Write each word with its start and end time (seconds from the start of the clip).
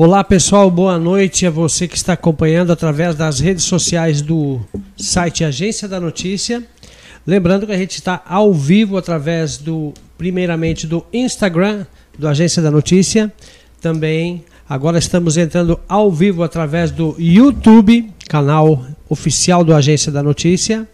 Olá 0.00 0.22
pessoal, 0.22 0.70
boa 0.70 0.96
noite 0.96 1.44
a 1.44 1.50
você 1.50 1.88
que 1.88 1.96
está 1.96 2.12
acompanhando 2.12 2.70
através 2.70 3.16
das 3.16 3.40
redes 3.40 3.64
sociais 3.64 4.22
do 4.22 4.60
site 4.96 5.42
Agência 5.42 5.88
da 5.88 5.98
Notícia. 5.98 6.62
Lembrando 7.26 7.66
que 7.66 7.72
a 7.72 7.76
gente 7.76 7.96
está 7.96 8.22
ao 8.24 8.54
vivo 8.54 8.96
através 8.96 9.56
do, 9.56 9.92
primeiramente, 10.16 10.86
do 10.86 11.04
Instagram 11.12 11.84
do 12.16 12.28
Agência 12.28 12.62
da 12.62 12.70
Notícia. 12.70 13.32
Também 13.80 14.44
agora 14.68 15.00
estamos 15.00 15.36
entrando 15.36 15.80
ao 15.88 16.12
vivo 16.12 16.44
através 16.44 16.92
do 16.92 17.16
YouTube, 17.18 18.08
canal 18.28 18.86
oficial 19.08 19.64
do 19.64 19.74
Agência 19.74 20.12
da 20.12 20.22
Notícia. 20.22 20.86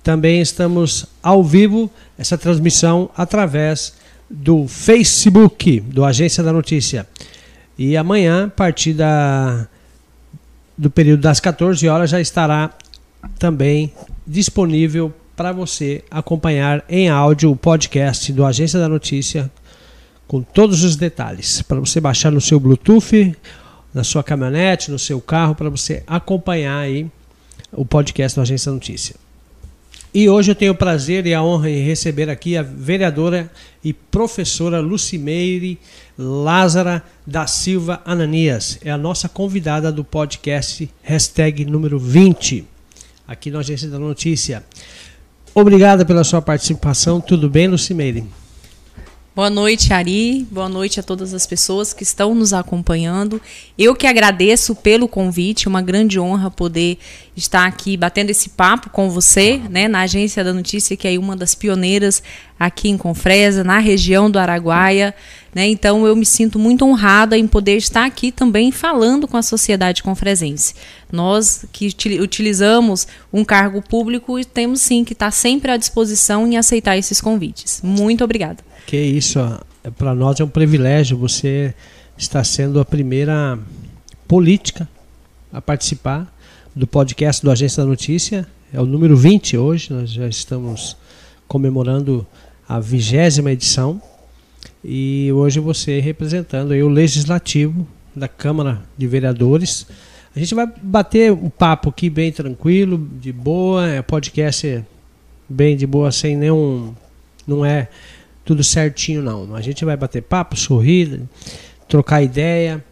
Também 0.00 0.40
estamos 0.40 1.06
ao 1.20 1.42
vivo 1.42 1.90
essa 2.16 2.38
transmissão 2.38 3.10
através 3.16 3.94
do 4.30 4.68
Facebook 4.68 5.80
do 5.80 6.04
Agência 6.04 6.40
da 6.40 6.52
Notícia. 6.52 7.04
E 7.78 7.96
amanhã, 7.96 8.46
a 8.46 8.50
partir 8.50 8.92
da, 8.92 9.66
do 10.78 10.90
período 10.90 11.20
das 11.20 11.40
14 11.40 11.88
horas, 11.88 12.10
já 12.10 12.20
estará 12.20 12.70
também 13.38 13.92
disponível 14.26 15.12
para 15.36 15.52
você 15.52 16.04
acompanhar 16.10 16.84
em 16.88 17.08
áudio 17.08 17.50
o 17.50 17.56
podcast 17.56 18.32
do 18.32 18.44
Agência 18.44 18.78
da 18.78 18.88
Notícia 18.88 19.50
com 20.26 20.40
todos 20.42 20.84
os 20.84 20.96
detalhes. 20.96 21.62
Para 21.62 21.80
você 21.80 22.00
baixar 22.00 22.30
no 22.30 22.40
seu 22.40 22.60
Bluetooth, 22.60 23.36
na 23.92 24.04
sua 24.04 24.22
caminhonete, 24.22 24.90
no 24.90 24.98
seu 24.98 25.20
carro, 25.20 25.54
para 25.54 25.68
você 25.68 26.02
acompanhar 26.06 26.78
aí 26.78 27.10
o 27.72 27.84
podcast 27.84 28.36
do 28.38 28.42
Agência 28.42 28.70
da 28.70 28.74
Notícia. 28.74 29.23
E 30.16 30.28
hoje 30.28 30.52
eu 30.52 30.54
tenho 30.54 30.70
o 30.70 30.76
prazer 30.76 31.26
e 31.26 31.34
a 31.34 31.42
honra 31.42 31.68
de 31.68 31.80
receber 31.80 32.30
aqui 32.30 32.56
a 32.56 32.62
vereadora 32.62 33.50
e 33.82 33.92
professora 33.92 34.78
Lucimeire 34.78 35.76
Lázara 36.16 37.02
da 37.26 37.48
Silva 37.48 38.00
Ananias. 38.04 38.78
É 38.84 38.92
a 38.92 38.96
nossa 38.96 39.28
convidada 39.28 39.90
do 39.90 40.04
podcast 40.04 40.88
hashtag 41.02 41.64
número 41.64 41.98
20, 41.98 42.64
aqui 43.26 43.50
na 43.50 43.58
Agência 43.58 43.88
da 43.88 43.98
Notícia. 43.98 44.62
Obrigada 45.52 46.04
pela 46.04 46.22
sua 46.22 46.40
participação. 46.40 47.20
Tudo 47.20 47.50
bem, 47.50 47.66
Lucimeire? 47.66 48.24
Boa 49.34 49.50
noite, 49.50 49.92
Ari. 49.92 50.46
Boa 50.48 50.68
noite 50.68 51.00
a 51.00 51.02
todas 51.02 51.34
as 51.34 51.44
pessoas 51.44 51.92
que 51.92 52.04
estão 52.04 52.36
nos 52.36 52.52
acompanhando. 52.52 53.42
Eu 53.76 53.96
que 53.96 54.06
agradeço 54.06 54.76
pelo 54.76 55.08
convite, 55.08 55.66
uma 55.66 55.82
grande 55.82 56.20
honra 56.20 56.52
poder 56.52 56.98
estar 57.36 57.66
aqui 57.66 57.96
batendo 57.96 58.30
esse 58.30 58.50
papo 58.50 58.90
com 58.90 59.10
você, 59.10 59.60
né, 59.68 59.88
na 59.88 60.02
Agência 60.02 60.44
da 60.44 60.54
Notícia, 60.54 60.96
que 60.96 61.08
é 61.08 61.18
uma 61.18 61.34
das 61.34 61.52
pioneiras 61.52 62.22
aqui 62.56 62.88
em 62.88 62.96
Confresa, 62.96 63.64
na 63.64 63.80
região 63.80 64.30
do 64.30 64.38
Araguaia. 64.38 65.12
Né? 65.54 65.68
Então 65.68 66.06
eu 66.06 66.16
me 66.16 66.26
sinto 66.26 66.58
muito 66.58 66.84
honrada 66.84 67.38
em 67.38 67.46
poder 67.46 67.76
estar 67.76 68.04
aqui 68.04 68.32
também 68.32 68.72
falando 68.72 69.28
com 69.28 69.36
a 69.36 69.42
sociedade 69.42 70.02
confresense. 70.02 70.74
Nós 71.12 71.64
que 71.72 71.94
utilizamos 72.20 73.06
um 73.32 73.44
cargo 73.44 73.80
público 73.80 74.42
temos 74.44 74.80
sim 74.80 75.04
que 75.04 75.12
estar 75.12 75.30
sempre 75.30 75.70
à 75.70 75.76
disposição 75.76 76.46
em 76.46 76.56
aceitar 76.56 76.98
esses 76.98 77.20
convites. 77.20 77.80
Muito 77.84 78.24
obrigada. 78.24 78.64
Que 78.86 78.96
isso, 78.96 79.38
é, 79.84 79.90
para 79.90 80.14
nós 80.14 80.40
é 80.40 80.44
um 80.44 80.48
privilégio 80.48 81.16
você 81.16 81.72
estar 82.18 82.42
sendo 82.42 82.80
a 82.80 82.84
primeira 82.84 83.58
política 84.26 84.88
a 85.52 85.60
participar 85.60 86.32
do 86.74 86.86
podcast 86.86 87.42
do 87.42 87.50
Agência 87.50 87.82
da 87.82 87.88
Notícia. 87.88 88.46
É 88.72 88.80
o 88.80 88.86
número 88.86 89.16
20 89.16 89.56
hoje, 89.56 89.92
nós 89.92 90.10
já 90.10 90.26
estamos 90.26 90.96
comemorando 91.46 92.26
a 92.68 92.80
vigésima 92.80 93.52
edição. 93.52 94.02
E 94.84 95.32
hoje 95.32 95.60
você 95.60 95.98
representando 95.98 96.72
aí 96.72 96.82
o 96.82 96.88
Legislativo 96.88 97.88
da 98.14 98.28
Câmara 98.28 98.82
de 98.98 99.06
Vereadores. 99.06 99.86
A 100.36 100.38
gente 100.38 100.54
vai 100.54 100.70
bater 100.82 101.32
um 101.32 101.48
papo 101.48 101.88
aqui 101.88 102.10
bem 102.10 102.30
tranquilo, 102.30 103.08
de 103.18 103.32
boa, 103.32 103.88
é 103.88 104.02
podcast 104.02 104.84
bem 105.48 105.74
de 105.74 105.86
boa, 105.86 106.12
sem 106.12 106.36
nenhum. 106.36 106.94
Não 107.46 107.64
é 107.64 107.88
tudo 108.44 108.62
certinho, 108.62 109.22
não. 109.22 109.54
A 109.54 109.62
gente 109.62 109.86
vai 109.86 109.96
bater 109.96 110.22
papo, 110.22 110.54
sorrir, 110.54 111.22
trocar 111.88 112.22
ideia. 112.22 112.84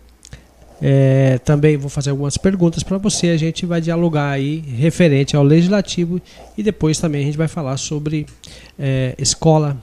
É, 0.81 1.38
também 1.44 1.76
vou 1.76 1.91
fazer 1.91 2.08
algumas 2.08 2.38
perguntas 2.38 2.82
para 2.82 2.97
você. 2.97 3.28
A 3.28 3.36
gente 3.36 3.66
vai 3.66 3.82
dialogar 3.82 4.31
aí 4.31 4.60
referente 4.60 5.36
ao 5.36 5.42
legislativo 5.42 6.22
e 6.56 6.62
depois 6.62 6.98
também 6.98 7.20
a 7.20 7.25
gente 7.26 7.36
vai 7.36 7.48
falar 7.48 7.76
sobre 7.76 8.26
é, 8.78 9.14
escola, 9.19 9.76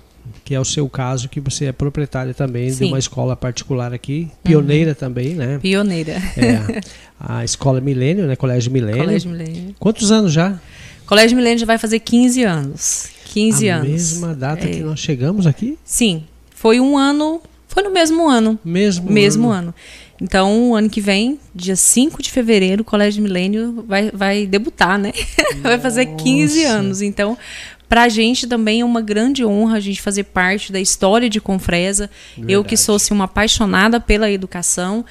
que 0.43 0.53
é 0.55 0.59
o 0.59 0.65
seu 0.65 0.87
caso, 0.89 1.29
que 1.29 1.39
você 1.39 1.65
é 1.65 1.71
proprietária 1.71 2.33
também 2.33 2.69
Sim. 2.69 2.85
de 2.85 2.91
uma 2.91 2.99
escola 2.99 3.35
particular 3.35 3.93
aqui, 3.93 4.29
pioneira 4.43 4.91
uhum. 4.91 4.95
também, 4.95 5.33
né? 5.33 5.59
Pioneira. 5.59 6.13
É, 6.37 6.81
a 7.19 7.43
escola 7.43 7.81
Milênio, 7.81 8.25
né? 8.27 8.35
Colégio 8.35 8.71
Milênio. 8.71 9.03
Colégio 9.03 9.31
Milênio. 9.31 9.75
Quantos 9.79 10.11
anos 10.11 10.31
já? 10.31 10.59
Colégio 11.05 11.35
Milênio 11.35 11.59
já 11.59 11.65
vai 11.65 11.77
fazer 11.77 11.99
15 11.99 12.43
anos. 12.43 13.09
15 13.25 13.69
a 13.69 13.77
anos. 13.77 13.89
mesma 13.89 14.33
data 14.33 14.65
é. 14.65 14.71
que 14.71 14.79
nós 14.79 14.99
chegamos 14.99 15.45
aqui? 15.45 15.77
Sim. 15.83 16.23
Foi 16.53 16.79
um 16.79 16.97
ano. 16.97 17.41
Foi 17.67 17.83
no 17.83 17.91
mesmo 17.91 18.27
ano. 18.27 18.59
Mesmo, 18.63 19.11
mesmo 19.11 19.49
ano. 19.49 19.69
ano. 19.69 19.75
Então, 20.21 20.71
o 20.71 20.75
ano 20.75 20.89
que 20.89 20.99
vem, 20.99 21.39
dia 21.55 21.75
5 21.75 22.21
de 22.21 22.29
fevereiro, 22.29 22.81
o 22.81 22.85
Colégio 22.85 23.23
Milênio 23.23 23.85
vai, 23.87 24.11
vai 24.11 24.45
debutar, 24.45 24.99
né? 24.99 25.13
vai 25.63 25.79
fazer 25.79 26.07
15 26.07 26.65
anos. 26.65 27.01
Então, 27.01 27.37
para 27.89 28.03
a 28.03 28.09
gente 28.09 28.45
também 28.45 28.81
é 28.81 28.85
uma 28.85 29.01
grande 29.01 29.43
honra 29.43 29.77
a 29.77 29.79
gente 29.79 29.99
fazer 29.99 30.25
parte 30.25 30.71
da 30.71 30.79
história 30.79 31.27
de 31.27 31.41
Confresa. 31.41 32.09
Verdade. 32.35 32.53
Eu 32.53 32.63
que 32.63 32.77
sou 32.77 32.95
assim, 32.95 33.13
uma 33.13 33.25
apaixonada 33.25 33.99
pela 33.99 34.29
educação, 34.29 35.03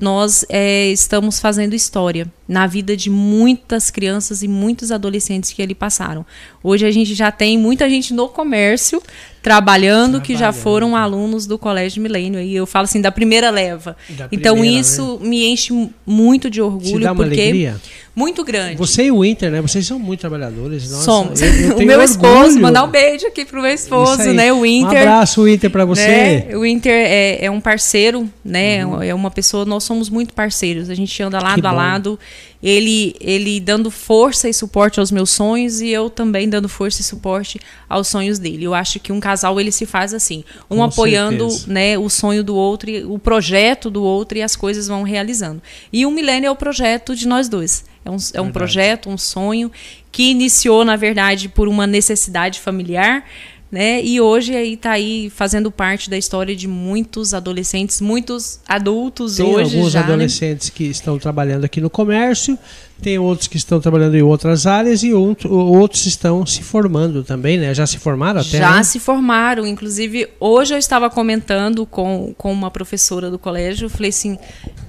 nós 0.00 0.44
é, 0.48 0.86
estamos 0.88 1.40
fazendo 1.40 1.74
história 1.74 2.30
na 2.46 2.66
vida 2.66 2.96
de 2.96 3.10
muitas 3.10 3.90
crianças 3.90 4.42
e 4.42 4.48
muitos 4.48 4.92
adolescentes 4.92 5.52
que 5.52 5.60
ali 5.60 5.74
passaram. 5.74 6.24
Hoje 6.62 6.86
a 6.86 6.90
gente 6.92 7.14
já 7.14 7.32
tem 7.32 7.58
muita 7.58 7.90
gente 7.90 8.14
no 8.14 8.28
comércio 8.28 9.02
trabalhando, 9.42 10.20
que 10.20 10.36
já 10.36 10.52
foram 10.52 10.94
alunos 10.94 11.46
do 11.46 11.58
Colégio 11.58 12.02
Milênio. 12.02 12.40
E 12.40 12.54
eu 12.54 12.66
falo 12.66 12.84
assim, 12.84 13.00
da 13.00 13.10
primeira 13.10 13.50
leva. 13.50 13.96
Da 14.10 14.28
então 14.30 14.54
primeira, 14.54 14.80
isso 14.80 15.18
né? 15.20 15.28
me 15.28 15.46
enche 15.46 15.90
muito 16.06 16.50
de 16.50 16.60
orgulho. 16.60 16.98
Te 16.98 17.04
dá 17.04 17.12
uma 17.12 17.24
porque 17.24 17.40
alegria? 17.40 17.80
Muito 18.14 18.44
grande. 18.44 18.76
Você 18.76 19.04
e 19.04 19.10
o 19.10 19.24
Inter, 19.24 19.50
né? 19.50 19.62
Vocês 19.62 19.86
são 19.86 19.98
muito 19.98 20.20
trabalhadores. 20.20 20.90
Nossa, 20.90 21.04
Somos. 21.04 21.40
Eu, 21.40 21.52
eu 21.54 21.76
o 21.78 21.82
meu 21.82 22.02
esposo, 22.02 22.60
mandar 22.60 22.84
um 22.84 22.88
beijo 22.88 23.26
aqui 23.26 23.44
pro 23.44 23.62
meu 23.62 23.72
esposo, 23.72 24.32
né? 24.32 24.52
O 24.52 24.66
Inter. 24.66 24.98
Um 24.98 25.00
abraço, 25.00 25.48
Inter, 25.48 25.70
para 25.70 25.84
você. 25.84 26.44
Né? 26.48 26.56
O 26.56 26.66
Inter 26.66 26.92
é, 26.92 27.44
é 27.44 27.50
um 27.50 27.60
parceiro, 27.60 28.28
né? 28.44 28.84
Uhum. 28.84 29.02
É 29.02 29.14
uma 29.14 29.30
pessoa, 29.30 29.64
nós 29.64 29.84
somos 29.84 30.10
muito 30.10 30.34
parceiros. 30.34 30.90
A 30.90 30.94
gente 30.94 31.22
anda 31.22 31.40
lado 31.40 31.64
a 31.64 31.72
lado 31.72 32.18
ele, 32.62 33.14
ele 33.20 33.58
dando 33.58 33.90
força 33.90 34.48
e 34.48 34.54
suporte 34.54 35.00
aos 35.00 35.10
meus 35.10 35.30
sonhos 35.30 35.80
e 35.80 35.88
eu 35.88 36.10
também 36.10 36.48
dando 36.48 36.68
força 36.68 37.00
e 37.00 37.04
suporte 37.04 37.58
aos 37.88 38.08
sonhos 38.08 38.38
dele. 38.38 38.64
Eu 38.64 38.74
acho 38.74 39.00
que 39.00 39.12
um 39.12 39.20
casal 39.20 39.58
ele 39.58 39.72
se 39.72 39.86
faz 39.86 40.12
assim, 40.12 40.44
um 40.70 40.76
Com 40.76 40.84
apoiando 40.84 41.48
né, 41.66 41.96
o 41.96 42.10
sonho 42.10 42.44
do 42.44 42.54
outro, 42.54 42.90
o 43.10 43.18
projeto 43.18 43.90
do 43.90 44.02
outro 44.02 44.36
e 44.36 44.42
as 44.42 44.56
coisas 44.56 44.88
vão 44.88 45.02
realizando. 45.02 45.62
E 45.92 46.04
o 46.04 46.10
Milênio 46.10 46.48
é 46.48 46.50
o 46.50 46.56
projeto 46.56 47.16
de 47.16 47.26
nós 47.26 47.48
dois. 47.48 47.84
É 48.04 48.10
um, 48.10 48.16
é 48.34 48.40
um 48.40 48.50
projeto, 48.50 49.10
um 49.10 49.18
sonho 49.18 49.70
que 50.10 50.30
iniciou, 50.30 50.84
na 50.84 50.96
verdade, 50.96 51.48
por 51.48 51.68
uma 51.68 51.86
necessidade 51.86 52.58
familiar 52.58 53.24
né? 53.70 54.02
E 54.02 54.20
hoje 54.20 54.54
aí 54.56 54.76
tá 54.76 54.92
aí 54.92 55.30
fazendo 55.30 55.70
parte 55.70 56.10
da 56.10 56.18
história 56.18 56.56
de 56.56 56.66
muitos 56.66 57.32
adolescentes, 57.32 58.00
muitos 58.00 58.58
adultos 58.66 59.36
tem 59.36 59.46
hoje 59.46 59.76
alguns 59.76 59.92
já, 59.92 60.00
né? 60.00 60.06
adolescentes 60.06 60.68
né? 60.68 60.72
que 60.74 60.84
estão 60.84 61.18
trabalhando 61.18 61.64
aqui 61.64 61.80
no 61.80 61.88
comércio, 61.88 62.58
tem 63.00 63.18
outros 63.18 63.46
que 63.46 63.56
estão 63.56 63.80
trabalhando 63.80 64.16
em 64.16 64.22
outras 64.22 64.66
áreas 64.66 65.02
e 65.04 65.12
outros 65.14 66.04
estão 66.04 66.44
se 66.44 66.62
formando 66.62 67.22
também, 67.22 67.58
né? 67.58 67.72
Já 67.72 67.86
se 67.86 67.96
formaram 67.96 68.40
até? 68.40 68.58
Já 68.58 68.76
né? 68.76 68.82
se 68.82 68.98
formaram, 68.98 69.64
inclusive 69.66 70.28
hoje 70.40 70.74
eu 70.74 70.78
estava 70.78 71.08
comentando 71.08 71.86
com, 71.86 72.34
com 72.36 72.52
uma 72.52 72.70
professora 72.72 73.30
do 73.30 73.38
colégio, 73.38 73.88
falei 73.88 74.10
assim, 74.10 74.36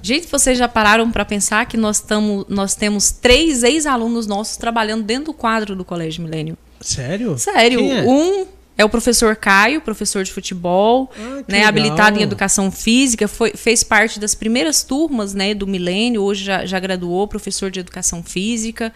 gente, 0.02 0.26
vocês 0.26 0.58
já 0.58 0.68
pararam 0.68 1.10
para 1.10 1.24
pensar 1.24 1.64
que 1.66 1.76
nós, 1.76 2.00
tamo, 2.00 2.44
nós 2.48 2.74
temos 2.74 3.12
três 3.12 3.62
ex-alunos 3.62 4.26
nossos 4.26 4.56
trabalhando 4.56 5.04
dentro 5.04 5.26
do 5.26 5.32
quadro 5.32 5.76
do 5.76 5.84
Colégio 5.84 6.24
Milênio? 6.24 6.58
Sério? 6.80 7.38
Sério. 7.38 7.80
É? 7.80 8.02
Um 8.02 8.44
é 8.76 8.84
o 8.84 8.88
professor 8.88 9.36
Caio, 9.36 9.80
professor 9.80 10.24
de 10.24 10.32
futebol, 10.32 11.10
ah, 11.16 11.44
né, 11.46 11.64
habilitado 11.64 12.18
em 12.18 12.22
educação 12.22 12.70
física, 12.70 13.28
foi, 13.28 13.52
fez 13.52 13.84
parte 13.84 14.18
das 14.18 14.34
primeiras 14.34 14.82
turmas 14.82 15.34
né, 15.34 15.52
do 15.52 15.66
milênio, 15.66 16.22
hoje 16.22 16.44
já, 16.44 16.64
já 16.64 16.80
graduou, 16.80 17.28
professor 17.28 17.70
de 17.70 17.80
educação 17.80 18.22
física. 18.22 18.92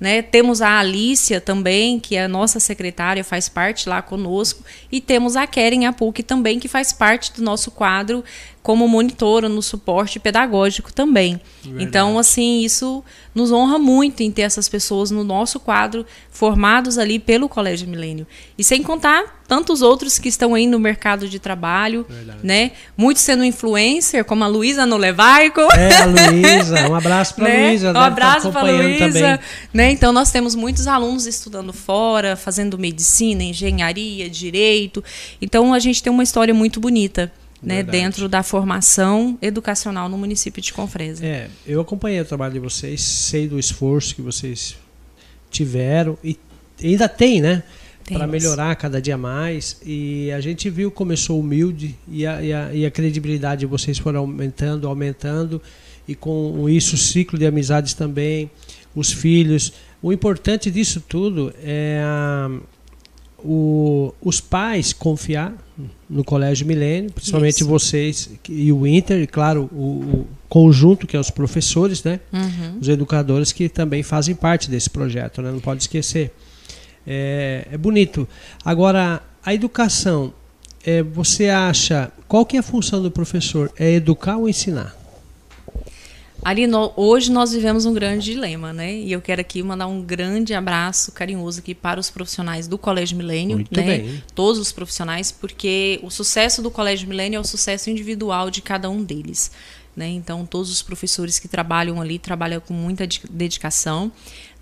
Né? 0.00 0.22
Temos 0.22 0.62
a 0.62 0.78
Alícia 0.78 1.42
também, 1.42 2.00
que 2.00 2.16
é 2.16 2.24
a 2.24 2.28
nossa 2.28 2.58
secretária, 2.58 3.22
faz 3.22 3.50
parte 3.50 3.86
lá 3.86 4.00
conosco. 4.00 4.64
E 4.90 4.98
temos 4.98 5.36
a 5.36 5.46
Keren 5.46 5.84
Apuc 5.84 6.22
também, 6.22 6.58
que 6.58 6.68
faz 6.68 6.90
parte 6.90 7.34
do 7.34 7.42
nosso 7.42 7.70
quadro 7.70 8.24
como 8.62 8.88
monitora 8.88 9.48
no 9.48 9.60
suporte 9.60 10.18
pedagógico 10.18 10.90
também. 10.92 11.40
Verdade. 11.62 11.84
Então, 11.84 12.18
assim, 12.18 12.60
isso 12.60 13.04
nos 13.34 13.52
honra 13.52 13.78
muito 13.78 14.22
em 14.22 14.30
ter 14.30 14.42
essas 14.42 14.68
pessoas 14.68 15.10
no 15.10 15.22
nosso 15.22 15.60
quadro, 15.60 16.06
formados 16.30 16.96
ali 16.96 17.18
pelo 17.18 17.48
Colégio 17.48 17.86
Milênio. 17.86 18.26
E 18.56 18.64
sem 18.64 18.82
contar 18.82 19.39
tantos 19.50 19.82
outros 19.82 20.16
que 20.16 20.28
estão 20.28 20.54
aí 20.54 20.64
no 20.64 20.78
mercado 20.78 21.28
de 21.28 21.40
trabalho, 21.40 22.06
Verdade. 22.08 22.38
né? 22.40 22.70
Muitos 22.96 23.24
sendo 23.24 23.44
influencer, 23.44 24.24
como 24.24 24.44
a 24.44 24.46
Luísa 24.46 24.86
Nolevaico. 24.86 25.60
É, 25.72 25.96
a 25.96 26.04
Luísa. 26.30 26.88
Um 26.88 26.94
abraço 26.94 27.34
para 27.34 27.46
a 27.46 27.48
né? 27.48 27.66
Luísa. 27.66 27.92
Um 27.92 27.96
abraço 27.96 28.52
para 28.52 28.60
a 28.60 28.70
Luísa. 28.70 29.40
Né? 29.74 29.90
Então, 29.90 30.12
nós 30.12 30.30
temos 30.30 30.54
muitos 30.54 30.86
alunos 30.86 31.26
estudando 31.26 31.72
fora, 31.72 32.36
fazendo 32.36 32.78
medicina, 32.78 33.42
engenharia, 33.42 34.30
direito. 34.30 35.02
Então, 35.42 35.74
a 35.74 35.80
gente 35.80 36.00
tem 36.00 36.12
uma 36.12 36.22
história 36.22 36.54
muito 36.54 36.78
bonita 36.78 37.32
né, 37.60 37.82
dentro 37.82 38.28
da 38.28 38.44
formação 38.44 39.36
educacional 39.42 40.08
no 40.08 40.16
município 40.16 40.62
de 40.62 40.72
Confresa. 40.72 41.26
É, 41.26 41.50
eu 41.66 41.80
acompanhei 41.80 42.20
o 42.20 42.24
trabalho 42.24 42.52
de 42.52 42.60
vocês, 42.60 43.02
sei 43.02 43.48
do 43.48 43.58
esforço 43.58 44.14
que 44.14 44.22
vocês 44.22 44.76
tiveram 45.50 46.16
e 46.22 46.38
ainda 46.80 47.08
tem, 47.08 47.40
né? 47.40 47.64
Para 48.12 48.26
melhorar 48.26 48.74
cada 48.76 49.00
dia 49.00 49.16
mais. 49.16 49.80
E 49.84 50.30
a 50.32 50.40
gente 50.40 50.68
viu 50.70 50.90
começou 50.90 51.38
humilde 51.38 51.96
e 52.10 52.26
a, 52.26 52.42
e 52.42 52.52
a, 52.52 52.74
e 52.74 52.86
a 52.86 52.90
credibilidade 52.90 53.60
de 53.60 53.66
vocês 53.66 53.98
foram 53.98 54.20
aumentando, 54.20 54.86
aumentando. 54.88 55.60
E 56.06 56.14
com 56.14 56.68
isso 56.68 56.96
o 56.96 56.98
ciclo 56.98 57.38
de 57.38 57.46
amizades 57.46 57.94
também, 57.94 58.50
os 58.94 59.12
filhos. 59.12 59.72
O 60.02 60.12
importante 60.12 60.70
disso 60.70 61.02
tudo 61.06 61.52
é 61.62 62.00
a, 62.02 62.50
o, 63.44 64.14
os 64.20 64.40
pais 64.40 64.92
confiar 64.92 65.54
no 66.08 66.24
Colégio 66.24 66.66
Milênio, 66.66 67.12
principalmente 67.12 67.56
Isso. 67.56 67.66
vocês 67.66 68.30
e 68.48 68.72
o 68.72 68.86
Inter, 68.86 69.22
e 69.22 69.26
claro, 69.26 69.68
o, 69.72 69.76
o, 69.76 70.26
conjunto 70.48 71.06
que 71.06 71.16
é 71.16 71.20
os 71.20 71.30
professores, 71.30 72.02
né? 72.02 72.18
Uhum. 72.32 72.78
Os 72.80 72.88
educadores 72.88 73.52
que 73.52 73.68
também 73.68 74.02
fazem 74.02 74.34
parte 74.34 74.68
desse 74.68 74.90
projeto, 74.90 75.40
né? 75.40 75.50
Não 75.52 75.60
pode 75.60 75.82
esquecer. 75.82 76.32
É, 77.06 77.66
é 77.72 77.78
bonito. 77.78 78.28
Agora, 78.64 79.22
a 79.44 79.54
educação, 79.54 80.32
é, 80.84 81.02
você 81.02 81.48
acha, 81.48 82.12
qual 82.28 82.44
que 82.44 82.56
é 82.56 82.60
a 82.60 82.62
função 82.62 83.02
do 83.02 83.10
professor? 83.10 83.72
É 83.78 83.92
educar 83.92 84.36
ou 84.36 84.48
ensinar? 84.48 84.96
Ali 86.42 86.66
no, 86.66 86.92
hoje 86.96 87.30
nós 87.30 87.52
vivemos 87.52 87.84
um 87.84 87.92
grande 87.92 88.24
dilema, 88.24 88.72
né? 88.72 88.94
E 88.94 89.12
eu 89.12 89.20
quero 89.20 89.42
aqui 89.42 89.62
mandar 89.62 89.86
um 89.86 90.00
grande 90.00 90.54
abraço 90.54 91.12
carinhoso 91.12 91.60
aqui 91.60 91.74
para 91.74 92.00
os 92.00 92.08
profissionais 92.08 92.66
do 92.66 92.78
Colégio 92.78 93.16
Milênio, 93.16 93.58
Muito 93.58 93.78
né? 93.78 93.86
Bem. 93.86 94.24
Todos 94.34 94.58
os 94.58 94.72
profissionais, 94.72 95.30
porque 95.30 96.00
o 96.02 96.10
sucesso 96.10 96.62
do 96.62 96.70
Colégio 96.70 97.06
Milênio 97.06 97.36
é 97.36 97.40
o 97.40 97.44
sucesso 97.44 97.90
individual 97.90 98.50
de 98.50 98.62
cada 98.62 98.88
um 98.88 99.04
deles. 99.04 99.50
Né? 99.94 100.08
Então, 100.08 100.46
todos 100.46 100.70
os 100.70 100.80
professores 100.80 101.38
que 101.38 101.48
trabalham 101.48 102.00
ali 102.00 102.18
trabalham 102.18 102.60
com 102.60 102.72
muita 102.72 103.06
dedicação. 103.28 104.10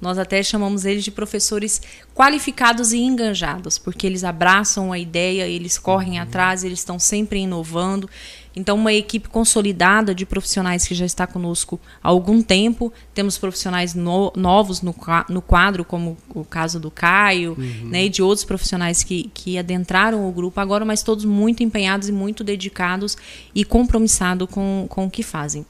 Nós 0.01 0.19
até 0.19 0.43
chamamos 0.43 0.85
eles 0.85 1.03
de 1.03 1.11
professores 1.11 1.83
qualificados 2.15 2.93
e 2.93 2.99
enganjados, 2.99 3.79
porque 3.79 4.07
eles 4.07 4.25
abraçam 4.25 4.93
a 4.93 4.99
ideia, 4.99 5.47
eles 5.47 5.79
correm 5.79 6.15
uhum. 6.15 6.23
atrás, 6.23 6.63
eles 6.63 6.79
estão 6.79 6.99
sempre 6.99 7.41
inovando. 7.41 8.09
Então, 8.55 8.77
uma 8.77 8.93
equipe 8.93 9.29
consolidada 9.29 10.13
de 10.13 10.27
profissionais 10.27 10.87
que 10.87 10.95
já 10.95 11.07
está 11.07 11.27
conosco 11.27 11.79
há 12.03 12.09
algum 12.09 12.43
tempo. 12.43 12.93
Temos 13.15 13.39
profissionais 13.39 13.95
no, 13.95 14.33
novos 14.35 14.83
no, 14.83 14.95
no 15.29 15.41
quadro, 15.41 15.85
como 15.85 16.17
o 16.31 16.45
caso 16.45 16.81
do 16.81 16.91
Caio, 16.91 17.57
uhum. 17.57 17.89
né, 17.89 18.07
e 18.07 18.09
de 18.09 18.21
outros 18.21 18.45
profissionais 18.45 19.05
que, 19.05 19.31
que 19.33 19.59
adentraram 19.59 20.29
o 20.29 20.33
grupo 20.33 20.59
agora, 20.61 20.85
mas 20.85 21.05
todos 21.05 21.25
muito 21.25 21.63
empenhados 21.63 22.09
e 22.09 22.13
muito 22.13 22.43
dedicados 22.43 23.17
e 23.55 23.65
compromissados 23.65 24.49
com, 24.51 24.87
com 24.89 25.07
o 25.07 25.11
que 25.11 25.23
fazem. 25.23 25.65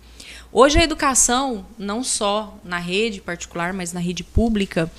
Hoje 0.53 0.79
a 0.79 0.85
educação, 0.85 1.65
não 1.79 2.03
só 2.03 2.59
na 2.65 2.79
rede 2.79 3.21
particular, 3.21 3.73
mas 3.73 3.93
na 3.93 4.01
rede 4.01 4.25
pública, 4.25 4.91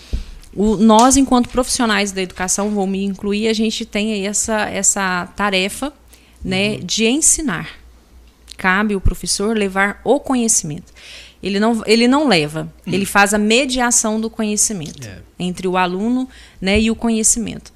o, 0.55 0.77
nós, 0.77 1.17
enquanto 1.17 1.49
profissionais 1.49 2.11
da 2.11 2.21
educação, 2.21 2.69
vou 2.69 2.85
me 2.85 3.03
incluir, 3.03 3.47
a 3.47 3.53
gente 3.53 3.85
tem 3.85 4.13
aí 4.13 4.25
essa, 4.25 4.69
essa 4.69 5.27
tarefa 5.35 5.91
né, 6.43 6.71
uhum. 6.71 6.79
de 6.79 7.07
ensinar. 7.07 7.69
Cabe 8.57 8.95
o 8.95 9.01
professor 9.01 9.57
levar 9.57 10.01
o 10.03 10.19
conhecimento. 10.19 10.93
Ele 11.41 11.59
não, 11.59 11.81
ele 11.85 12.07
não 12.07 12.27
leva, 12.27 12.71
uhum. 12.85 12.93
ele 12.93 13.05
faz 13.05 13.33
a 13.33 13.37
mediação 13.37 14.19
do 14.19 14.29
conhecimento 14.29 15.07
é. 15.07 15.19
entre 15.39 15.67
o 15.67 15.77
aluno 15.77 16.27
né, 16.59 16.79
e 16.79 16.91
o 16.91 16.95
conhecimento. 16.95 17.71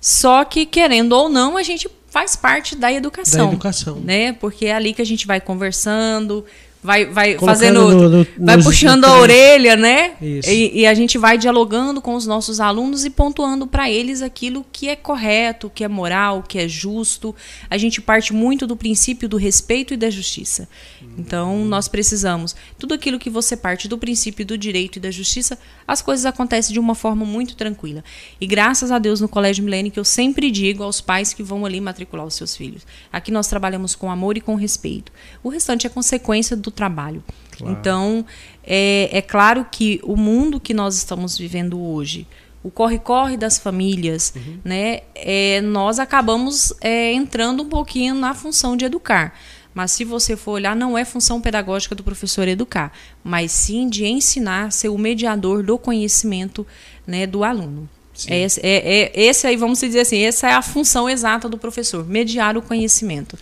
Só 0.00 0.44
que, 0.44 0.66
querendo 0.66 1.12
ou 1.12 1.28
não, 1.28 1.56
a 1.56 1.62
gente 1.62 1.88
faz 2.08 2.36
parte 2.36 2.76
da 2.76 2.92
educação. 2.92 3.46
Da 3.46 3.52
educação. 3.52 3.96
Né? 3.96 4.32
Porque 4.32 4.66
é 4.66 4.74
ali 4.74 4.92
que 4.92 5.02
a 5.02 5.06
gente 5.06 5.26
vai 5.26 5.40
conversando, 5.40 6.44
vai, 6.86 7.04
vai 7.04 7.36
fazendo, 7.36 7.90
no, 7.90 8.08
no, 8.08 8.26
vai 8.38 8.62
puxando 8.62 9.04
a 9.04 9.18
orelha, 9.18 9.74
né? 9.74 10.12
E, 10.22 10.82
e, 10.82 10.86
a 10.86 10.94
gente 10.94 11.18
vai 11.18 11.36
dialogando 11.36 12.00
com 12.00 12.14
os 12.14 12.28
nossos 12.28 12.60
alunos 12.60 13.04
e 13.04 13.10
pontuando 13.10 13.66
para 13.66 13.90
eles 13.90 14.22
aquilo 14.22 14.64
que 14.72 14.88
é 14.88 14.94
correto, 14.94 15.68
que 15.74 15.82
é 15.82 15.88
moral, 15.88 16.44
que 16.46 16.60
é 16.60 16.68
justo. 16.68 17.34
A 17.68 17.76
gente 17.76 18.00
parte 18.00 18.32
muito 18.32 18.68
do 18.68 18.76
princípio 18.76 19.28
do 19.28 19.36
respeito 19.36 19.94
e 19.94 19.96
da 19.96 20.08
justiça. 20.08 20.68
Então, 21.18 21.64
nós 21.64 21.88
precisamos. 21.88 22.54
Tudo 22.78 22.94
aquilo 22.94 23.18
que 23.18 23.28
você 23.28 23.56
parte 23.56 23.88
do 23.88 23.98
princípio 23.98 24.46
do 24.46 24.56
direito 24.56 24.96
e 24.96 25.00
da 25.00 25.10
justiça, 25.10 25.58
as 25.86 26.02
coisas 26.02 26.26
acontecem 26.26 26.72
de 26.72 26.80
uma 26.80 26.94
forma 26.94 27.24
muito 27.24 27.54
tranquila. 27.54 28.02
E 28.40 28.46
graças 28.46 28.90
a 28.90 28.98
Deus 28.98 29.20
no 29.20 29.28
Colégio 29.28 29.64
Milênio, 29.64 29.92
que 29.92 30.00
eu 30.00 30.04
sempre 30.04 30.50
digo 30.50 30.82
aos 30.82 31.00
pais 31.00 31.32
que 31.32 31.42
vão 31.42 31.64
ali 31.64 31.80
matricular 31.80 32.26
os 32.26 32.34
seus 32.34 32.56
filhos. 32.56 32.86
Aqui 33.12 33.30
nós 33.30 33.46
trabalhamos 33.46 33.94
com 33.94 34.10
amor 34.10 34.36
e 34.36 34.40
com 34.40 34.54
respeito. 34.54 35.12
O 35.42 35.48
restante 35.48 35.86
é 35.86 35.90
consequência 35.90 36.56
do 36.56 36.70
trabalho. 36.70 37.22
Claro. 37.56 37.72
Então, 37.72 38.26
é, 38.64 39.08
é 39.12 39.22
claro 39.22 39.66
que 39.70 40.00
o 40.02 40.16
mundo 40.16 40.60
que 40.60 40.74
nós 40.74 40.96
estamos 40.96 41.38
vivendo 41.38 41.80
hoje, 41.80 42.26
o 42.62 42.70
corre-corre 42.70 43.36
das 43.36 43.58
famílias, 43.58 44.32
uhum. 44.34 44.58
né, 44.64 45.00
é, 45.14 45.60
nós 45.60 46.00
acabamos 46.00 46.72
é, 46.80 47.12
entrando 47.12 47.62
um 47.62 47.68
pouquinho 47.68 48.14
na 48.14 48.34
função 48.34 48.76
de 48.76 48.84
educar. 48.84 49.34
Mas 49.76 49.92
se 49.92 50.04
você 50.04 50.38
for 50.38 50.52
olhar, 50.52 50.74
não 50.74 50.96
é 50.96 51.04
função 51.04 51.38
pedagógica 51.38 51.94
do 51.94 52.02
professor 52.02 52.48
educar, 52.48 52.90
mas 53.22 53.52
sim 53.52 53.90
de 53.90 54.06
ensinar, 54.06 54.72
ser 54.72 54.88
o 54.88 54.96
mediador 54.96 55.62
do 55.62 55.76
conhecimento 55.76 56.66
né, 57.06 57.26
do 57.26 57.44
aluno. 57.44 57.86
É 58.26 58.40
esse, 58.40 58.58
é, 58.62 59.02
é, 59.02 59.12
esse 59.14 59.46
aí, 59.46 59.54
vamos 59.54 59.78
dizer 59.78 60.00
assim, 60.00 60.20
essa 60.20 60.48
é 60.48 60.54
a 60.54 60.62
função 60.62 61.10
exata 61.10 61.46
do 61.46 61.58
professor, 61.58 62.08
mediar 62.08 62.56
o 62.56 62.62
conhecimento. 62.62 63.38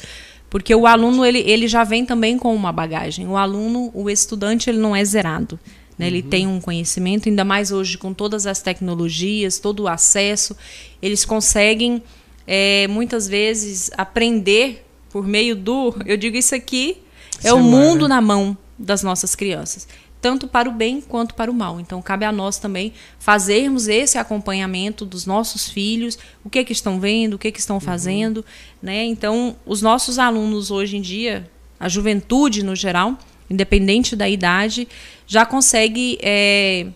Porque 0.51 0.75
o 0.75 0.89
aluno, 0.89 1.25
ele, 1.25 1.39
ele 1.39 1.69
já 1.69 1.85
vem 1.85 2.05
também 2.05 2.37
com 2.37 2.53
uma 2.53 2.73
bagagem. 2.73 3.29
O 3.29 3.37
aluno, 3.37 3.93
o 3.95 4.11
estudante, 4.11 4.69
ele 4.69 4.79
não 4.79 4.97
é 4.97 5.05
zerado. 5.05 5.57
Né? 5.97 6.09
Ele 6.09 6.21
uhum. 6.21 6.29
tem 6.29 6.47
um 6.49 6.61
conhecimento, 6.61 7.29
ainda 7.29 7.45
mais 7.45 7.71
hoje 7.71 7.97
com 7.97 8.13
todas 8.13 8.45
as 8.45 8.61
tecnologias, 8.61 9.61
todo 9.61 9.85
o 9.85 9.89
acesso. 9.89 10.57
Eles 11.01 11.25
conseguem, 11.25 12.03
é, 12.45 12.89
muitas 12.89 13.29
vezes, 13.29 13.89
aprender 13.97 14.84
por 15.15 15.25
meio 15.25 15.55
do. 15.55 15.95
Eu 16.05 16.17
digo 16.17 16.37
isso 16.37 16.57
aqui, 16.57 16.97
é 17.45 17.55
o 17.55 17.61
mundo 17.61 18.09
né? 18.09 18.17
na 18.17 18.21
mão 18.21 18.59
das 18.77 19.05
nossas 19.05 19.37
crianças. 19.37 19.87
Tanto 20.21 20.49
para 20.49 20.69
o 20.69 20.73
bem 20.73 21.01
quanto 21.01 21.37
para 21.37 21.49
o 21.49 21.55
mal. 21.55 21.79
Então, 21.79 22.03
cabe 22.03 22.25
a 22.25 22.33
nós 22.33 22.59
também 22.59 22.93
fazermos 23.21 23.87
esse 23.87 24.19
acompanhamento 24.19 25.05
dos 25.05 25.25
nossos 25.25 25.71
filhos, 25.71 26.19
o 26.43 26.51
que, 26.51 26.59
é 26.59 26.65
que 26.65 26.73
estão 26.73 26.99
vendo, 26.99 27.35
o 27.35 27.39
que, 27.39 27.47
é 27.47 27.53
que 27.53 27.61
estão 27.61 27.77
uhum. 27.77 27.81
fazendo. 27.81 28.39
Uhum. 28.39 28.45
Né? 28.83 29.05
Então, 29.05 29.55
os 29.65 29.81
nossos 29.81 30.19
alunos 30.19 30.73
hoje 30.73 30.97
em 30.97 31.01
dia, 31.01 31.49
a 31.79 31.89
juventude 31.89 32.65
no 32.65 32.75
geral, 32.75 33.17
independente 33.49 34.17
da 34.17 34.29
idade, 34.29 34.89
já 35.29 35.47
consegue 35.47 36.19
é, 36.23 36.89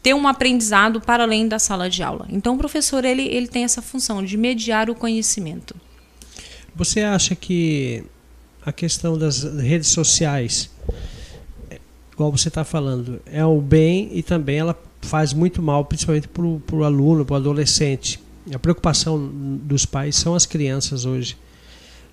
ter 0.00 0.14
um 0.14 0.28
aprendizado 0.28 1.00
para 1.00 1.24
além 1.24 1.48
da 1.48 1.58
sala 1.58 1.90
de 1.90 2.04
aula. 2.04 2.28
Então, 2.30 2.54
o 2.54 2.58
professor 2.58 3.04
ele, 3.04 3.22
ele 3.22 3.48
tem 3.48 3.64
essa 3.64 3.82
função 3.82 4.24
de 4.24 4.36
mediar 4.36 4.88
o 4.88 4.94
conhecimento. 4.94 5.74
Você 6.78 7.00
acha 7.00 7.34
que 7.34 8.04
a 8.64 8.70
questão 8.70 9.18
das 9.18 9.42
redes 9.42 9.88
sociais, 9.88 10.70
igual 12.12 12.30
você 12.30 12.46
está 12.46 12.62
falando, 12.62 13.20
é 13.26 13.44
o 13.44 13.60
bem 13.60 14.08
e 14.12 14.22
também 14.22 14.58
ela 14.58 14.80
faz 15.02 15.32
muito 15.32 15.60
mal, 15.60 15.84
principalmente 15.84 16.28
para 16.28 16.76
o 16.76 16.84
aluno, 16.84 17.24
para 17.24 17.34
o 17.34 17.36
adolescente. 17.36 18.20
A 18.54 18.60
preocupação 18.60 19.28
dos 19.64 19.84
pais 19.84 20.14
são 20.14 20.36
as 20.36 20.46
crianças 20.46 21.04
hoje. 21.04 21.36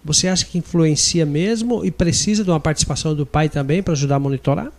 Você 0.03 0.27
acha 0.27 0.43
que 0.43 0.57
influencia 0.57 1.27
mesmo 1.27 1.86
e 1.86 1.91
precisa 1.91 2.43
de 2.43 2.50
uma 2.50 2.60
participação 2.60 3.13
do 3.13 3.24
pai 3.24 3.50
também 3.50 3.84
para 3.84 3.93
ajudar 3.93 4.15
a 4.15 4.19
monitorar? 4.19 4.72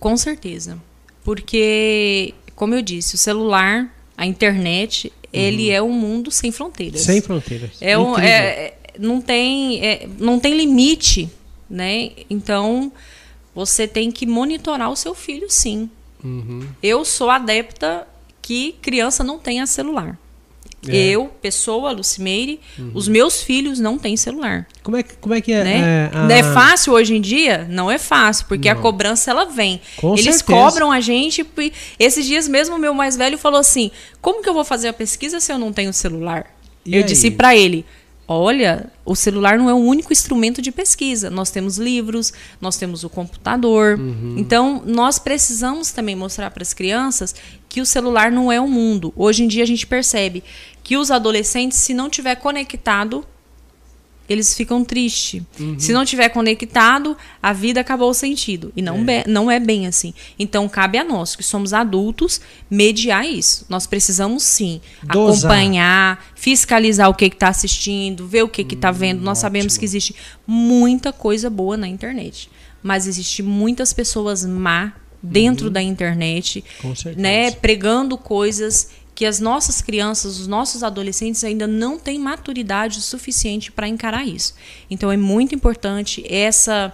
Com 0.00 0.16
certeza. 0.16 0.76
Porque, 1.22 2.34
como 2.56 2.74
eu 2.74 2.82
disse, 2.82 3.14
o 3.14 3.18
celular, 3.18 3.94
a 4.16 4.26
internet, 4.26 5.06
uhum. 5.06 5.12
ele 5.32 5.70
é 5.70 5.80
um 5.80 5.92
mundo 5.92 6.32
sem 6.32 6.50
fronteiras. 6.50 7.02
Sem 7.02 7.20
fronteiras. 7.20 7.70
É, 7.80 7.96
um, 7.96 8.18
é, 8.18 8.74
não 8.98 9.20
tem, 9.20 9.84
é, 9.84 10.08
não 10.18 10.38
tem 10.38 10.56
limite, 10.56 11.30
né? 11.68 12.10
Então 12.28 12.92
você 13.54 13.86
tem 13.86 14.10
que 14.10 14.26
monitorar 14.26 14.90
o 14.90 14.96
seu 14.96 15.14
filho, 15.14 15.46
sim. 15.48 15.88
Uhum. 16.22 16.66
Eu 16.82 17.04
sou 17.04 17.30
adepta 17.30 18.06
que 18.42 18.74
criança 18.82 19.22
não 19.22 19.38
tenha 19.38 19.66
celular. 19.66 20.18
É. 20.88 20.96
Eu, 20.96 21.26
pessoa, 21.40 21.92
Lucimeire, 21.92 22.60
uhum. 22.78 22.90
os 22.94 23.08
meus 23.08 23.42
filhos 23.42 23.78
não 23.78 23.98
têm 23.98 24.16
celular. 24.16 24.66
Como 24.82 24.96
é 24.96 25.02
que, 25.02 25.14
como 25.16 25.34
é, 25.34 25.40
que 25.40 25.52
é? 25.52 25.64
Né? 25.64 26.10
É, 26.12 26.16
a... 26.16 26.32
é 26.32 26.42
fácil 26.42 26.92
hoje 26.92 27.14
em 27.14 27.20
dia? 27.20 27.66
Não 27.70 27.90
é 27.90 27.98
fácil, 27.98 28.46
porque 28.46 28.70
não. 28.70 28.78
a 28.78 28.82
cobrança 28.82 29.30
ela 29.30 29.46
vem. 29.46 29.80
Com 29.96 30.12
Eles 30.12 30.36
certeza. 30.36 30.44
cobram 30.44 30.92
a 30.92 31.00
gente. 31.00 31.46
Esses 31.98 32.26
dias 32.26 32.46
mesmo, 32.46 32.78
meu 32.78 32.92
mais 32.92 33.16
velho 33.16 33.38
falou 33.38 33.60
assim: 33.60 33.90
como 34.20 34.42
que 34.42 34.48
eu 34.48 34.54
vou 34.54 34.64
fazer 34.64 34.88
a 34.88 34.92
pesquisa 34.92 35.40
se 35.40 35.52
eu 35.52 35.58
não 35.58 35.72
tenho 35.72 35.92
celular? 35.92 36.46
E 36.84 36.94
eu 36.94 37.00
aí? 37.00 37.04
disse 37.04 37.30
para 37.30 37.56
ele: 37.56 37.84
Olha, 38.26 38.90
o 39.04 39.14
celular 39.14 39.58
não 39.58 39.68
é 39.68 39.74
o 39.74 39.78
único 39.78 40.12
instrumento 40.12 40.62
de 40.62 40.72
pesquisa. 40.72 41.28
Nós 41.28 41.50
temos 41.50 41.76
livros, 41.76 42.32
nós 42.60 42.76
temos 42.76 43.04
o 43.04 43.10
computador. 43.10 43.98
Uhum. 43.98 44.36
Então, 44.38 44.82
nós 44.86 45.18
precisamos 45.18 45.92
também 45.92 46.16
mostrar 46.16 46.50
para 46.50 46.62
as 46.62 46.72
crianças 46.72 47.34
que 47.68 47.80
o 47.80 47.86
celular 47.86 48.30
não 48.30 48.50
é 48.50 48.60
o 48.60 48.68
mundo. 48.68 49.12
Hoje 49.16 49.44
em 49.44 49.48
dia 49.48 49.62
a 49.62 49.66
gente 49.66 49.86
percebe 49.86 50.42
que 50.82 50.96
os 50.96 51.10
adolescentes, 51.10 51.78
se 51.78 51.92
não 51.92 52.08
tiver 52.08 52.36
conectado 52.36 53.26
eles 54.28 54.54
ficam 54.54 54.84
tristes. 54.84 55.42
Uhum. 55.58 55.78
Se 55.78 55.92
não 55.92 56.04
tiver 56.04 56.28
conectado, 56.30 57.16
a 57.42 57.52
vida 57.52 57.80
acabou 57.80 58.10
o 58.10 58.14
sentido. 58.14 58.72
E 58.74 58.82
não, 58.82 59.04
é. 59.08 59.24
não 59.26 59.50
é 59.50 59.60
bem 59.60 59.86
assim. 59.86 60.14
Então, 60.38 60.68
cabe 60.68 60.98
a 60.98 61.04
nós, 61.04 61.36
que 61.36 61.42
somos 61.42 61.72
adultos, 61.72 62.40
mediar 62.70 63.26
isso. 63.26 63.66
Nós 63.68 63.86
precisamos, 63.86 64.42
sim, 64.42 64.80
Dosar. 65.02 65.50
acompanhar, 65.50 66.24
fiscalizar 66.34 67.08
o 67.08 67.14
que 67.14 67.26
está 67.26 67.48
assistindo, 67.48 68.26
ver 68.26 68.42
o 68.42 68.48
que 68.48 68.62
está 68.62 68.90
hum, 68.90 68.94
vendo. 68.94 69.18
Nós 69.18 69.38
ótimo. 69.38 69.42
sabemos 69.42 69.76
que 69.76 69.84
existe 69.84 70.14
muita 70.46 71.12
coisa 71.12 71.50
boa 71.50 71.76
na 71.76 71.86
internet. 71.86 72.50
Mas 72.82 73.06
existe 73.06 73.42
muitas 73.42 73.92
pessoas 73.92 74.44
má 74.44 74.92
dentro 75.22 75.68
uhum. 75.68 75.72
da 75.72 75.82
internet, 75.82 76.62
né, 77.16 77.50
pregando 77.50 78.18
coisas 78.18 78.90
que 79.14 79.24
as 79.24 79.38
nossas 79.38 79.80
crianças, 79.80 80.40
os 80.40 80.46
nossos 80.46 80.82
adolescentes 80.82 81.44
ainda 81.44 81.66
não 81.66 81.98
têm 81.98 82.18
maturidade 82.18 83.00
suficiente 83.00 83.70
para 83.70 83.86
encarar 83.86 84.26
isso. 84.26 84.54
Então 84.90 85.10
é 85.10 85.16
muito 85.16 85.54
importante 85.54 86.24
essa 86.28 86.92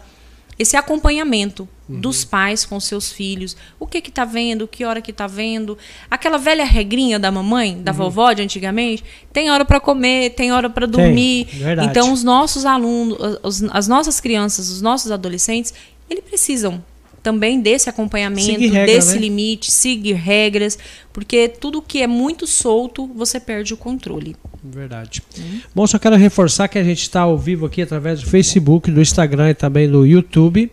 esse 0.61 0.77
acompanhamento 0.77 1.67
uhum. 1.89 2.00
dos 2.00 2.23
pais 2.23 2.67
com 2.67 2.79
seus 2.79 3.11
filhos. 3.11 3.57
O 3.79 3.87
que 3.87 4.03
que 4.03 4.11
tá 4.11 4.27
vendo, 4.27 4.69
que 4.69 4.85
hora 4.85 5.00
que 5.00 5.11
tá 5.11 5.27
vendo. 5.27 5.79
Aquela 6.11 6.37
velha 6.37 6.65
regrinha 6.65 7.19
da 7.19 7.33
mamãe, 7.33 7.83
da 7.83 7.93
uhum. 7.93 7.97
vovó 7.97 8.35
de 8.35 8.43
antigamente, 8.43 9.03
tem 9.33 9.50
hora 9.50 9.65
para 9.65 9.81
comer, 9.81 10.35
tem 10.35 10.53
hora 10.53 10.69
para 10.69 10.87
dormir. 10.87 11.47
Tem, 11.47 11.87
então 11.87 12.12
os 12.12 12.23
nossos 12.23 12.67
alunos, 12.67 13.17
as, 13.43 13.62
as 13.71 13.89
nossas 13.89 14.21
crianças, 14.21 14.69
os 14.69 14.83
nossos 14.83 15.11
adolescentes, 15.11 15.73
eles 16.11 16.23
precisam 16.23 16.85
também 17.23 17.61
desse 17.61 17.89
acompanhamento, 17.89 18.61
regra, 18.61 18.87
desse 18.87 19.15
né? 19.15 19.21
limite, 19.21 19.71
seguir 19.71 20.15
regras, 20.15 20.79
porque 21.12 21.49
tudo 21.49 21.83
que 21.83 22.03
é 22.03 22.07
muito 22.07 22.47
solto, 22.47 23.07
você 23.15 23.39
perde 23.39 23.75
o 23.75 23.77
controle. 23.77 24.37
Verdade. 24.62 25.23
Hum. 25.39 25.61
Bom, 25.75 25.87
só 25.87 25.99
quero 25.99 26.17
reforçar 26.17 26.69
que 26.69 26.79
a 26.79 26.85
gente 26.85 27.03
está 27.03 27.21
ao 27.23 27.37
vivo 27.37 27.67
aqui 27.67 27.83
através 27.83 28.21
do 28.21 28.27
Facebook, 28.27 28.91
do 28.91 29.00
Instagram 29.00 29.50
e 29.50 29.55
também 29.55 29.89
do 29.89 30.05
YouTube. 30.07 30.71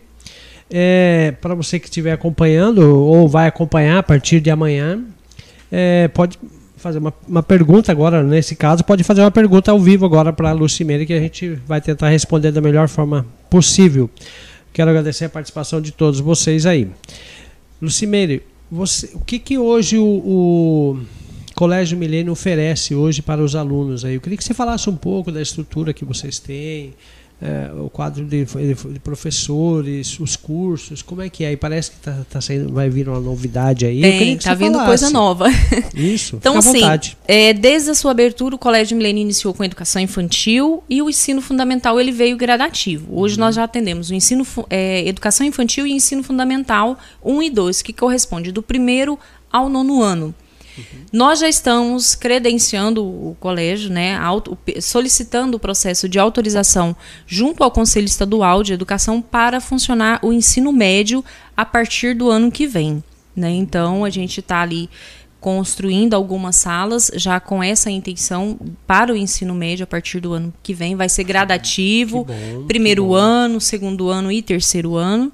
É, 0.70 1.34
Para 1.40 1.54
você 1.54 1.78
que 1.78 1.86
estiver 1.86 2.12
acompanhando 2.12 2.80
ou 2.80 3.28
vai 3.28 3.46
acompanhar 3.46 3.98
a 3.98 4.02
partir 4.02 4.40
de 4.40 4.50
amanhã, 4.50 5.02
é, 5.72 6.08
pode 6.08 6.38
fazer 6.76 6.98
uma, 6.98 7.12
uma, 7.26 7.42
pergunta 7.42 7.90
agora, 7.90 8.22
nesse 8.22 8.54
caso, 8.54 8.84
pode 8.84 9.02
fazer 9.02 9.20
uma 9.20 9.30
pergunta 9.30 9.70
ao 9.70 9.80
vivo 9.80 10.06
agora 10.06 10.32
para 10.32 10.50
a 10.50 10.52
Lucimeire 10.52 11.04
que 11.04 11.12
a 11.12 11.18
gente 11.18 11.58
vai 11.66 11.80
tentar 11.80 12.08
responder 12.08 12.52
da 12.52 12.60
melhor 12.60 12.88
forma 12.88 13.26
possível. 13.50 14.08
Quero 14.72 14.90
agradecer 14.90 15.24
a 15.24 15.28
participação 15.28 15.80
de 15.80 15.92
todos 15.92 16.20
vocês 16.20 16.66
aí. 16.66 16.88
Lucimeire, 17.80 18.42
você, 18.70 19.10
o 19.14 19.20
que, 19.20 19.38
que 19.38 19.58
hoje 19.58 19.98
o, 19.98 20.04
o 20.04 20.98
Colégio 21.54 21.96
Milênio 21.96 22.32
oferece 22.32 22.94
hoje 22.94 23.22
para 23.22 23.42
os 23.42 23.56
alunos 23.56 24.04
aí? 24.04 24.14
Eu 24.14 24.20
queria 24.20 24.36
que 24.36 24.44
você 24.44 24.54
falasse 24.54 24.88
um 24.90 24.96
pouco 24.96 25.32
da 25.32 25.40
estrutura 25.40 25.92
que 25.92 26.04
vocês 26.04 26.38
têm, 26.38 26.94
é, 27.40 27.70
o 27.72 27.88
quadro 27.88 28.24
de, 28.24 28.44
de, 28.44 28.98
professores, 28.98 30.18
os 30.18 30.34
cursos, 30.34 31.02
como 31.02 31.22
é 31.22 31.28
que 31.28 31.44
é? 31.44 31.52
E 31.52 31.56
parece 31.56 31.92
que 31.92 31.98
tá, 31.98 32.26
tá 32.28 32.40
saindo, 32.40 32.72
vai 32.72 32.90
vir 32.90 33.08
uma 33.08 33.20
novidade 33.20 33.86
aí. 33.86 34.00
Tem, 34.00 34.36
tá 34.36 34.54
vindo 34.54 34.72
falasse. 34.72 34.88
coisa 34.88 35.10
nova. 35.10 35.46
Isso, 35.94 36.36
então, 36.36 36.58
assim, 36.58 36.80
é, 37.28 37.52
desde 37.52 37.90
a 37.90 37.94
sua 37.94 38.10
abertura, 38.10 38.56
o 38.56 38.58
Colégio 38.58 38.96
Milênio 38.96 39.22
iniciou 39.22 39.54
com 39.54 39.62
a 39.62 39.66
educação 39.66 40.02
infantil 40.02 40.82
e 40.90 41.00
o 41.00 41.08
ensino 41.08 41.40
fundamental 41.40 42.00
ele 42.00 42.10
veio 42.10 42.36
gradativo. 42.36 43.06
Hoje 43.20 43.34
uhum. 43.34 43.40
nós 43.40 43.54
já 43.54 43.62
atendemos 43.62 44.10
o 44.10 44.14
ensino, 44.14 44.44
é, 44.68 45.06
educação 45.06 45.46
infantil 45.46 45.86
e 45.86 45.92
ensino 45.92 46.24
fundamental 46.24 46.98
1 47.24 47.42
e 47.44 47.50
2, 47.50 47.82
que 47.82 47.92
corresponde 47.92 48.50
do 48.50 48.62
primeiro 48.62 49.16
ao 49.52 49.68
nono 49.68 50.02
ano. 50.02 50.34
Nós 51.12 51.40
já 51.40 51.48
estamos 51.48 52.14
credenciando 52.14 53.04
o 53.04 53.36
colégio, 53.40 53.90
né, 53.90 54.16
auto, 54.16 54.56
solicitando 54.80 55.56
o 55.56 55.60
processo 55.60 56.08
de 56.08 56.18
autorização 56.18 56.96
junto 57.26 57.62
ao 57.62 57.70
Conselho 57.70 58.06
Estadual 58.06 58.62
de 58.62 58.72
Educação 58.72 59.20
para 59.20 59.60
funcionar 59.60 60.20
o 60.22 60.32
ensino 60.32 60.72
médio 60.72 61.24
a 61.56 61.64
partir 61.64 62.14
do 62.14 62.30
ano 62.30 62.50
que 62.50 62.66
vem. 62.66 63.02
Né? 63.34 63.50
Então, 63.50 64.04
a 64.04 64.10
gente 64.10 64.40
está 64.40 64.62
ali 64.62 64.88
construindo 65.40 66.14
algumas 66.14 66.56
salas 66.56 67.10
já 67.14 67.38
com 67.38 67.62
essa 67.62 67.90
intenção 67.90 68.58
para 68.86 69.12
o 69.12 69.16
ensino 69.16 69.54
médio 69.54 69.84
a 69.84 69.86
partir 69.86 70.20
do 70.20 70.32
ano 70.32 70.52
que 70.62 70.74
vem. 70.74 70.96
Vai 70.96 71.08
ser 71.08 71.24
gradativo, 71.24 72.24
bom, 72.24 72.66
primeiro 72.66 73.14
ano, 73.14 73.60
segundo 73.60 74.08
ano 74.08 74.32
e 74.32 74.42
terceiro 74.42 74.96
ano. 74.96 75.32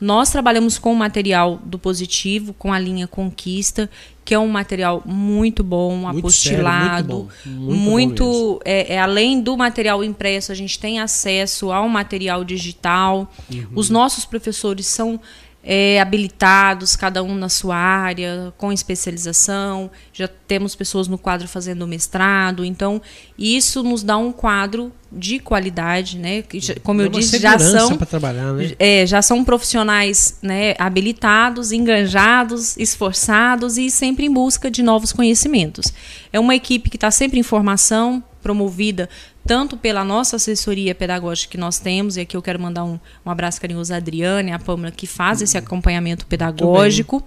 Nós 0.00 0.30
trabalhamos 0.30 0.78
com 0.78 0.92
o 0.92 0.96
material 0.96 1.60
do 1.64 1.78
positivo, 1.78 2.54
com 2.54 2.72
a 2.72 2.78
linha 2.78 3.06
Conquista, 3.06 3.90
que 4.30 4.34
é 4.34 4.38
um 4.38 4.46
material 4.46 5.02
muito 5.04 5.64
bom, 5.64 5.96
muito 5.96 6.18
apostilado, 6.20 7.28
sério, 7.42 7.58
muito, 7.58 7.66
bom. 7.66 7.74
muito, 7.74 8.24
muito 8.24 8.62
é, 8.64 8.94
é, 8.94 9.00
além 9.00 9.40
do 9.40 9.56
material 9.56 10.04
impresso, 10.04 10.52
a 10.52 10.54
gente 10.54 10.78
tem 10.78 11.00
acesso 11.00 11.72
ao 11.72 11.88
material 11.88 12.44
digital. 12.44 13.28
Uhum. 13.52 13.66
Os 13.74 13.90
nossos 13.90 14.24
professores 14.24 14.86
são 14.86 15.18
é, 15.62 16.00
habilitados, 16.00 16.96
cada 16.96 17.22
um 17.22 17.34
na 17.34 17.48
sua 17.48 17.76
área, 17.76 18.52
com 18.56 18.72
especialização. 18.72 19.90
Já 20.12 20.26
temos 20.26 20.74
pessoas 20.74 21.06
no 21.06 21.18
quadro 21.18 21.46
fazendo 21.46 21.86
mestrado. 21.86 22.64
Então, 22.64 23.00
isso 23.38 23.82
nos 23.82 24.02
dá 24.02 24.16
um 24.16 24.32
quadro 24.32 24.92
de 25.12 25.38
qualidade, 25.38 26.18
né? 26.18 26.44
Como 26.82 27.02
eu 27.02 27.08
disse, 27.08 27.38
já 27.38 27.58
são, 27.58 27.90
né? 27.90 28.74
é, 28.78 29.06
já 29.06 29.20
são 29.20 29.44
profissionais 29.44 30.38
né, 30.40 30.74
habilitados, 30.78 31.72
enganjados, 31.72 32.76
esforçados 32.76 33.76
e 33.76 33.90
sempre 33.90 34.26
em 34.26 34.32
busca 34.32 34.70
de 34.70 34.82
novos 34.82 35.12
conhecimentos. 35.12 35.92
É 36.32 36.38
uma 36.38 36.54
equipe 36.54 36.88
que 36.88 36.96
está 36.96 37.10
sempre 37.10 37.40
em 37.40 37.42
formação, 37.42 38.22
promovida 38.42 39.08
tanto 39.46 39.76
pela 39.76 40.04
nossa 40.04 40.36
assessoria 40.36 40.94
pedagógica 40.94 41.52
que 41.52 41.58
nós 41.58 41.78
temos, 41.78 42.16
e 42.16 42.20
aqui 42.20 42.36
eu 42.36 42.42
quero 42.42 42.60
mandar 42.60 42.84
um, 42.84 42.98
um 43.24 43.30
abraço 43.30 43.60
carinhoso 43.60 43.92
à 43.92 43.96
Adriane, 43.96 44.52
à 44.52 44.58
Pâmela, 44.58 44.92
que 44.92 45.06
faz 45.06 45.42
esse 45.42 45.56
acompanhamento 45.56 46.26
pedagógico, 46.26 47.22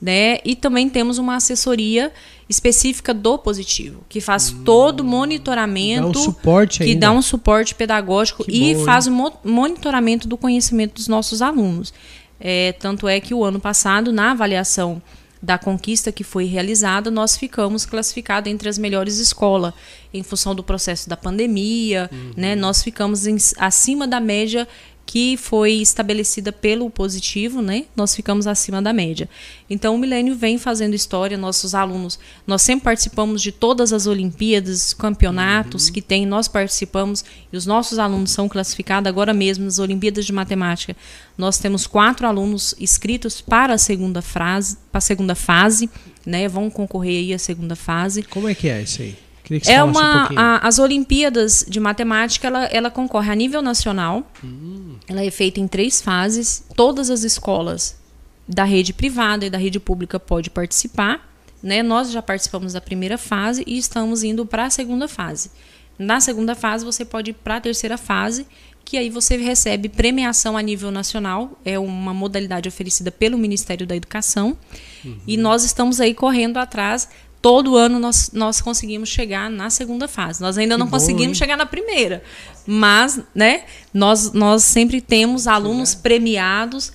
né? 0.00 0.38
E 0.44 0.54
também 0.54 0.88
temos 0.88 1.18
uma 1.18 1.36
assessoria 1.36 2.12
específica 2.48 3.12
do 3.12 3.38
positivo, 3.38 4.04
que 4.08 4.20
faz 4.20 4.50
hum, 4.50 4.62
todo 4.64 5.00
o 5.00 5.04
monitoramento, 5.04 6.12
dá 6.12 6.18
um 6.18 6.22
suporte 6.22 6.78
que 6.78 6.84
ainda. 6.84 7.00
dá 7.00 7.12
um 7.12 7.22
suporte 7.22 7.74
pedagógico 7.74 8.44
que 8.44 8.70
e 8.70 8.74
bom, 8.74 8.84
faz 8.84 9.06
o 9.06 9.32
monitoramento 9.44 10.28
do 10.28 10.36
conhecimento 10.36 10.94
dos 10.94 11.08
nossos 11.08 11.42
alunos. 11.42 11.92
É, 12.38 12.72
tanto 12.72 13.08
é 13.08 13.18
que 13.18 13.32
o 13.34 13.42
ano 13.42 13.58
passado, 13.58 14.12
na 14.12 14.32
avaliação 14.32 15.02
da 15.42 15.58
conquista 15.58 16.10
que 16.10 16.24
foi 16.24 16.46
realizada, 16.46 17.10
nós 17.10 17.36
ficamos 17.36 17.84
classificados 17.84 18.50
entre 18.50 18.68
as 18.68 18.78
melhores 18.78 19.18
escolas, 19.18 19.74
em 20.12 20.22
função 20.22 20.54
do 20.54 20.62
processo 20.62 21.08
da 21.08 21.16
pandemia, 21.16 22.08
uhum. 22.12 22.32
né? 22.36 22.56
Nós 22.56 22.82
ficamos 22.82 23.26
em, 23.26 23.36
acima 23.58 24.06
da 24.08 24.20
média 24.20 24.66
que 25.06 25.36
foi 25.36 25.74
estabelecida 25.74 26.50
pelo 26.50 26.90
positivo, 26.90 27.62
né? 27.62 27.84
Nós 27.94 28.14
ficamos 28.14 28.48
acima 28.48 28.82
da 28.82 28.92
média. 28.92 29.28
Então 29.70 29.94
o 29.94 29.98
Milênio 29.98 30.34
vem 30.34 30.58
fazendo 30.58 30.94
história, 30.94 31.38
nossos 31.38 31.76
alunos, 31.76 32.18
nós 32.44 32.60
sempre 32.62 32.84
participamos 32.84 33.40
de 33.40 33.52
todas 33.52 33.92
as 33.92 34.08
Olimpíadas, 34.08 34.92
campeonatos 34.92 35.86
uhum. 35.86 35.92
que 35.92 36.02
tem, 36.02 36.26
nós 36.26 36.48
participamos 36.48 37.24
e 37.52 37.56
os 37.56 37.64
nossos 37.64 38.00
alunos 38.00 38.32
são 38.32 38.48
classificados 38.48 39.08
agora 39.08 39.32
mesmo 39.32 39.64
nas 39.64 39.78
Olimpíadas 39.78 40.26
de 40.26 40.32
Matemática. 40.32 40.96
Nós 41.38 41.58
temos 41.58 41.86
quatro 41.86 42.26
alunos 42.26 42.74
inscritos 42.80 43.40
para 43.40 43.74
a 43.74 43.78
segunda 43.78 44.20
fase, 44.20 44.76
para 44.90 44.98
a 44.98 45.00
segunda 45.00 45.36
fase, 45.36 45.88
né? 46.24 46.48
Vão 46.48 46.68
concorrer 46.68 47.20
aí 47.20 47.32
à 47.32 47.38
segunda 47.38 47.76
fase. 47.76 48.24
Como 48.24 48.48
é 48.48 48.54
que 48.54 48.68
é 48.68 48.82
isso 48.82 49.02
aí? 49.02 49.25
É 49.66 49.82
uma 49.82 50.32
um 50.32 50.38
a, 50.38 50.58
as 50.58 50.78
Olimpíadas 50.78 51.64
de 51.68 51.78
Matemática 51.78 52.46
ela, 52.46 52.64
ela 52.66 52.90
concorre 52.90 53.30
a 53.30 53.34
nível 53.34 53.62
nacional. 53.62 54.30
Hum. 54.42 54.96
Ela 55.06 55.24
é 55.24 55.30
feita 55.30 55.60
em 55.60 55.68
três 55.68 56.00
fases. 56.00 56.64
Todas 56.74 57.10
as 57.10 57.22
escolas 57.22 57.96
da 58.48 58.64
rede 58.64 58.92
privada 58.92 59.46
e 59.46 59.50
da 59.50 59.58
rede 59.58 59.80
pública 59.80 60.18
podem 60.18 60.50
participar. 60.50 61.28
Né? 61.62 61.82
Nós 61.82 62.10
já 62.10 62.22
participamos 62.22 62.72
da 62.72 62.80
primeira 62.80 63.18
fase 63.18 63.62
e 63.66 63.78
estamos 63.78 64.22
indo 64.22 64.44
para 64.44 64.66
a 64.66 64.70
segunda 64.70 65.08
fase. 65.08 65.50
Na 65.98 66.20
segunda 66.20 66.54
fase 66.54 66.84
você 66.84 67.04
pode 67.04 67.30
ir 67.30 67.34
para 67.34 67.56
a 67.56 67.60
terceira 67.60 67.96
fase, 67.96 68.46
que 68.84 68.96
aí 68.96 69.10
você 69.10 69.36
recebe 69.36 69.88
premiação 69.88 70.56
a 70.56 70.62
nível 70.62 70.90
nacional. 70.90 71.58
É 71.64 71.78
uma 71.78 72.14
modalidade 72.14 72.68
oferecida 72.68 73.10
pelo 73.10 73.38
Ministério 73.38 73.86
da 73.86 73.96
Educação. 73.96 74.56
Uhum. 75.04 75.18
E 75.26 75.36
nós 75.36 75.64
estamos 75.64 76.00
aí 76.00 76.14
correndo 76.14 76.58
atrás 76.58 77.08
todo 77.46 77.76
ano 77.76 78.00
nós, 78.00 78.32
nós 78.32 78.60
conseguimos 78.60 79.08
chegar 79.08 79.48
na 79.48 79.70
segunda 79.70 80.08
fase. 80.08 80.40
Nós 80.40 80.58
ainda 80.58 80.74
Que 80.74 80.80
não 80.80 80.86
bom, 80.86 80.90
conseguimos 80.90 81.28
hein? 81.28 81.34
chegar 81.34 81.56
na 81.56 81.64
primeira, 81.64 82.20
mas 82.66 83.20
né, 83.32 83.62
nós, 83.94 84.32
nós 84.32 84.64
sempre 84.64 85.00
temos 85.00 85.46
alunos 85.46 85.94
premiados 85.94 86.92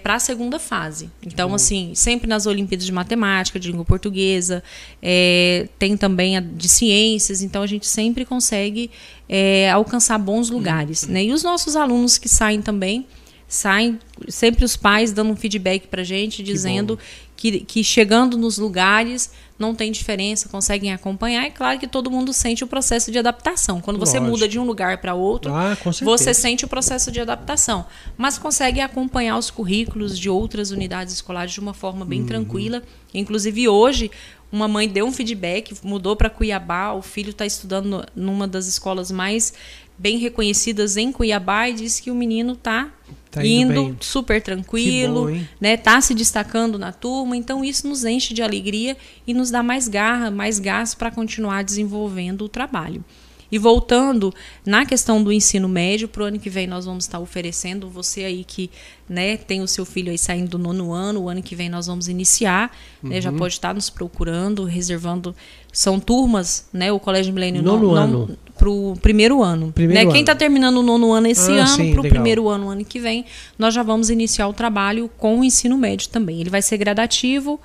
para 0.00 0.14
a 0.14 0.18
segunda 0.20 0.60
fase. 0.60 1.10
Então, 1.24 1.52
assim, 1.54 1.92
sempre 1.94 2.28
nas 2.28 2.46
Olimpíadas 2.46 2.86
de 2.86 2.92
Matemática, 2.92 3.58
de 3.58 3.68
Língua 3.68 3.84
Portuguesa, 3.84 4.62
é, 5.02 5.68
tem 5.76 5.96
também 5.96 6.36
a 6.36 6.40
de 6.40 6.68
Ciências, 6.68 7.42
então 7.42 7.60
a 7.60 7.66
gente 7.66 7.86
sempre 7.86 8.24
consegue 8.24 8.92
é, 9.28 9.70
alcançar 9.70 10.18
bons 10.18 10.50
lugares. 10.50 11.06
Né? 11.06 11.24
E 11.24 11.32
os 11.32 11.42
nossos 11.42 11.74
alunos 11.74 12.16
que 12.16 12.28
saem 12.28 12.62
também, 12.62 13.06
saem 13.48 13.98
sempre 14.28 14.64
os 14.64 14.76
pais 14.76 15.12
dando 15.12 15.32
um 15.32 15.36
feedback 15.36 15.88
para 15.88 16.04
gente, 16.04 16.42
dizendo 16.42 16.96
que, 17.36 17.60
que 17.60 17.82
chegando 17.82 18.36
nos 18.36 18.58
lugares 18.58 19.30
não 19.60 19.74
tem 19.74 19.92
diferença, 19.92 20.48
conseguem 20.48 20.92
acompanhar. 20.92 21.44
É 21.44 21.50
claro 21.50 21.78
que 21.78 21.86
todo 21.86 22.10
mundo 22.10 22.32
sente 22.32 22.64
o 22.64 22.66
processo 22.66 23.12
de 23.12 23.18
adaptação. 23.18 23.80
Quando 23.80 23.98
você 24.00 24.18
Lógico. 24.18 24.30
muda 24.32 24.48
de 24.48 24.58
um 24.58 24.64
lugar 24.64 24.98
para 24.98 25.14
outro, 25.14 25.52
Ah, 25.54 25.76
você 26.02 26.32
sente 26.34 26.64
o 26.64 26.68
processo 26.68 27.12
de 27.12 27.20
adaptação, 27.20 27.84
mas 28.16 28.38
consegue 28.38 28.80
acompanhar 28.80 29.36
os 29.36 29.50
currículos 29.50 30.18
de 30.18 30.28
outras 30.30 30.70
unidades 30.70 31.14
escolares 31.14 31.52
de 31.52 31.60
uma 31.60 31.74
forma 31.74 32.00
Uhum. 32.00 32.06
bem 32.08 32.24
tranquila. 32.24 32.82
Inclusive 33.12 33.68
hoje, 33.68 34.10
uma 34.50 34.66
mãe 34.66 34.88
deu 34.88 35.06
um 35.06 35.12
feedback, 35.12 35.74
mudou 35.84 36.16
para 36.16 36.30
Cuiabá, 36.30 36.92
o 36.92 37.02
filho 37.02 37.30
está 37.30 37.44
estudando 37.46 38.04
numa 38.16 38.48
das 38.48 38.66
escolas 38.66 39.10
mais 39.12 39.52
bem 39.98 40.16
reconhecidas 40.18 40.96
em 40.96 41.12
Cuiabá 41.12 41.68
e 41.68 41.74
disse 41.74 42.00
que 42.02 42.10
o 42.10 42.14
menino 42.14 42.54
está 42.54 42.88
Tá 43.30 43.46
indo 43.46 43.72
indo, 43.72 43.96
super 44.00 44.42
tranquilo, 44.42 45.30
bom, 45.30 45.40
né? 45.60 45.76
Tá 45.76 46.00
se 46.00 46.14
destacando 46.14 46.78
na 46.78 46.90
turma, 46.90 47.36
então 47.36 47.64
isso 47.64 47.86
nos 47.86 48.04
enche 48.04 48.34
de 48.34 48.42
alegria 48.42 48.96
e 49.26 49.32
nos 49.32 49.50
dá 49.50 49.62
mais 49.62 49.86
garra, 49.86 50.30
mais 50.30 50.58
gás 50.58 50.94
para 50.94 51.10
continuar 51.10 51.62
desenvolvendo 51.62 52.44
o 52.44 52.48
trabalho. 52.48 53.04
E 53.52 53.58
voltando 53.58 54.32
na 54.64 54.86
questão 54.86 55.22
do 55.22 55.32
ensino 55.32 55.68
médio, 55.68 56.06
para 56.06 56.22
o 56.22 56.26
ano 56.26 56.38
que 56.38 56.48
vem 56.48 56.66
nós 56.66 56.84
vamos 56.84 57.04
estar 57.04 57.18
oferecendo, 57.18 57.88
você 57.88 58.24
aí 58.24 58.44
que 58.44 58.70
né, 59.08 59.36
tem 59.36 59.60
o 59.60 59.66
seu 59.66 59.84
filho 59.84 60.10
aí 60.10 60.18
saindo 60.18 60.50
do 60.50 60.58
nono 60.58 60.92
ano, 60.92 61.22
o 61.22 61.28
ano 61.28 61.42
que 61.42 61.56
vem 61.56 61.68
nós 61.68 61.88
vamos 61.88 62.06
iniciar, 62.06 62.70
né, 63.02 63.16
Uhum. 63.16 63.22
já 63.22 63.32
pode 63.32 63.54
estar 63.54 63.74
nos 63.74 63.90
procurando, 63.90 64.62
reservando, 64.64 65.34
são 65.72 65.98
turmas, 65.98 66.68
né, 66.72 66.92
o 66.92 67.00
Colégio 67.00 67.34
Milênio 67.34 67.60
Nono 67.60 67.90
ano. 67.90 68.26
para 68.26 68.49
o 68.68 68.94
primeiro 69.00 69.42
ano. 69.42 69.72
Primeiro 69.72 70.06
né? 70.06 70.12
Quem 70.12 70.20
ano. 70.20 70.20
está 70.20 70.34
terminando 70.34 70.76
o 70.78 70.82
nono 70.82 71.12
ano 71.12 71.26
esse 71.26 71.52
Ah, 71.52 71.64
ano, 71.64 71.92
para 71.92 72.00
o 72.00 72.08
primeiro 72.08 72.48
ano, 72.48 72.68
ano 72.68 72.84
que 72.84 72.98
vem, 72.98 73.24
nós 73.58 73.72
já 73.72 73.82
vamos 73.82 74.10
iniciar 74.10 74.48
o 74.48 74.52
trabalho 74.52 75.10
com 75.16 75.40
o 75.40 75.44
ensino 75.44 75.78
médio 75.78 76.08
também. 76.08 76.40
Ele 76.40 76.50
vai 76.50 76.60
ser 76.60 76.76
gradativo, 76.76 77.60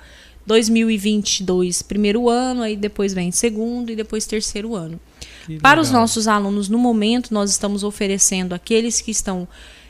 2022, 0.46 1.82
primeiro 1.82 2.28
ano, 2.28 2.62
aí 2.62 2.76
depois 2.76 3.12
vem 3.12 3.30
segundo 3.30 3.90
e 3.90 3.96
depois 3.96 4.26
terceiro 4.26 4.74
ano. 4.74 5.00
Que 5.46 5.58
Para 5.58 5.80
os 5.80 5.90
nossos 5.90 6.28
alunos, 6.28 6.68
no 6.68 6.78
momento, 6.78 7.34
nós 7.34 7.50
estamos 7.50 7.84
oferecendo 7.84 8.54
aqueles 8.54 9.00
que 9.00 9.10
estão 9.10 9.46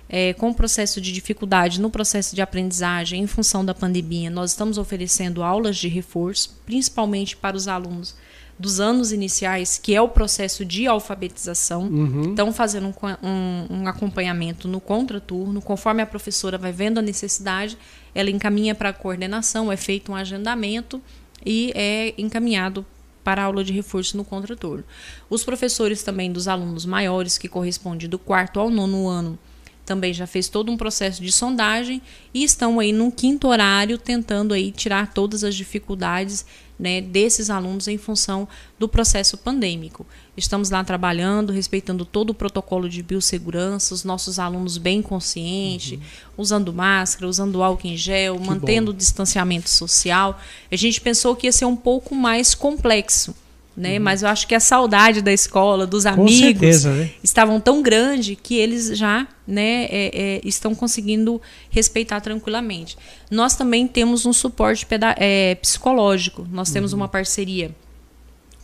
é, 0.09 0.33
com 0.33 0.53
processo 0.53 1.01
de 1.01 1.13
dificuldade 1.13 1.81
no 1.81 1.91
processo 1.91 2.35
de 2.35 2.41
aprendizagem 2.41 3.23
em 3.23 3.27
função 3.27 3.65
da 3.65 3.75
pandemia, 3.75 4.31
nós 4.31 4.51
estamos 4.51 4.79
oferecendo 4.79 5.43
aulas 5.43 5.77
de 5.77 5.89
reforço, 5.89 6.59
principalmente 6.65 7.37
para 7.37 7.57
os 7.57 7.69
alunos 7.69 8.15
dos 8.59 8.81
anos 8.81 9.13
iniciais, 9.13 9.79
que 9.79 9.95
é 9.95 10.01
o 10.01 10.09
processo 10.09 10.65
de 10.65 10.87
alfabetização. 10.87 11.83
Uhum. 11.89 12.31
Estão 12.31 12.53
fazendo 12.53 12.89
um, 12.89 13.27
um- 13.29 13.67
um 13.83 13.87
acompanhamento 13.89 14.67
no 14.67 14.81
contraturno, 14.81 15.61
conforme 15.61 16.01
a 16.03 16.07
professora 16.07 16.57
vai 16.57 16.73
vendo 16.73 16.99
a 16.99 17.03
necessidade, 17.03 17.77
ela 18.15 18.31
encaminha 18.31 18.75
para 18.75 18.89
a 18.89 18.93
coordenação, 18.95 19.71
é 19.71 19.77
feito 19.77 20.11
um 20.11 20.17
agendamento 20.17 21.03
e 21.45 21.71
é 21.75 22.15
encaminhado 22.17 22.85
para 23.23 23.43
a 23.43 23.45
aula 23.45 23.63
de 23.63 23.73
reforço 23.73 24.17
no 24.17 24.25
contraturno. 24.25 24.85
Os 25.29 25.45
professores 25.45 26.03
também 26.03 26.33
dos 26.33 26.49
alunos 26.49 26.87
maiores, 26.87 27.37
que 27.37 27.49
corresponde 27.49 28.09
do 28.09 28.19
quarto 28.19 28.59
ao 28.59 28.71
nono 28.71 29.07
ano, 29.09 29.39
também 29.85 30.13
já 30.15 30.27
fez 30.27 30.49
todo 30.49 30.73
um 30.73 30.77
processo 30.77 31.23
de 31.23 31.31
sondagem 31.31 32.01
e 32.35 32.43
estão 32.43 32.81
aí 32.81 32.91
no 32.93 33.13
quinto 33.13 33.47
horário 33.49 33.99
tentando 33.99 34.55
aí 34.55 34.73
tirar 34.73 35.13
todas 35.13 35.45
as 35.45 35.55
dificuldades 35.55 36.45
né, 36.79 37.01
desses 37.01 37.51
alunos 37.51 37.89
em 37.89 37.97
função 37.97 38.47
do 38.79 38.89
processo 38.89 39.37
pandêmico. 39.39 40.07
Estamos 40.37 40.69
lá 40.71 40.85
trabalhando, 40.85 41.53
respeitando 41.53 42.05
todo 42.05 42.31
o 42.31 42.35
protocolo 42.35 42.89
de 42.89 43.03
biossegurança, 43.03 43.95
os 43.95 44.05
nossos 44.05 44.39
alunos 44.39 44.77
bem 44.77 45.01
conscientes, 45.01 45.99
usando 46.37 46.73
máscara, 46.73 47.27
usando 47.27 47.63
álcool 47.63 47.87
em 47.87 47.97
gel, 47.97 48.39
mantendo 48.39 48.91
o 48.91 48.95
distanciamento 48.95 49.71
social. 49.71 50.39
A 50.71 50.77
gente 50.77 51.01
pensou 51.01 51.35
que 51.35 51.47
ia 51.47 51.53
ser 51.53 51.65
um 51.65 51.77
pouco 51.77 52.15
mais 52.15 52.55
complexo. 52.55 53.35
Né? 53.77 53.99
Mas 53.99 54.23
eu 54.23 54.29
acho 54.29 54.47
que 54.47 54.55
a 54.55 54.61
saudade 54.61 55.21
da 55.21 55.33
escola, 55.33 55.87
dos 55.87 56.07
amigos, 56.07 56.39
certeza, 56.39 56.93
né? 56.95 57.11
estavam 57.23 57.61
tão 57.61 57.83
grande 57.83 58.35
que 58.35 58.57
eles 58.57 58.97
já 58.97 59.29
né, 59.47 59.85
é, 59.85 60.11
é, 60.15 60.41
estão 60.45 60.75
conseguindo 60.75 61.41
respeitar 61.69 62.21
tranquilamente. 62.21 62.97
Nós 63.31 63.55
também 63.55 63.87
temos 63.87 64.25
um 64.25 64.33
suporte 64.33 64.87
é, 65.19 65.55
psicológico. 65.57 66.47
Nós 66.51 66.71
temos 66.71 66.95
uma 66.95 67.07
parceria 67.07 67.71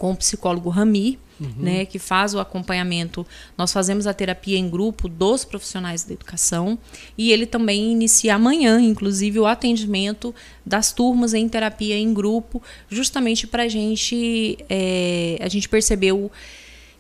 com 0.03 0.11
o 0.11 0.17
psicólogo 0.17 0.69
Rami, 0.69 1.17
né, 1.57 1.85
que 1.85 1.97
faz 1.97 2.35
o 2.35 2.41
acompanhamento. 2.41 3.25
Nós 3.57 3.73
fazemos 3.73 4.05
a 4.05 4.13
terapia 4.13 4.59
em 4.59 4.69
grupo 4.69 5.09
dos 5.09 5.45
profissionais 5.45 6.03
da 6.03 6.13
educação 6.13 6.77
e 7.17 7.31
ele 7.31 7.47
também 7.47 7.93
inicia 7.93 8.35
amanhã, 8.35 8.81
inclusive, 8.81 9.39
o 9.39 9.47
atendimento 9.47 10.35
das 10.67 10.93
turmas 10.93 11.35
em 11.35 11.49
terapia 11.49 11.97
em 11.97 12.13
grupo, 12.13 12.61
justamente 12.89 13.47
para 13.47 13.63
a 13.63 13.69
gente, 13.69 14.59
é, 14.69 15.39
a 15.41 15.49
gente 15.49 15.69
percebeu 15.69 16.33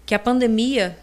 que 0.06 0.14
a 0.14 0.18
pandemia 0.18 0.96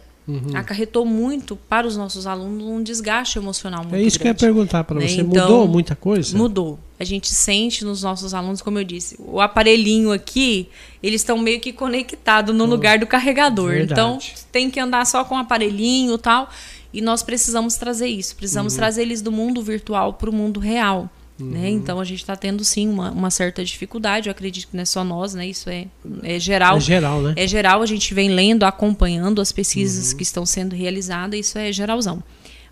acarretou 0.54 1.04
muito 1.04 1.56
para 1.56 1.86
os 1.86 1.96
nossos 1.96 2.26
alunos 2.26 2.66
um 2.66 2.82
desgaste 2.82 3.38
emocional 3.38 3.82
muito 3.82 3.94
É 3.96 4.02
isso 4.02 4.18
que 4.18 4.24
eu 4.24 4.28
ia 4.28 4.34
grande. 4.34 4.44
perguntar 4.54 4.84
para 4.84 4.98
né? 4.98 5.08
você. 5.08 5.20
Então, 5.20 5.48
Mudou 5.48 5.68
muita 5.68 5.94
coisa? 5.96 6.36
Mudou. 6.36 6.78
A 6.98 7.04
gente 7.04 7.28
sente 7.28 7.84
nos 7.84 8.02
nossos 8.02 8.34
alunos, 8.34 8.60
como 8.60 8.78
eu 8.78 8.84
disse, 8.84 9.16
o 9.18 9.40
aparelhinho 9.40 10.12
aqui, 10.12 10.68
eles 11.02 11.22
estão 11.22 11.38
meio 11.38 11.58
que 11.60 11.72
conectados 11.72 12.54
no 12.54 12.66
lugar 12.66 12.98
do 12.98 13.06
carregador. 13.06 13.70
verdade. 13.70 13.92
Então, 13.92 14.18
tem 14.52 14.70
que 14.70 14.78
andar 14.78 15.06
só 15.06 15.24
com 15.24 15.34
o 15.34 15.38
aparelhinho 15.38 16.14
e 16.14 16.18
tal. 16.18 16.50
E 16.92 17.00
nós 17.00 17.22
precisamos 17.22 17.76
trazer 17.76 18.08
isso. 18.08 18.34
Precisamos 18.36 18.74
trazer 18.74 19.02
eles 19.02 19.22
do 19.22 19.30
mundo 19.30 19.62
virtual 19.62 20.14
para 20.14 20.28
o 20.28 20.32
mundo 20.32 20.58
real. 20.60 21.08
Né? 21.44 21.70
Então 21.70 21.98
a 22.00 22.04
gente 22.04 22.20
está 22.20 22.36
tendo 22.36 22.62
sim 22.64 22.88
uma, 22.88 23.10
uma 23.10 23.30
certa 23.30 23.64
dificuldade. 23.64 24.28
Eu 24.28 24.32
acredito 24.32 24.68
que 24.68 24.76
não 24.76 24.82
é 24.82 24.86
só 24.86 25.02
nós, 25.02 25.34
né? 25.34 25.46
Isso 25.46 25.68
é, 25.70 25.86
é 26.22 26.38
geral. 26.38 26.76
É 26.76 26.80
geral, 26.80 27.22
né? 27.22 27.34
É 27.36 27.46
geral, 27.46 27.82
a 27.82 27.86
gente 27.86 28.12
vem 28.14 28.28
lendo, 28.30 28.64
acompanhando 28.64 29.40
as 29.40 29.52
pesquisas 29.52 30.10
Uhum. 30.12 30.16
que 30.18 30.22
estão 30.22 30.44
sendo 30.46 30.74
realizadas, 30.76 31.38
isso 31.40 31.58
é 31.58 31.72
geralzão. 31.72 32.22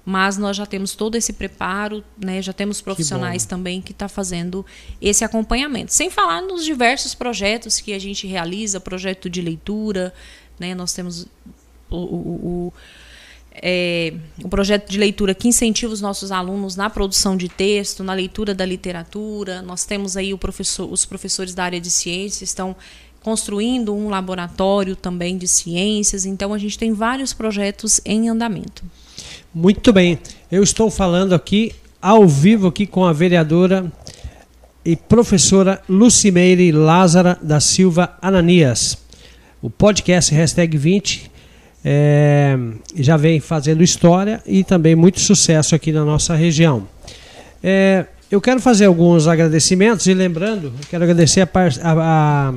Mas 0.05 0.39
nós 0.39 0.57
já 0.57 0.65
temos 0.65 0.95
todo 0.95 1.17
esse 1.17 1.35
preparo, 1.35 2.03
né? 2.19 2.41
já 2.41 2.53
temos 2.55 2.81
profissionais 2.81 3.45
também 3.45 3.83
que 3.83 3.93
estão 3.93 4.09
fazendo 4.09 4.65
esse 5.03 5.23
acompanhamento. 5.23 5.93
Sem 5.93 6.09
falar 6.09 6.41
nos 6.41 6.65
diversos 6.65 7.15
projetos 7.15 7.79
que 7.79 7.93
a 7.93 7.99
gente 7.99 8.27
realiza, 8.27 8.81
projeto 8.81 9.29
de 9.29 9.43
leitura, 9.43 10.15
né? 10.59 10.75
nós 10.75 10.95
temos 10.95 11.27
o, 11.91 11.97
o- 11.97 11.97
o- 12.69 12.73
é, 13.63 14.13
o 14.43 14.49
projeto 14.49 14.91
de 14.91 14.99
leitura 14.99 15.35
que 15.35 15.49
incentiva 15.49 15.93
os 15.93 16.01
nossos 16.01 16.33
alunos 16.33 16.77
na 16.77 16.89
produção 16.89 17.37
de 17.37 17.49
texto, 17.49 18.03
na 18.05 18.15
leitura 18.15 18.55
da 18.55 18.65
literatura. 18.65 19.63
Nós 19.63 19.85
temos 19.85 20.17
aí 20.17 20.33
professor, 20.39 20.91
os 20.91 21.05
professores 21.05 21.55
da 21.55 21.65
área 21.65 21.81
de 21.81 21.91
ciências 21.91 22.51
estão 22.51 22.77
construindo 23.23 23.95
um 23.95 24.09
laboratório 24.09 24.97
também 24.97 25.37
de 25.37 25.47
ciências. 25.47 26.25
Então 26.25 26.55
a 26.55 26.59
gente 26.59 26.79
tem 26.79 26.93
vários 26.93 27.33
projetos 27.33 28.01
em 28.05 28.29
andamento. 28.29 28.85
Muito 29.55 29.93
bem. 29.93 30.19
Eu 30.51 30.63
estou 30.63 30.91
falando 30.91 31.35
aqui, 31.35 31.75
ao 32.01 32.27
vivo, 32.27 32.69
aqui 32.69 32.87
com 32.87 33.05
a 33.05 33.13
vereadora 33.13 33.91
e 34.85 34.97
professora 34.97 35.83
Lucimeire 35.89 36.73
Lázara 36.73 37.39
da 37.43 37.61
Silva 37.61 38.17
Ananias. 38.23 38.97
O 39.61 39.69
podcast 39.69 40.33
Hashtag 40.33 40.79
20 40.79 41.38
é, 41.85 42.57
já 42.97 43.17
vem 43.17 43.41
fazendo 43.41 43.83
história 43.83 44.43
e 44.47 44.65
também 44.65 44.95
muito 44.95 45.21
sucesso 45.21 45.75
aqui 45.75 45.93
na 45.93 46.05
nossa 46.05 46.35
região. 46.35 46.87
É, 47.63 48.07
eu 48.31 48.41
quero 48.41 48.61
fazer 48.61 48.85
alguns 48.87 49.27
agradecimentos 49.27 50.07
e 50.07 50.15
lembrando, 50.15 50.73
quero 50.91 51.05
agradecer 51.05 51.41
a, 51.43 51.47
par- 51.47 51.73
a- 51.83 52.53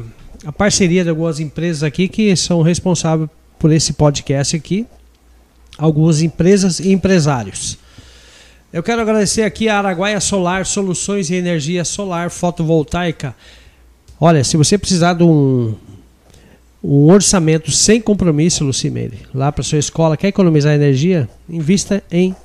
a- 0.47 0.51
parceria 0.51 1.03
de 1.03 1.09
algumas 1.09 1.39
empresas 1.39 1.83
aqui 1.83 2.07
que 2.07 2.35
são 2.35 2.61
responsáveis 2.61 3.29
por 3.57 3.71
esse 3.71 3.93
podcast 3.93 4.55
aqui 4.55 4.85
algumas 5.77 6.21
empresas 6.21 6.79
e 6.79 6.91
empresários. 6.91 7.77
Eu 8.73 8.83
quero 8.83 9.01
agradecer 9.01 9.43
aqui 9.43 9.67
a 9.67 9.77
Araguaia 9.79 10.19
Solar, 10.19 10.65
soluções 10.65 11.29
em 11.31 11.35
energia 11.35 11.83
solar 11.83 12.29
fotovoltaica. 12.29 13.33
Olha, 14.19 14.43
se 14.43 14.55
você 14.57 14.77
precisar 14.77 15.13
de 15.13 15.23
um, 15.23 15.73
um 16.83 17.11
orçamento 17.11 17.71
sem 17.71 18.01
compromisso, 18.01 18.63
Lucimeire, 18.63 19.19
lá 19.33 19.51
para 19.51 19.63
sua 19.63 19.77
escola, 19.77 20.17
quer 20.17 20.29
economizar 20.29 20.73
energia? 20.73 21.29
Invista 21.47 22.03
em 22.11 22.35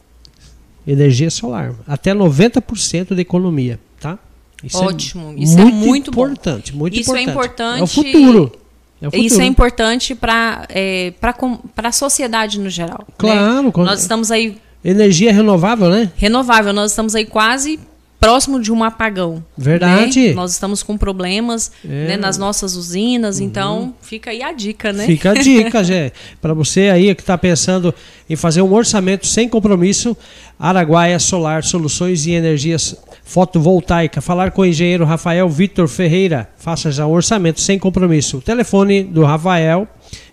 energia 0.86 1.30
solar. 1.30 1.74
Até 1.86 2.14
90% 2.14 3.14
de 3.14 3.20
economia, 3.20 3.80
tá? 3.98 4.18
Isso 4.62 4.76
é 4.76 4.86
Ótimo. 4.86 5.34
É 5.36 5.42
isso 5.42 5.58
muito 5.58 5.74
é 5.74 5.86
muito 5.86 6.10
importante, 6.10 6.72
bom. 6.72 6.78
muito 6.78 6.98
isso 6.98 7.10
importante. 7.10 7.28
é 7.28 7.32
importante. 7.32 7.80
É 7.80 7.82
o 7.82 7.86
futuro. 7.86 8.52
É 9.00 9.08
o 9.08 9.16
isso 9.16 9.40
é 9.40 9.44
importante 9.44 10.14
para 10.14 10.66
é, 10.70 11.12
a 11.76 11.92
sociedade 11.92 12.58
no 12.58 12.70
geral. 12.70 13.04
Né? 13.08 13.14
Claro. 13.18 13.62
Né? 13.64 13.72
Nós 13.76 14.00
estamos 14.00 14.30
aí. 14.30 14.58
Energia 14.84 15.32
renovável, 15.32 15.90
né? 15.90 16.12
Renovável. 16.16 16.72
Nós 16.72 16.92
estamos 16.92 17.14
aí 17.14 17.26
quase 17.26 17.78
próximo 18.18 18.60
de 18.60 18.72
um 18.72 18.82
apagão. 18.82 19.44
Verdade. 19.56 20.28
Né? 20.28 20.34
Nós 20.34 20.52
estamos 20.52 20.82
com 20.82 20.96
problemas 20.96 21.70
é. 21.84 22.08
né, 22.08 22.16
nas 22.16 22.38
nossas 22.38 22.74
usinas, 22.74 23.38
uhum. 23.38 23.46
então 23.46 23.94
fica 24.02 24.30
aí 24.30 24.42
a 24.42 24.52
dica, 24.52 24.92
né? 24.92 25.06
Fica 25.06 25.30
a 25.30 25.34
dica, 25.34 25.82
Gé. 25.84 26.12
Para 26.40 26.54
você 26.54 26.88
aí 26.88 27.14
que 27.14 27.22
está 27.22 27.36
pensando 27.36 27.94
em 28.28 28.36
fazer 28.36 28.62
um 28.62 28.72
orçamento 28.72 29.26
sem 29.26 29.48
compromisso, 29.48 30.16
Araguaia 30.58 31.18
Solar 31.18 31.62
Soluções 31.62 32.26
e 32.26 32.32
Energias 32.32 32.96
Fotovoltaica. 33.24 34.20
Falar 34.20 34.50
com 34.50 34.62
o 34.62 34.66
engenheiro 34.66 35.04
Rafael 35.04 35.48
Vitor 35.48 35.88
Ferreira. 35.88 36.48
Faça 36.56 36.90
já 36.90 37.06
um 37.06 37.12
orçamento 37.12 37.60
sem 37.60 37.78
compromisso. 37.78 38.38
O 38.38 38.40
telefone 38.40 39.02
do 39.02 39.24
Rafael 39.24 39.86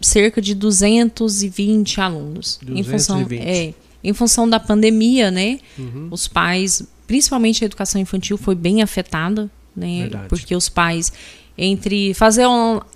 cerca 0.00 0.40
de 0.40 0.54
220 0.54 2.00
alunos. 2.00 2.58
220. 2.62 2.78
Em 2.78 2.84
função, 2.84 3.26
é, 3.30 3.74
em 4.02 4.12
função 4.12 4.48
da 4.48 4.60
pandemia, 4.60 5.30
né? 5.30 5.58
Uhum. 5.78 6.08
Os 6.10 6.28
pais, 6.28 6.82
principalmente 7.06 7.64
a 7.64 7.66
educação 7.66 8.00
infantil, 8.00 8.36
foi 8.36 8.54
bem 8.54 8.82
afetada, 8.82 9.50
né? 9.74 10.02
Verdade. 10.02 10.28
Porque 10.28 10.54
os 10.54 10.68
pais, 10.68 11.12
entre 11.56 12.14
fazer 12.14 12.44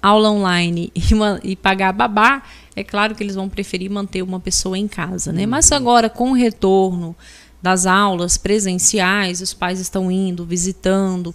aula 0.00 0.30
online 0.30 0.92
e, 0.94 1.14
uma, 1.14 1.40
e 1.42 1.56
pagar 1.56 1.92
babá, 1.92 2.42
é 2.74 2.84
claro 2.84 3.14
que 3.14 3.22
eles 3.22 3.34
vão 3.34 3.48
preferir 3.48 3.90
manter 3.90 4.22
uma 4.22 4.40
pessoa 4.40 4.78
em 4.78 4.88
casa, 4.88 5.32
né? 5.32 5.44
Uhum. 5.44 5.50
Mas 5.50 5.70
agora, 5.72 6.08
com 6.08 6.30
o 6.30 6.34
retorno 6.34 7.16
das 7.60 7.86
aulas 7.86 8.36
presenciais, 8.36 9.40
os 9.40 9.54
pais 9.54 9.78
estão 9.78 10.10
indo, 10.10 10.44
visitando, 10.44 11.32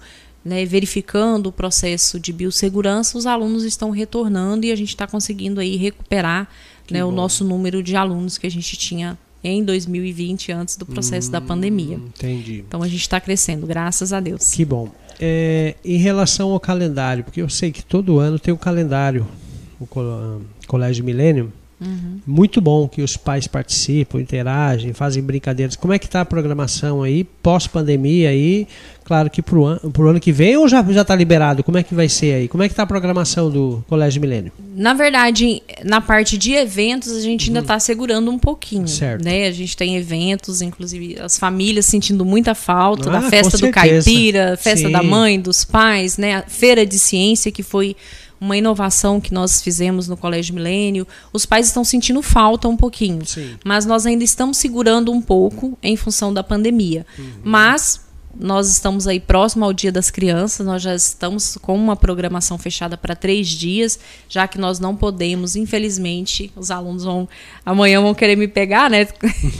né, 0.47 0.65
verificando 0.65 1.47
o 1.47 1.51
processo 1.51 2.19
de 2.19 2.31
biossegurança, 2.31 3.17
os 3.17 3.25
alunos 3.25 3.63
estão 3.63 3.89
retornando 3.89 4.65
e 4.65 4.71
a 4.71 4.75
gente 4.75 4.89
está 4.89 5.05
conseguindo 5.05 5.60
aí 5.60 5.75
recuperar 5.75 6.47
né, 6.89 7.03
o 7.03 7.12
nosso 7.12 7.43
número 7.43 7.83
de 7.83 7.95
alunos 7.95 8.38
que 8.38 8.47
a 8.47 8.51
gente 8.51 8.77
tinha 8.77 9.17
em 9.43 9.63
2020, 9.63 10.51
antes 10.51 10.75
do 10.75 10.86
processo 10.86 11.27
hum, 11.27 11.31
da 11.31 11.41
pandemia. 11.41 11.95
Entendi. 11.95 12.63
Então 12.67 12.81
a 12.81 12.88
gente 12.88 13.01
está 13.01 13.19
crescendo, 13.19 13.67
graças 13.67 14.12
a 14.13 14.19
Deus. 14.19 14.51
Que 14.51 14.65
bom. 14.65 14.89
É, 15.19 15.75
em 15.83 15.97
relação 15.97 16.51
ao 16.51 16.60
calendário, 16.60 17.23
porque 17.23 17.41
eu 17.41 17.49
sei 17.49 17.71
que 17.71 17.83
todo 17.83 18.19
ano 18.19 18.39
tem 18.39 18.53
o 18.53 18.57
calendário, 18.57 19.27
o 19.79 19.88
Colégio 20.65 21.03
Milênio, 21.03 21.51
Uhum. 21.80 22.20
Muito 22.26 22.60
bom 22.60 22.88
que 22.88 23.02
os 23.02 23.16
pais 23.16 23.46
participam, 23.48 24.20
interagem, 24.20 24.94
fazem 24.94 25.22
brincadeiras. 25.22 25.76
Como 25.76 25.94
é 25.94 26.00
que 26.00 26.06
está 26.06 26.22
a 26.22 26.26
programação 26.26 27.04
aí, 27.04 27.24
pós-pandemia 27.24 28.30
aí? 28.30 28.68
Claro 29.04 29.30
que 29.30 29.42
para 29.42 29.58
o 29.58 29.63
ano, 29.63 29.92
pro 29.92 30.10
ano 30.10 30.20
que 30.20 30.32
vem 30.34 30.58
ou 30.58 30.68
já 30.68 30.82
está 30.82 31.16
liberado? 31.16 31.63
Como 31.63 31.78
é 31.78 31.84
que 31.84 31.94
vai 31.94 32.10
ser 32.10 32.34
aí? 32.34 32.48
Como 32.48 32.62
é 32.62 32.68
que 32.68 32.74
está 32.74 32.84
a 32.84 32.88
programação 32.88 33.50
do 33.50 33.84
Colégio 33.88 34.20
Milênio? 34.20 34.52
Na 34.76 34.94
verdade, 34.94 35.62
na 35.86 36.02
parte 36.02 36.38
de 36.38 36.54
eventos, 36.54 37.16
a 37.16 37.22
gente 37.22 37.50
ainda 37.50 37.62
está 37.62 37.76
uhum. 37.76 37.80
segurando 37.80 38.32
um 38.32 38.40
pouquinho. 38.40 38.88
Certo. 38.88 39.24
Né? 39.24 39.48
A 39.48 39.52
gente 39.52 39.78
tem 39.78 39.96
eventos, 39.96 40.62
inclusive 40.62 41.18
as 41.22 41.38
famílias 41.38 41.86
sentindo 41.86 42.26
muita 42.26 42.54
falta 42.54 43.10
ah, 43.10 43.13
da 43.13 43.22
festa 43.30 43.58
do 43.58 43.72
caipira, 43.72 44.58
festa 44.58 44.88
Sim. 44.88 44.92
da 44.92 45.04
mãe, 45.04 45.40
dos 45.40 45.63
pais, 45.63 46.18
né? 46.18 46.38
A 46.38 46.42
feira 46.42 46.86
de 46.86 47.00
ciência 47.00 47.52
que 47.52 47.63
foi 47.63 47.96
uma 48.39 48.58
inovação 48.58 49.19
que 49.19 49.34
nós 49.34 49.62
fizemos 49.62 50.08
no 50.08 50.15
Colégio 50.15 50.56
Milênio. 50.56 51.08
Os 51.34 51.45
pais 51.45 51.67
estão 51.67 51.84
sentindo 51.84 52.21
falta 52.21 52.67
um 52.67 52.78
pouquinho, 52.78 53.26
Sim. 53.26 53.56
mas 53.63 53.86
nós 53.86 54.06
ainda 54.06 54.23
estamos 54.23 54.58
segurando 54.58 55.12
um 55.12 55.21
pouco 55.21 55.78
em 55.82 55.95
função 55.95 56.34
da 56.34 56.43
pandemia. 56.43 57.06
Uhum. 57.17 57.26
Mas 57.43 58.07
nós 58.39 58.69
estamos 58.69 59.08
aí 59.08 59.19
próximo 59.19 59.65
ao 59.65 59.73
Dia 59.73 59.91
das 59.91 60.10
Crianças, 60.10 60.65
nós 60.65 60.82
já 60.82 60.93
estamos 60.93 61.58
com 61.62 61.76
uma 61.76 61.95
programação 61.95 62.58
fechada 62.58 62.97
para 62.97 63.15
três 63.15 63.47
dias, 63.47 64.00
já 64.30 64.47
que 64.47 64.58
nós 64.58 64.80
não 64.80 64.95
podemos, 64.95 65.56
infelizmente, 65.56 66.52
os 66.56 66.71
alunos 66.71 67.04
vão 67.04 67.28
amanhã 67.65 68.02
vão 68.02 68.13
querer 68.13 68.36
me 68.36 68.47
pegar, 68.47 68.89
né? 68.89 69.08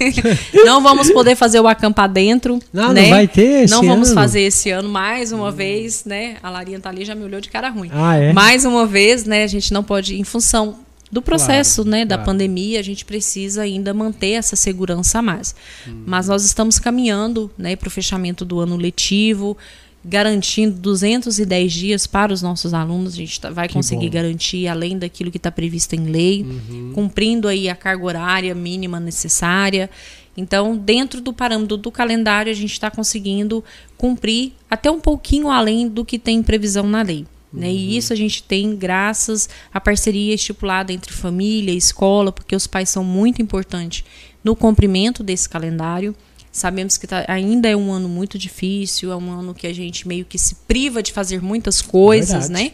não 0.66 0.82
vamos 0.82 1.12
poder 1.12 1.36
fazer 1.36 1.60
o 1.60 1.68
acampar 1.68 2.10
dentro. 2.10 2.60
Não, 2.72 2.94
né? 2.94 3.04
não 3.04 3.10
vai 3.10 3.28
ter 3.28 3.64
esse 3.64 3.74
Não 3.74 3.84
vamos 3.84 4.10
ano. 4.10 4.16
fazer 4.16 4.42
esse 4.42 4.70
ano 4.70 4.90
mais 4.90 5.32
uma 5.32 5.50
hum. 5.50 5.52
vez, 5.52 6.06
né? 6.06 6.38
A 6.42 6.50
Larinha 6.50 6.80
tá 6.80 6.90
ali 6.90 7.04
já 7.04 7.16
me 7.16 7.24
olhou 7.24 7.42
de 7.42 7.50
cara 7.50 7.70
ruim. 7.70 7.90
Ah, 7.94 8.16
é? 8.16 8.34
Mais 8.34 8.66
uma 8.66 8.86
vez, 8.86 9.26
né? 9.26 9.44
A 9.44 9.48
gente 9.48 9.74
não 9.74 9.84
pode, 9.84 10.20
em 10.20 10.24
função 10.24 10.87
do 11.12 11.22
processo 11.22 11.84
claro, 11.84 11.90
né, 11.90 12.06
da 12.06 12.16
claro. 12.16 12.32
pandemia, 12.32 12.80
a 12.80 12.84
gente 12.84 13.06
precisa 13.06 13.62
ainda 13.62 13.94
manter 13.94 14.32
essa 14.32 14.56
segurança 14.56 15.20
a 15.20 15.22
mais. 15.22 15.56
Hum. 15.88 16.04
Mas 16.06 16.28
nós 16.28 16.44
estamos 16.44 16.80
caminhando 16.80 17.50
né, 17.58 17.76
para 17.76 17.88
o 17.88 17.92
fechamento 17.92 18.44
do 18.44 18.60
ano 18.60 18.76
letivo, 18.76 19.58
garantindo 20.04 20.78
210 20.80 21.74
dias 21.74 22.08
para 22.08 22.34
os 22.34 22.42
nossos 22.42 22.74
alunos. 22.74 23.14
A 23.14 23.18
gente 23.18 23.40
tá, 23.40 23.50
vai 23.50 23.70
conseguir 23.70 24.10
garantir 24.10 24.68
além 24.68 24.98
daquilo 24.98 25.32
que 25.32 25.38
está 25.38 25.52
previsto 25.52 25.94
em 25.96 26.08
lei, 26.08 26.44
uhum. 26.44 26.92
cumprindo 26.94 27.48
aí 27.48 27.70
a 27.70 27.76
carga 27.76 28.04
horária 28.04 28.54
mínima 28.54 29.00
necessária. 29.00 29.90
Então, 30.36 30.78
dentro 30.78 31.20
do 31.20 31.34
parâmetro 31.34 31.78
do 31.78 31.92
calendário, 31.92 32.52
a 32.52 32.56
gente 32.56 32.72
está 32.72 32.92
conseguindo 32.92 33.64
cumprir 33.98 34.54
até 34.70 34.92
um 34.92 35.00
pouquinho 35.00 35.50
além 35.50 35.88
do 35.88 36.06
que 36.06 36.20
tem 36.20 36.44
previsão 36.44 36.84
na 36.84 37.02
lei. 37.02 37.26
Né? 37.58 37.72
E 37.72 37.98
isso 37.98 38.14
a 38.14 38.16
gente 38.16 38.44
tem 38.44 38.76
graças 38.76 39.50
à 39.74 39.82
parceria 39.82 40.36
estipulada 40.36 40.94
entre 40.94 41.12
família 41.12 41.74
e 41.74 41.78
escola, 41.78 42.32
porque 42.32 42.56
os 42.56 42.68
pais 42.68 42.90
são 42.90 43.04
muito 43.04 43.42
importantes 43.42 44.04
no 44.44 44.56
cumprimento 44.56 45.24
desse 45.24 45.50
calendário. 45.50 46.16
Sabemos 46.52 46.98
que 46.98 47.08
tá, 47.08 47.26
ainda 47.28 47.68
é 47.68 47.76
um 47.76 47.92
ano 47.92 48.08
muito 48.08 48.38
difícil, 48.38 49.12
é 49.12 49.16
um 49.16 49.32
ano 49.32 49.54
que 49.54 49.66
a 49.66 49.74
gente 49.74 50.08
meio 50.08 50.24
que 50.24 50.38
se 50.38 50.56
priva 50.68 51.02
de 51.02 51.12
fazer 51.12 51.42
muitas 51.42 51.82
coisas, 51.82 52.48
né? 52.48 52.74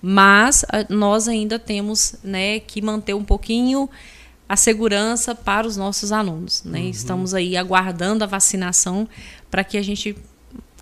Mas 0.00 0.64
a, 0.64 0.84
nós 0.88 1.28
ainda 1.28 1.58
temos 1.58 2.16
né, 2.24 2.58
que 2.58 2.82
manter 2.82 3.14
um 3.14 3.22
pouquinho 3.22 3.88
a 4.48 4.56
segurança 4.56 5.34
para 5.34 5.66
os 5.66 5.76
nossos 5.76 6.10
alunos. 6.10 6.62
Né? 6.64 6.80
Uhum. 6.80 6.90
Estamos 6.90 7.32
aí 7.32 7.56
aguardando 7.56 8.24
a 8.24 8.26
vacinação 8.26 9.08
para 9.50 9.62
que 9.62 9.78
a 9.78 9.82
gente 9.82 10.16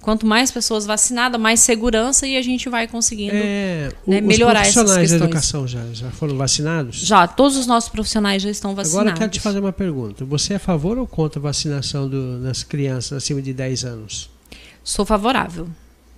quanto 0.01 0.27
mais 0.27 0.51
pessoas 0.51 0.87
vacinadas, 0.87 1.41
mais 1.41 1.61
segurança 1.61 2.27
e 2.27 2.37
a 2.37 2.43
gente 2.43 2.69
vai 2.69 2.89
conseguindo 2.89 3.35
é, 3.35 3.93
né, 4.07 4.21
melhorar 4.21 4.63
essas 4.63 4.75
questões. 4.75 4.91
Os 4.91 4.95
profissionais 4.95 5.11
da 5.11 5.17
educação 5.17 5.69
já, 5.69 5.85
já 5.93 6.11
foram 6.11 6.37
vacinados? 6.37 6.97
Já, 6.97 7.27
todos 7.29 7.57
os 7.57 7.67
nossos 7.67 7.91
profissionais 7.91 8.43
já 8.43 8.51
estão 8.51 8.75
vacinados. 8.75 9.01
Agora 9.01 9.15
eu 9.15 9.19
quero 9.19 9.31
te 9.31 9.41
fazer 9.41 9.61
uma 9.61 9.73
pergunta. 9.73 10.25
Você 10.25 10.55
é 10.55 10.57
a 10.57 10.61
favor 10.61 10.99
ou 10.99 11.07
contra 11.07 11.39
a 11.39 11.43
vacinação 11.43 12.09
do, 12.09 12.43
das 12.43 12.63
crianças 12.63 13.13
acima 13.13 13.43
de 13.43 13.53
10 13.53 13.85
anos? 13.85 14.31
Sou 14.83 15.05
favorável. 15.05 15.69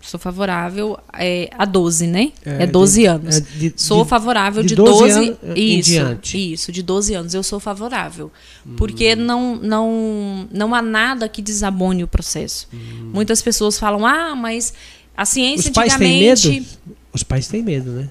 Sou 0.02 0.18
favorável 0.18 0.98
é, 1.14 1.48
a 1.56 1.64
12, 1.64 2.06
né? 2.08 2.32
É, 2.44 2.64
É, 2.64 2.66
12 2.66 3.00
de- 3.02 3.06
anos. 3.06 3.36
é 3.36 3.40
de- 3.40 3.72
sou 3.76 4.04
favorável 4.04 4.60
de 4.62 4.70
de, 4.70 4.74
12 4.74 4.98
12, 4.98 5.12
anos 5.28 5.38
em 5.56 5.78
isso, 5.78 5.90
diante. 5.90 6.52
Isso, 6.52 6.72
de 6.72 6.82
12 6.82 7.14
anos 7.14 7.34
eu 7.34 7.42
sou 7.42 7.60
favorável. 7.60 8.30
Hum. 8.66 8.74
Porque 8.76 9.14
não, 9.14 9.56
não, 9.56 10.48
não 10.52 10.74
há 10.74 10.82
nada 10.82 11.28
que 11.28 11.40
desabone 11.40 12.02
o 12.02 12.08
processo. 12.08 12.68
Muitas 13.12 13.40
pessoas 13.40 13.78
falam: 13.78 14.04
"Ah, 14.04 14.34
mas 14.34 14.74
a 15.16 15.20
Hum. 15.20 15.22
Os 15.22 15.28
ciência 15.28 15.72
pais 15.72 15.96
têm 15.96 16.30
antigamente 16.30 16.50
medo? 16.50 16.96
Os 17.12 17.22
pais 17.22 17.46
têm 17.46 17.62
medo, 17.62 17.90
né? 17.92 18.10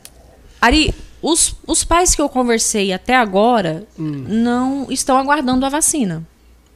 Ari, 0.62 0.93
os, 1.21 1.56
os 1.67 1.84
pais 1.84 2.15
que 2.15 2.21
eu 2.21 2.30
conversei 2.30 2.93
até 2.93 3.15
agora 3.15 3.84
Hum. 3.99 4.25
não 4.30 4.88
estão 4.89 5.17
aguardando 5.17 5.65
a 5.65 5.69
vacina. 5.69 6.25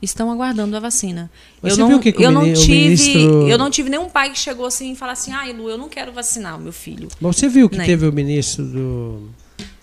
Estão 0.01 0.29
aguardando 0.29 0.75
a 0.75 0.79
vacina. 0.79 1.31
Mas 1.61 1.71
eu 1.71 1.75
você 1.77 1.81
não, 1.81 1.89
viu 1.89 1.99
que 1.99 2.11
que 2.11 2.21
eu 2.23 2.31
não 2.31 2.41
mini- 2.43 2.53
o 2.57 2.61
tive, 2.61 2.73
ministro- 2.89 3.47
eu 3.47 3.57
não 3.57 3.69
tive 3.71 3.89
nenhum 3.89 4.09
pai 4.09 4.29
que 4.29 4.37
chegou 4.37 4.65
assim 4.65 4.91
e 4.91 4.95
falou 4.95 5.13
assim: 5.13 5.31
"Ai, 5.31 5.51
Lu, 5.53 5.69
eu 5.69 5.77
não 5.77 5.89
quero 5.89 6.11
vacinar 6.11 6.57
o 6.57 6.61
meu 6.61 6.73
filho 6.73 7.07
Mas 7.19 7.35
você 7.37 7.47
viu 7.47 7.67
que 7.69 7.77
Né. 7.77 7.85
teve 7.85 8.05
o 8.05 8.11
ministro 8.13 8.63
do, 8.65 9.29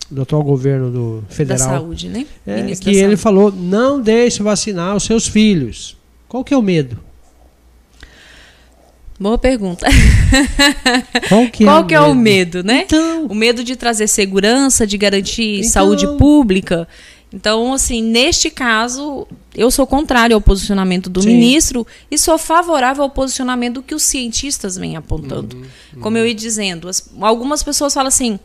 do 0.09 0.21
atual 0.21 0.43
governo 0.43 0.89
do 0.91 1.21
da 1.27 1.35
federal 1.35 1.57
saúde, 1.69 2.07
né? 2.09 2.25
é, 2.47 2.61
Ministro 2.61 2.85
que 2.89 2.95
da 2.95 2.97
ele 3.03 3.17
Saúde. 3.17 3.21
falou 3.21 3.51
não 3.51 3.99
deixe 3.99 4.41
vacinar 4.43 4.95
os 4.95 5.03
seus 5.03 5.27
filhos. 5.27 5.97
Qual 6.29 6.43
que 6.43 6.53
é 6.53 6.57
o 6.57 6.61
medo? 6.61 6.97
Boa 9.19 9.37
pergunta. 9.37 9.85
Qual 11.29 11.47
que, 11.47 11.63
Qual 11.63 11.83
é, 11.83 11.87
que 11.87 11.93
é 11.93 12.01
o 12.01 12.15
medo, 12.15 12.63
né? 12.63 12.83
Então, 12.85 13.25
O 13.27 13.35
medo 13.35 13.63
de 13.63 13.75
trazer 13.75 14.07
segurança, 14.07 14.85
de 14.87 14.97
garantir 14.97 15.59
Então- 15.59 15.69
saúde 15.69 16.07
pública. 16.17 16.87
Então, 17.33 17.73
assim, 17.73 18.01
neste 18.03 18.51
caso, 18.51 19.25
eu 19.55 19.71
sou 19.71 19.87
contrário 19.87 20.35
ao 20.35 20.41
posicionamento 20.41 21.09
do 21.09 21.21
Sim. 21.23 21.29
ministro 21.29 21.85
e 22.11 22.17
sou 22.17 22.37
favorável 22.37 23.01
ao 23.03 23.09
posicionamento 23.09 23.81
que 23.81 23.95
os 23.95 24.03
cientistas 24.03 24.77
vêm 24.77 24.95
apontando. 24.95 25.57
Uhum, 25.57 25.99
Como 25.99 26.15
eu 26.17 26.27
ia 26.27 26.35
dizendo, 26.35 26.87
as- 26.87 27.09
algumas 27.19 27.63
pessoas 27.63 27.91
falam 27.91 28.09
assim: 28.09 28.39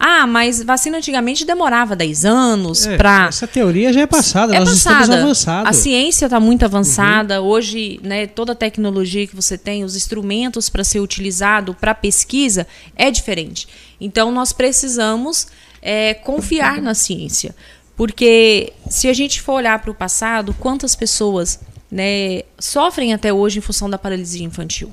ah, 0.00 0.26
mas 0.26 0.62
vacina 0.62 0.96
antigamente 0.96 1.44
demorava 1.44 1.94
10 1.94 2.24
anos 2.24 2.86
é, 2.86 2.96
para 2.96 3.26
essa 3.28 3.46
teoria 3.46 3.92
já 3.92 4.00
é 4.00 4.06
passada, 4.06 4.56
é 4.56 4.58
nós 4.58 4.72
estamos 4.78 5.00
passada. 5.00 5.22
avançados. 5.22 5.70
A 5.70 5.72
ciência 5.74 6.24
está 6.24 6.40
muito 6.40 6.64
avançada. 6.64 7.42
Hoje, 7.42 8.00
né, 8.02 8.26
toda 8.26 8.52
a 8.52 8.56
tecnologia 8.56 9.26
que 9.26 9.36
você 9.36 9.58
tem, 9.58 9.84
os 9.84 9.94
instrumentos 9.94 10.70
para 10.70 10.82
ser 10.82 11.00
utilizado 11.00 11.74
para 11.74 11.94
pesquisa 11.94 12.66
é 12.96 13.10
diferente. 13.10 13.68
Então, 14.00 14.32
nós 14.32 14.54
precisamos 14.54 15.48
é, 15.82 16.14
confiar 16.14 16.80
na 16.80 16.94
ciência. 16.94 17.54
Porque 17.96 18.72
se 18.88 19.08
a 19.08 19.12
gente 19.12 19.40
for 19.40 19.54
olhar 19.54 19.78
para 19.80 19.90
o 19.90 19.94
passado, 19.94 20.54
quantas 20.58 20.96
pessoas 20.96 21.60
né, 21.90 22.42
sofrem 22.58 23.12
até 23.12 23.32
hoje 23.32 23.58
em 23.58 23.62
função 23.62 23.88
da 23.88 23.98
paralisia 23.98 24.44
infantil? 24.44 24.90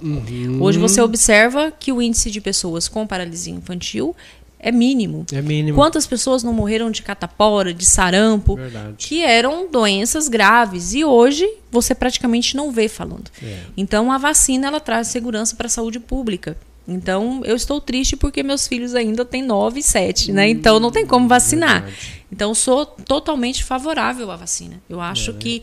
Hoje 0.59 0.77
você 0.77 1.01
observa 1.01 1.71
que 1.71 1.91
o 1.91 2.01
índice 2.01 2.29
de 2.29 2.41
pessoas 2.41 2.88
com 2.88 3.07
paralisia 3.07 3.53
infantil 3.53 4.15
é 4.59 4.71
mínimo. 4.71 5.25
É 5.31 5.41
mínimo. 5.41 5.77
Quantas 5.77 6.05
pessoas 6.05 6.43
não 6.43 6.51
morreram 6.51 6.91
de 6.91 7.01
catapora, 7.01 7.73
de 7.73 7.85
sarampo, 7.85 8.57
Verdade. 8.57 8.95
que 8.97 9.23
eram 9.23 9.71
doenças 9.71 10.27
graves 10.27 10.93
e 10.93 11.05
hoje 11.05 11.49
você 11.71 11.95
praticamente 11.95 12.57
não 12.57 12.69
vê 12.69 12.89
falando. 12.89 13.31
É. 13.41 13.59
Então 13.77 14.12
a 14.12 14.17
vacina 14.17 14.67
ela 14.67 14.81
traz 14.81 15.07
segurança 15.07 15.55
para 15.55 15.67
a 15.67 15.69
saúde 15.69 15.99
pública. 15.99 16.57
Então 16.89 17.41
eu 17.45 17.56
estou 17.56 17.80
triste 17.80 18.15
porque 18.17 18.41
meus 18.43 18.67
filhos 18.67 18.95
ainda 18.95 19.23
têm 19.23 19.43
9 19.43 19.80
e 19.80 19.84
7, 19.84 20.32
né? 20.32 20.49
Então 20.49 20.80
não 20.80 20.91
tem 20.91 21.06
como 21.06 21.28
vacinar. 21.28 21.78
Hum, 21.84 21.86
verdade. 21.86 22.23
Então 22.32 22.54
sou 22.56 22.86
totalmente 22.86 23.63
favorável 23.63 24.30
à 24.32 24.36
vacina. 24.36 24.82
Eu 24.89 25.02
É. 25.02 25.06
acho 25.06 25.34
que 25.36 25.62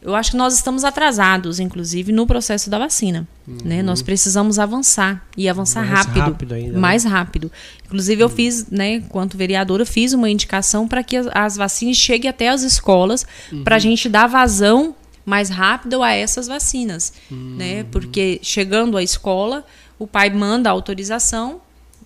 eu 0.00 0.14
acho 0.14 0.30
que 0.30 0.36
nós 0.36 0.54
estamos 0.54 0.84
atrasados, 0.84 1.58
inclusive, 1.58 2.12
no 2.12 2.24
processo 2.24 2.70
da 2.70 2.78
vacina. 2.78 3.26
Né? 3.64 3.82
Nós 3.82 4.00
precisamos 4.00 4.56
avançar 4.60 5.26
e 5.36 5.48
avançar 5.48 5.82
Uhum. 5.84 5.90
Mais 5.90 6.06
rápido. 6.06 6.22
rápido 6.22 6.54
ainda, 6.54 6.72
né? 6.74 6.78
mais 6.78 7.04
rápido. 7.04 7.50
Inclusive, 7.84 8.22
eu 8.22 8.28
fiz, 8.28 8.70
né, 8.70 8.92
enquanto 8.94 9.36
vereadora, 9.36 9.84
fiz 9.84 10.12
uma 10.12 10.30
indicação 10.30 10.86
para 10.86 11.02
que 11.02 11.16
as, 11.16 11.26
as 11.34 11.56
vacinas 11.56 11.96
cheguem 11.96 12.30
até 12.30 12.48
as 12.48 12.62
escolas, 12.62 13.26
para 13.64 13.74
a 13.74 13.78
gente 13.80 14.08
dar 14.08 14.28
vazão 14.28 14.94
mais 15.26 15.48
rápido 15.50 16.00
a 16.00 16.12
essas 16.12 16.46
vacinas. 16.46 17.12
Né? 17.28 17.82
Porque 17.90 18.38
chegando 18.40 18.96
à 18.96 19.02
escola, 19.02 19.64
o 19.98 20.06
pai 20.06 20.30
manda 20.30 20.68
a 20.68 20.72
autorização, 20.72 21.60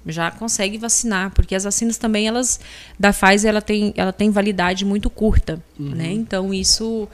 já 0.07 0.31
consegue 0.31 0.79
vacinar, 0.79 1.31
porque 1.31 1.55
as 1.55 1.65
vacinas 1.65 1.97
também 1.97 2.27
elas 2.27 2.59
da 2.99 3.13
Pfizer 3.13 3.51
ela 3.51 3.63
tem 3.63 3.93
ela 3.97 4.13
tem 4.13 4.31
validade 4.31 4.85
muito 4.85 5.09
curta, 5.09 5.63
né? 5.79 6.11
Então 6.13 6.53
isso 6.53 7.09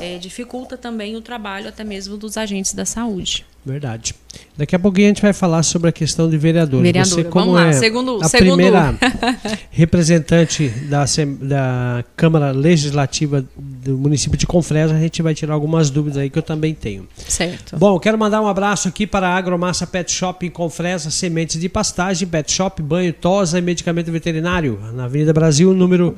é, 0.00 0.18
dificulta 0.18 0.76
também 0.76 1.14
o 1.16 1.20
trabalho 1.20 1.68
até 1.68 1.84
mesmo 1.84 2.16
dos 2.16 2.36
agentes 2.36 2.74
da 2.74 2.84
saúde. 2.84 3.46
Verdade. 3.64 4.12
Daqui 4.56 4.74
a 4.74 4.78
pouquinho 4.78 5.06
a 5.06 5.08
gente 5.10 5.22
vai 5.22 5.32
falar 5.32 5.62
sobre 5.62 5.88
a 5.88 5.92
questão 5.92 6.28
de 6.28 6.36
vereador. 6.36 6.82
Vereadora, 6.82 7.14
Você, 7.22 7.24
como 7.24 7.52
vamos 7.52 7.60
lá. 7.60 7.68
é 7.68 7.72
Segundo- 7.74 8.18
a 8.20 8.28
segundo- 8.28 8.54
primeira 8.54 8.94
representante 9.70 10.68
da, 10.88 11.04
da 11.40 12.04
Câmara 12.16 12.50
Legislativa 12.50 13.44
do 13.56 13.96
município 13.96 14.36
de 14.38 14.46
Confresa, 14.46 14.94
a 14.94 14.98
gente 14.98 15.22
vai 15.22 15.34
tirar 15.34 15.54
algumas 15.54 15.90
dúvidas 15.90 16.18
aí 16.18 16.28
que 16.30 16.38
eu 16.38 16.42
também 16.42 16.74
tenho. 16.74 17.06
Certo. 17.16 17.76
Bom, 17.78 17.98
quero 17.98 18.18
mandar 18.18 18.40
um 18.40 18.46
abraço 18.46 18.88
aqui 18.88 19.06
para 19.06 19.28
a 19.28 19.36
Agromassa 19.36 19.86
Pet 19.86 20.10
Shop 20.10 20.44
em 20.44 20.50
Confresa, 20.50 21.10
sementes 21.10 21.60
de 21.60 21.68
pastagem, 21.68 22.26
pet 22.28 22.50
shop, 22.50 22.82
banho, 22.82 23.12
tosa 23.12 23.58
e 23.58 23.62
medicamento 23.62 24.10
veterinário, 24.10 24.78
na 24.92 25.04
Avenida 25.04 25.32
Brasil, 25.32 25.72
número 25.72 26.16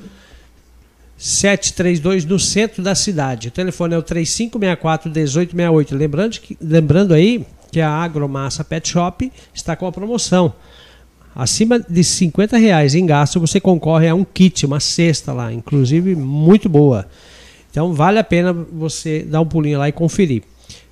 732, 1.17 2.25
no 2.25 2.39
centro 2.39 2.83
da 2.83 2.95
cidade. 2.95 3.49
O 3.49 3.51
telefone 3.51 3.95
é 3.95 3.99
o 3.99 4.03
3564-1868. 4.03 5.97
Lembrando, 5.97 6.41
que, 6.41 6.57
lembrando 6.61 7.15
aí 7.15 7.47
que 7.71 7.81
a 7.81 7.91
Agromassa 7.91 8.63
Pet 8.65 8.89
Shop 8.89 9.33
está 9.55 9.75
com 9.75 9.87
a 9.87 9.93
promoção. 9.93 10.53
Acima 11.35 11.81
de 11.81 12.05
50 12.05 12.57
reais 12.57 12.95
em 12.95 13.05
gasto, 13.05 13.41
você 13.41 13.59
concorre 13.59 14.09
a 14.09 14.15
um 14.15 14.25
kit, 14.25 14.65
uma 14.65 14.79
cesta 14.79 15.33
lá, 15.33 15.53
inclusive 15.53 16.15
muito 16.15 16.69
boa. 16.69 17.09
Então 17.71 17.93
vale 17.93 18.21
a 18.21 18.25
pena 18.25 18.53
você 18.53 19.25
dar 19.25 19.41
um 19.41 19.47
pulinho 19.47 19.81
lá 19.81 19.89
e 19.89 19.93
conferir. 19.93 20.45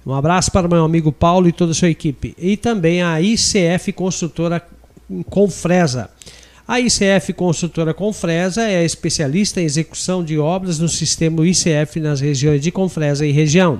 Um 0.04 0.12
abraço 0.12 0.50
para 0.50 0.66
o 0.66 0.70
meu 0.70 0.84
amigo 0.84 1.12
Paulo 1.12 1.48
e 1.48 1.52
toda 1.52 1.70
a 1.70 1.74
sua 1.74 1.90
equipe. 1.90 2.34
E 2.36 2.56
também 2.56 3.00
a 3.02 3.20
ICF 3.20 3.92
Construtora 3.92 4.60
Confresa. 5.30 6.10
A 6.72 6.80
ICF 6.80 7.34
Construtora 7.34 7.92
Confresa 7.92 8.62
é 8.62 8.82
especialista 8.82 9.60
em 9.60 9.64
execução 9.64 10.24
de 10.24 10.38
obras 10.38 10.78
no 10.78 10.88
sistema 10.88 11.46
ICF 11.46 12.00
nas 12.00 12.18
regiões 12.18 12.62
de 12.62 12.72
Confresa 12.72 13.26
e 13.26 13.30
região. 13.30 13.78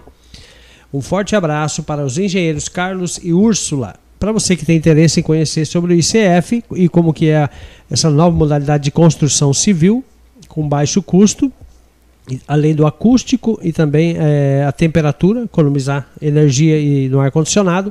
Um 0.92 1.00
forte 1.00 1.34
abraço 1.34 1.82
para 1.84 2.04
os 2.04 2.18
engenheiros 2.18 2.68
Carlos 2.68 3.18
e 3.22 3.32
Úrsula. 3.32 3.94
Para 4.20 4.30
você 4.30 4.54
que 4.54 4.66
tem 4.66 4.76
interesse 4.76 5.20
em 5.20 5.22
conhecer 5.22 5.64
sobre 5.64 5.94
o 5.94 5.96
ICF 5.96 6.62
e 6.76 6.86
como 6.86 7.14
que 7.14 7.30
é 7.30 7.48
essa 7.90 8.10
nova 8.10 8.36
modalidade 8.36 8.84
de 8.84 8.90
construção 8.90 9.54
civil 9.54 10.04
com 10.46 10.68
baixo 10.68 11.02
custo, 11.02 11.50
além 12.46 12.74
do 12.74 12.86
acústico 12.86 13.58
e 13.62 13.72
também 13.72 14.16
eh, 14.18 14.66
a 14.68 14.70
temperatura, 14.70 15.44
economizar 15.44 16.06
energia 16.20 16.78
e 16.78 17.08
no 17.08 17.20
ar 17.20 17.30
condicionado. 17.30 17.90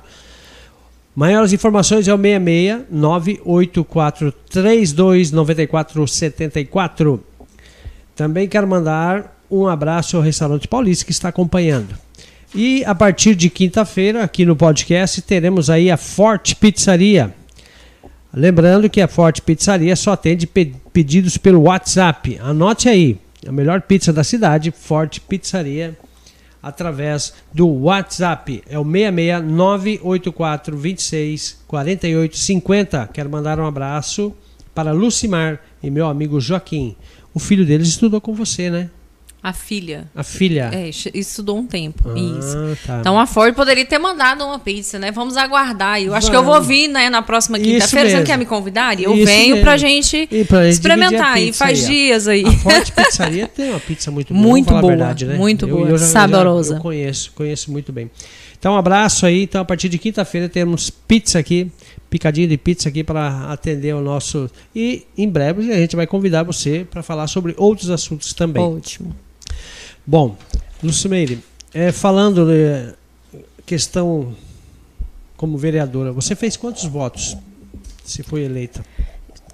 Maiores 1.16 1.52
informações 1.52 2.08
é 2.08 2.14
o 2.14 2.18
66 2.18 2.86
984 2.90 4.32
32 4.50 5.32
94 5.32 6.08
74. 6.08 7.24
Também 8.16 8.48
quero 8.48 8.68
mandar 8.68 9.38
um 9.50 9.68
abraço 9.68 10.16
ao 10.16 10.24
Restaurante 10.24 10.68
Paulista 10.68 11.04
que 11.06 11.12
está 11.12 11.30
acompanhando. 11.30 11.96
E 12.56 12.84
a 12.86 12.94
partir 12.96 13.36
de 13.36 13.50
quinta-feira, 13.50 14.24
aqui 14.24 14.46
no 14.46 14.56
podcast, 14.56 15.22
teremos 15.22 15.70
aí 15.70 15.90
a 15.92 15.98
Forte 15.98 16.56
Pizzaria. 16.56 17.34
Lembrando 18.34 18.90
que 18.90 19.02
a 19.02 19.08
Forte 19.08 19.42
Pizzaria 19.42 19.96
só 19.96 20.14
atende 20.14 20.48
pe- 20.48 20.74
pedidos 20.94 21.38
pelo 21.38 21.62
WhatsApp. 21.64 22.40
Anote 22.42 22.88
aí, 22.88 23.18
a 23.46 23.52
melhor 23.52 23.82
pizza 23.82 24.14
da 24.14 24.24
cidade, 24.24 24.72
Forte 24.72 25.20
Pizzaria, 25.20 25.98
através 26.62 27.34
do 27.54 27.68
WhatsApp. 27.68 28.64
É 28.70 28.78
o 28.78 28.84
66 28.84 29.44
984 29.44 30.78
26 30.78 31.64
48 31.68 32.38
50. 32.38 33.10
Quero 33.14 33.30
mandar 33.30 33.60
um 33.60 33.66
abraço 33.66 34.34
para 34.74 34.92
Lucimar 34.92 35.60
e 35.82 35.90
meu 35.90 36.08
amigo 36.08 36.40
Joaquim. 36.40 36.96
O 37.34 37.40
filho 37.40 37.66
deles 37.66 37.88
estudou 37.88 38.22
com 38.22 38.34
você, 38.34 38.70
né? 38.70 38.90
A 39.44 39.54
filha. 39.54 40.08
A 40.16 40.22
filha. 40.22 40.70
É, 40.72 40.90
estudou 41.16 41.58
um 41.58 41.66
tempo. 41.66 42.16
Isso. 42.16 42.56
Ah, 42.56 42.78
tá. 42.86 42.98
Então 43.00 43.20
a 43.20 43.26
Ford 43.26 43.56
poderia 43.56 43.84
ter 43.84 43.98
mandado 43.98 44.46
uma 44.46 44.60
pizza, 44.60 45.00
né? 45.00 45.12
Vamos 45.12 45.36
aguardar. 45.36 46.00
Eu 46.00 46.14
acho 46.14 46.30
que 46.30 46.36
eu 46.36 46.44
Vamos. 46.44 46.60
vou 46.60 46.68
vir, 46.68 46.88
né, 46.88 47.10
na 47.10 47.24
próxima 47.24 47.58
Isso 47.58 47.66
quinta-feira. 47.68 48.10
Você 48.10 48.18
não 48.18 48.24
quer 48.24 48.38
me 48.38 48.46
convidar? 48.46 49.00
Eu 49.02 49.16
Isso 49.16 49.26
venho 49.26 49.56
mesmo. 49.56 49.64
pra 49.64 49.78
gente 49.78 50.28
E 50.32 50.46
pra 50.46 50.70
experimentar. 50.70 51.42
E 51.42 51.52
faz 51.52 51.80
aí, 51.80 51.86
dias 51.88 52.28
aí. 52.28 52.46
A 52.46 52.52
Forte 52.52 52.92
Pizzaria 52.92 53.48
tem 53.48 53.72
uma 53.72 53.80
pizza 53.80 54.12
muito 54.12 54.32
boa. 54.32 54.48
Muito 54.48 54.68
vamos 54.68 54.82
boa, 54.82 54.92
verdade, 54.96 55.26
né? 55.26 55.36
muito 55.36 55.66
boa, 55.66 55.98
saborosa. 55.98 56.76
Eu, 56.76 56.80
conheço, 56.80 57.32
conheço 57.34 57.72
muito 57.72 57.92
bem. 57.92 58.12
Então, 58.60 58.74
um 58.74 58.78
abraço 58.78 59.26
aí. 59.26 59.42
Então, 59.42 59.62
a 59.62 59.66
partir 59.66 59.90
de 59.90 59.98
quinta-feira 59.98 60.48
temos 60.48 60.92
pizza 60.92 61.40
aqui, 61.40 61.72
picadinho 62.12 62.48
de 62.48 62.58
pizza 62.58 62.90
aqui 62.90 63.04
para 63.04 63.52
atender 63.52 63.96
o 63.96 64.02
nosso. 64.02 64.48
E 64.76 65.08
em 65.18 65.28
breve 65.28 65.74
a 65.74 65.78
gente 65.78 65.96
vai 65.96 66.06
convidar 66.06 66.44
você 66.44 66.86
para 66.88 67.02
falar 67.02 67.26
sobre 67.26 67.56
outros 67.58 67.90
assuntos 67.90 68.34
também. 68.34 68.62
Ótimo. 68.64 69.16
Bom, 70.12 70.36
Lucimeire, 70.84 71.42
é, 71.74 71.90
falando 71.90 72.46
né, 72.46 72.94
questão 73.66 74.36
como 75.38 75.58
vereadora. 75.58 76.12
Você 76.12 76.36
fez 76.36 76.58
quantos 76.58 76.84
votos? 76.84 77.38
Se 78.04 78.22
foi 78.22 78.42
eleita? 78.42 78.84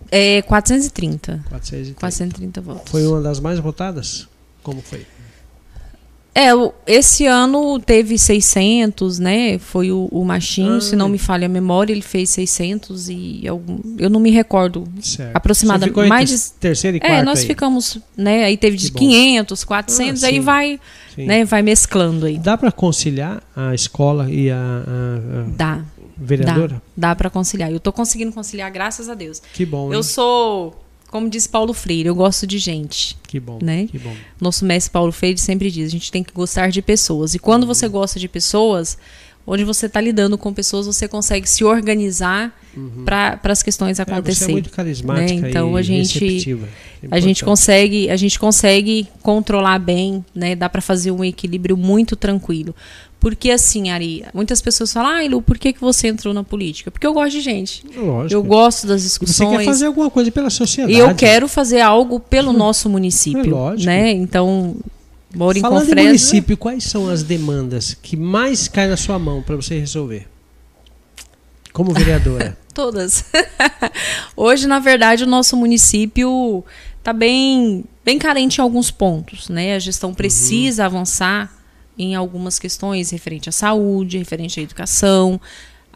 É 0.10 0.42
430. 0.42 1.46
430. 1.48 2.00
430 2.00 2.62
votos. 2.62 2.90
Foi 2.90 3.06
uma 3.06 3.22
das 3.22 3.40
mais 3.40 3.60
votadas? 3.60 4.28
Como 4.64 4.82
foi? 4.82 5.06
É, 6.40 6.50
esse 6.86 7.26
ano 7.26 7.80
teve 7.80 8.16
600, 8.16 9.18
né? 9.18 9.58
Foi 9.58 9.92
o, 9.92 10.08
o 10.12 10.24
Machinho, 10.24 10.76
Ah. 10.76 10.82
se 10.82 10.96
não 10.96 11.10
me 11.10 11.18
falha 11.18 11.48
a 11.48 11.50
memória, 11.50 11.92
ele 11.92 12.04
fez 12.04 12.30
600 12.30 13.10
e 13.10 13.48
algum, 13.48 13.80
eu 13.98 14.08
não 14.08 14.20
me 14.20 14.30
recordo. 14.30 14.88
Certo. 15.02 15.36
Aproximadamente, 15.36 15.96
Você 15.96 16.02
ficou 16.04 16.08
mais 16.08 16.50
terceiro 16.60 16.98
e 16.98 17.00
quarto 17.00 17.12
É, 17.14 17.24
nós 17.24 17.40
aí. 17.40 17.48
ficamos, 17.48 17.98
né? 18.16 18.44
Aí 18.46 18.56
teve 18.56 18.78
de 18.78 18.92
bom. 18.92 19.00
500, 19.00 19.64
400, 19.64 20.24
Ah, 20.24 20.28
aí 20.28 20.40
vai, 20.40 20.80
Sim. 21.16 21.26
né? 21.26 21.44
Vai 21.44 21.64
mesclando 21.64 22.28
aí. 22.28 22.38
Dá 22.38 22.56
para 22.56 22.72
conciliar 22.72 23.42
a 23.56 23.74
escola 23.74 24.30
e 24.30 24.52
a, 24.52 24.56
a- 24.58 25.40
a 25.42 25.44
Dá, 25.58 25.82
vereadora? 26.16 26.80
dá 26.96 27.16
para 27.16 27.32
conciliar. 27.32 27.72
Eu 27.72 27.80
tô 27.80 27.92
conseguindo 27.92 28.32
conciliar, 28.32 28.72
graças 28.72 29.10
a 29.10 29.16
Deus. 29.16 29.42
Que 29.54 29.66
bom, 29.66 29.92
Eu 29.92 29.98
hein? 29.98 30.04
sou, 30.04 30.76
como 31.10 31.30
diz 31.30 31.48
Paulo 31.48 31.74
Freire, 31.74 32.10
eu 32.10 32.16
gosto 32.16 32.46
de 32.46 32.58
gente. 32.58 33.18
Que 33.24 33.40
bom, 33.40 33.60
né? 33.62 33.88
que 33.88 33.98
bom. 33.98 34.14
Nosso 34.40 34.66
mestre 34.66 34.92
Paulo 34.92 35.12
Freire 35.12 35.38
sempre 35.38 35.72
diz: 35.72 35.88
a 35.88 35.92
gente 35.92 36.12
tem 36.12 36.24
que 36.24 36.34
gostar 36.34 36.70
de 36.70 36.82
pessoas. 36.82 37.34
E 37.34 37.40
quando 37.40 37.66
você 37.66 37.88
gosta 37.88 38.20
de 38.20 38.28
pessoas, 38.28 38.98
onde 39.48 39.64
você 39.64 39.86
está 39.86 40.02
lidando 40.02 40.38
com 40.38 40.54
pessoas, 40.54 40.86
você 40.86 41.08
consegue 41.08 41.50
se 41.50 41.64
organizar 41.64 42.54
para 43.06 43.40
as 43.46 43.64
questões 43.64 43.98
É, 44.00 44.04
você 44.04 44.12
é 44.12 44.14
acontecerem. 44.14 44.56
muito 44.56 44.70
carismática 44.70 45.42
né? 45.42 45.50
Então, 45.50 45.76
a 45.76 45.82
gente- 45.82 46.20
receptiva. 46.20 46.68
a 47.10 47.20
gente 47.20 47.44
consegue, 47.46 48.10
a 48.10 48.16
gente 48.18 48.38
consegue 48.38 49.08
controlar 49.24 49.80
bem, 49.80 50.24
né? 50.36 50.56
Dá 50.56 50.68
para 50.70 50.82
fazer 50.82 51.10
um 51.12 51.24
equilíbrio 51.24 51.76
muito 51.78 52.16
tranquilo. 52.16 52.76
Porque 53.20 53.50
assim, 53.50 53.90
Ari, 53.90 54.24
muitas 54.32 54.62
pessoas 54.62 54.94
falam: 54.94 55.10
"Ah, 55.12 55.28
Lu, 55.28 55.42
por 55.42 55.58
que 55.58 55.74
que 55.74 55.82
você 55.82 56.08
entrou 56.08 56.34
na 56.36 56.44
política?" 56.44 56.92
Porque 56.92 57.08
eu 57.08 57.14
gosto 57.14 57.32
de 57.32 57.42
gente. 57.42 57.84
Lógico. 57.96 58.32
Eu 58.34 58.44
gosto 58.44 58.86
das 58.86 59.02
E 59.02 59.04
Você 59.06 59.08
discussões. 59.10 59.58
quer 59.58 59.66
fazer 59.66 59.86
alguma 59.88 60.10
coisa 60.12 60.30
pela 60.32 60.52
sociedade. 60.52 60.94
E 60.94 61.00
eu 61.00 61.16
quero 61.16 61.48
fazer 61.48 61.82
algo 61.82 62.20
pelo 62.20 62.54
nosso 62.54 62.88
município, 62.90 63.42
É 63.42 63.50
lógico. 63.50 63.86
né? 63.88 64.12
Então, 64.12 64.76
em 65.34 65.38
Falando 65.38 65.58
em 65.58 65.62
Confresa. 65.62 66.08
município, 66.08 66.58
quais 66.58 66.84
são 66.84 67.10
as 67.10 67.24
demandas 67.24 67.94
que 67.94 68.16
mais 68.16 68.68
caem 68.68 68.90
na 68.90 68.98
sua 68.98 69.20
mão 69.20 69.42
para 69.42 69.56
você 69.56 69.80
resolver? 69.80 70.28
Como 71.74 71.94
vereadora. 71.94 72.58
Todas. 72.74 73.26
Hoje, 74.36 74.68
na 74.68 74.80
verdade, 74.80 75.24
o 75.24 75.28
nosso 75.28 75.58
município 75.58 76.64
está 77.00 77.12
bem, 77.12 77.84
bem 78.06 78.20
carente 78.20 78.60
em 78.60 78.62
alguns 78.62 78.92
pontos, 78.92 79.50
né? 79.50 79.76
A 79.76 79.80
gestão 79.80 80.14
precisa 80.14 80.86
avançar 80.86 81.52
em 81.98 82.16
algumas 82.16 82.60
questões 82.60 83.10
referente 83.10 83.50
à 83.50 83.52
saúde, 83.52 84.18
referente 84.18 84.60
à 84.60 84.64
educação, 84.64 85.42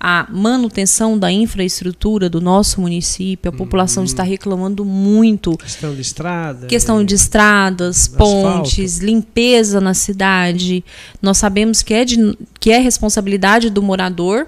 à 0.03 0.25
manutenção 0.31 1.15
da 1.17 1.31
infraestrutura 1.31 2.27
do 2.27 2.41
nosso 2.41 2.81
município. 2.81 3.49
A 3.49 3.51
população 3.55 4.03
está 4.03 4.23
reclamando 4.23 4.83
muito 4.83 5.55
questão 5.57 5.93
de 5.93 6.01
estrada. 6.01 6.65
Questão 6.65 7.05
de 7.05 7.13
estradas, 7.13 8.09
Asfalto. 8.09 8.23
pontes, 8.63 8.97
limpeza 8.97 9.79
na 9.79 9.93
cidade. 9.93 10.83
Nós 11.21 11.37
sabemos 11.37 11.83
que 11.83 11.93
é, 11.93 12.03
de, 12.03 12.35
que 12.59 12.71
é 12.71 12.79
responsabilidade 12.79 13.69
do 13.69 13.83
morador 13.83 14.47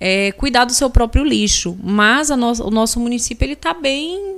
é, 0.00 0.32
cuidar 0.32 0.64
do 0.64 0.72
seu 0.72 0.88
próprio 0.88 1.22
lixo. 1.22 1.76
Mas 1.82 2.30
a 2.30 2.36
no- 2.36 2.64
o 2.66 2.70
nosso 2.70 2.98
município 2.98 3.44
ele 3.44 3.52
está 3.52 3.74
bem, 3.74 4.36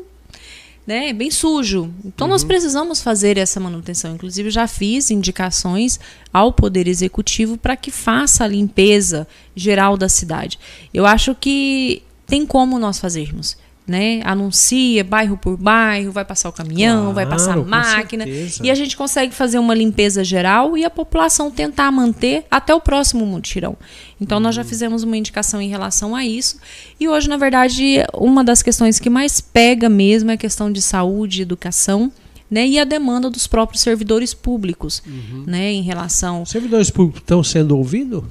né, 0.90 1.12
bem 1.12 1.30
sujo. 1.30 1.88
Então 2.04 2.26
nós 2.26 2.42
precisamos 2.42 3.00
fazer 3.00 3.38
essa 3.38 3.60
manutenção. 3.60 4.12
Inclusive 4.12 4.50
já 4.50 4.66
fiz 4.66 5.08
indicações 5.08 6.00
ao 6.32 6.52
Poder 6.52 6.88
Executivo 6.88 7.56
para 7.56 7.76
que 7.76 7.92
faça 7.92 8.42
a 8.42 8.48
limpeza 8.48 9.24
geral 9.54 9.96
da 9.96 10.08
cidade. 10.08 10.58
Eu 10.92 11.06
acho 11.06 11.32
que 11.32 12.02
tem 12.26 12.44
como 12.44 12.76
nós 12.76 12.98
fazermos. 12.98 13.56
Né? 13.90 14.20
Anuncia 14.24 15.02
bairro 15.02 15.36
por 15.36 15.56
bairro, 15.56 16.12
vai 16.12 16.24
passar 16.24 16.48
o 16.48 16.52
caminhão, 16.52 17.12
vai 17.12 17.26
passar 17.26 17.50
a 17.50 17.54
Claro, 17.54 17.68
máquina. 17.68 18.22
certeza. 18.22 18.64
E 18.64 18.70
a 18.70 18.74
gente 18.76 18.96
consegue 18.96 19.34
fazer 19.34 19.58
uma 19.58 19.74
limpeza 19.74 20.22
geral 20.22 20.78
e 20.78 20.84
a 20.84 20.90
população 20.90 21.50
tentar 21.50 21.90
manter 21.90 22.44
até 22.48 22.72
o 22.72 22.80
próximo 22.80 23.26
mutirão. 23.26 23.76
Então, 24.20 24.38
nós 24.38 24.54
Uhum. 24.56 24.62
já 24.62 24.68
fizemos 24.68 25.02
uma 25.02 25.16
indicação 25.16 25.60
em 25.60 25.68
relação 25.68 26.14
a 26.14 26.24
isso. 26.24 26.58
E 27.00 27.08
hoje, 27.08 27.28
na 27.28 27.36
verdade, 27.36 27.96
uma 28.14 28.44
das 28.44 28.62
questões 28.62 29.00
que 29.00 29.10
mais 29.10 29.40
pega 29.40 29.88
mesmo 29.88 30.30
é 30.30 30.34
a 30.34 30.36
questão 30.36 30.70
de 30.70 30.80
saúde, 30.80 31.42
educação. 31.42 32.12
Né, 32.48 32.66
e 32.66 32.78
a 32.78 32.84
demanda 32.84 33.28
dos 33.30 33.46
próprios 33.48 33.80
servidores 33.82 34.34
públicos, 34.34 35.02
Uhum. 35.06 35.44
né, 35.46 35.72
em 35.72 35.82
relação 35.82 36.42
Os 36.42 36.50
servidores 36.50 36.90
públicos 36.90 37.20
estão 37.22 37.42
sendo 37.44 37.76
ouvidos? 37.76 38.22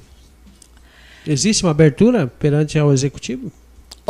Existe 1.26 1.64
uma 1.64 1.70
abertura 1.70 2.26
perante 2.26 2.78
ao 2.78 2.92
executivo? 2.92 3.50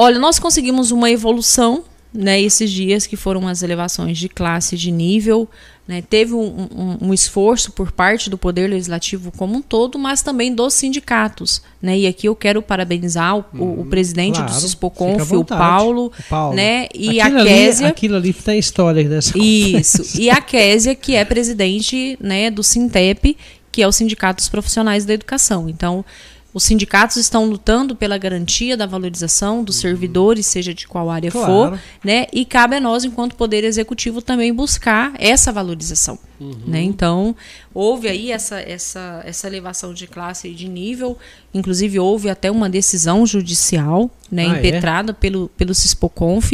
Olha, 0.00 0.18
nós 0.18 0.38
conseguimos 0.38 0.90
uma 0.90 1.10
evolução, 1.10 1.84
né, 2.12 2.40
esses 2.40 2.70
dias 2.70 3.06
que 3.06 3.16
foram 3.16 3.46
as 3.46 3.62
elevações 3.62 4.16
de 4.18 4.28
classe, 4.28 4.76
de 4.76 4.90
nível, 4.90 5.48
né, 5.86 6.02
teve 6.02 6.32
um, 6.34 6.66
um- 6.74 7.08
um 7.08 7.14
esforço 7.14 7.70
por 7.72 7.92
parte 7.92 8.30
do 8.30 8.38
Poder 8.38 8.68
Legislativo 8.68 9.30
como 9.36 9.56
um 9.56 9.62
todo, 9.62 9.98
mas 9.98 10.22
também 10.22 10.54
dos 10.54 10.74
sindicatos, 10.74 11.62
né, 11.82 11.98
e 11.98 12.06
aqui 12.06 12.26
eu 12.26 12.34
quero 12.34 12.62
parabenizar 12.62 13.36
o, 13.36 13.44
o- 13.54 13.80
o 13.82 13.84
presidente 13.86 14.36
Claro, 14.36 14.52
do 14.52 14.58
Cispoconf, 14.60 15.32
o. 15.32 15.44
Paulo, 15.44 16.06
O 16.18 16.22
Paulo. 16.28 16.56
né, 16.56 16.88
e 16.94 17.20
aquilo 17.20 17.38
a 17.38 17.40
ali, 17.42 17.48
Késia, 17.50 17.88
aquilo 17.88 18.16
ali 18.16 18.32
tem 18.32 18.58
história 18.58 19.08
dessa 19.08 19.36
isso, 19.38 20.18
e 20.20 20.30
a 20.30 20.40
Késia, 20.40 20.94
que 20.94 21.14
é 21.14 21.24
presidente, 21.24 22.16
né, 22.20 22.50
do 22.50 22.62
Sintep, 22.62 23.36
que 23.70 23.82
é 23.82 23.86
o 23.86 23.92
Sindicato 23.92 24.38
dos 24.38 24.48
Profissionais 24.48 25.04
da 25.04 25.12
Educação. 25.14 25.68
Então, 25.68 26.04
os 26.52 26.64
sindicatos 26.64 27.16
estão 27.16 27.44
lutando 27.44 27.94
pela 27.94 28.18
garantia 28.18 28.76
da 28.76 28.86
valorização 28.86 29.62
dos 29.62 29.76
servidores, 29.76 30.46
seja 30.46 30.74
de 30.74 30.86
qual 30.88 31.08
área 31.08 31.30
Claro. 31.30 31.46
for, 31.46 31.80
né? 32.04 32.26
E 32.32 32.44
cabe 32.44 32.76
a 32.76 32.80
nós, 32.80 33.04
enquanto 33.04 33.36
Poder 33.36 33.62
Executivo, 33.64 34.20
também 34.20 34.52
buscar 34.52 35.12
essa 35.18 35.52
valorização. 35.52 36.18
Né? 36.66 36.80
Então, 36.80 37.36
houve 37.74 38.08
aí 38.08 38.32
essa, 38.32 38.58
essa, 38.60 39.22
essa 39.26 39.46
elevação 39.46 39.92
de 39.92 40.06
classe 40.06 40.48
e 40.48 40.54
de 40.54 40.66
nível, 40.68 41.18
inclusive 41.52 41.98
houve 42.00 42.30
até 42.30 42.50
uma 42.50 42.68
decisão 42.68 43.26
judicial 43.26 44.10
né, 44.30 44.46
Ah, 44.46 44.56
é? 44.56 44.58
impetrada 44.58 45.12
pelo, 45.12 45.50
pelo 45.50 45.74
Cispoconf, 45.74 46.52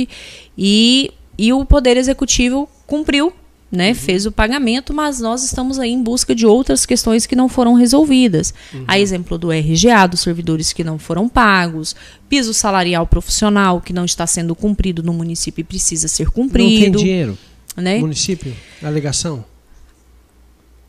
e, 0.58 1.12
e 1.38 1.52
o 1.52 1.64
Poder 1.64 1.96
Executivo 1.96 2.68
cumpriu 2.86 3.32
né, 3.70 3.94
fez 3.94 4.26
o 4.26 4.32
pagamento, 4.32 4.94
mas 4.94 5.20
nós 5.20 5.42
estamos 5.42 5.78
aí 5.78 5.90
em 5.90 6.02
busca 6.02 6.34
de 6.34 6.46
outras 6.46 6.86
questões 6.86 7.26
que 7.26 7.34
não 7.34 7.48
foram 7.48 7.74
resolvidas. 7.74 8.54
A 8.86 8.98
exemplo 8.98 9.36
do 9.36 9.50
RGA, 9.50 10.06
dos 10.06 10.20
servidores 10.20 10.72
que 10.72 10.84
não 10.84 10.98
foram 10.98 11.28
pagos, 11.28 11.96
piso 12.28 12.54
salarial 12.54 13.06
profissional 13.06 13.80
que 13.80 13.92
não 13.92 14.04
está 14.04 14.26
sendo 14.26 14.54
cumprido 14.54 15.02
no 15.02 15.12
município 15.12 15.60
e 15.60 15.64
precisa 15.64 16.08
ser 16.08 16.26
Não 16.26 16.32
tem 16.32 16.42
cumprido. 16.44 16.98
dinheiro. 16.98 17.38
Né? 17.76 17.98
Município? 17.98 18.54
Alegação? 18.82 19.44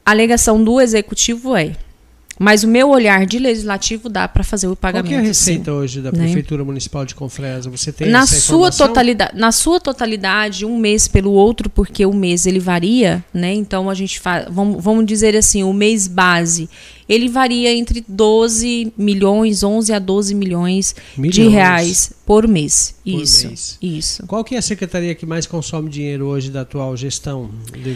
A 0.06 0.12
alegação 0.12 0.64
do 0.64 0.80
executivo 0.80 1.56
é. 1.56 1.76
Mas 2.40 2.64
o 2.64 2.68
meu 2.68 2.90
olhar 2.90 3.26
de 3.26 3.40
legislativo 3.40 4.10
dá 4.10 4.28
para 4.28 4.44
fazer 4.44 4.68
o 4.68 4.72
Qual 4.72 4.78
pagamento. 4.78 5.08
que 5.10 5.14
é 5.16 5.18
a 5.18 5.22
sim. 5.22 5.28
receita 5.28 5.74
hoje 5.74 6.02
da 6.02 6.12
Né? 6.12 6.20
Prefeitura 6.20 6.64
Municipal 6.64 7.06
de 7.06 7.16
Confresa? 7.16 7.70
Você 7.70 7.92
tem 7.92 8.10
na 8.10 8.26
sua 8.28 8.72
totalidade 8.72 9.38
na 9.38 9.52
sua 9.52 9.80
totalidade 9.80 10.66
um 10.66 10.78
mês 10.78 11.08
pelo 11.08 11.32
outro 11.32 11.70
porque 11.70 12.06
o 12.06 12.14
mês 12.14 12.46
ele 12.46 12.60
varia 12.60 13.24
né 13.34 13.54
então 13.54 13.90
a 13.90 13.94
gente 13.94 14.20
faz 14.20 14.46
vamos, 14.52 14.84
vamos 14.84 15.06
dizer 15.06 15.36
assim 15.36 15.64
o 15.64 15.74
mês 15.74 16.08
base 16.08 16.70
ele 17.10 17.28
varia 17.30 17.74
entre 17.74 18.04
12 18.08 18.94
milhões 18.98 19.64
11 19.64 19.94
a 19.94 20.00
12 20.00 20.36
milhões, 20.36 20.96
de 21.16 21.22
Milhões. 21.22 21.52
reais 21.54 22.14
por 22.26 22.48
mês 22.48 22.96
Por 23.04 23.22
isso 23.22 23.48
mês. 23.48 23.78
isso 23.82 24.28
Qual 24.28 24.44
que 24.44 24.56
é 24.56 24.58
a 24.58 24.62
secretaria 24.62 25.16
que 25.16 25.26
mais 25.26 25.46
consome 25.48 25.90
dinheiro 25.90 26.26
hoje 26.28 26.52
da 26.52 26.62
atual 26.62 26.96
gestão? 26.98 27.50
De- 27.74 27.96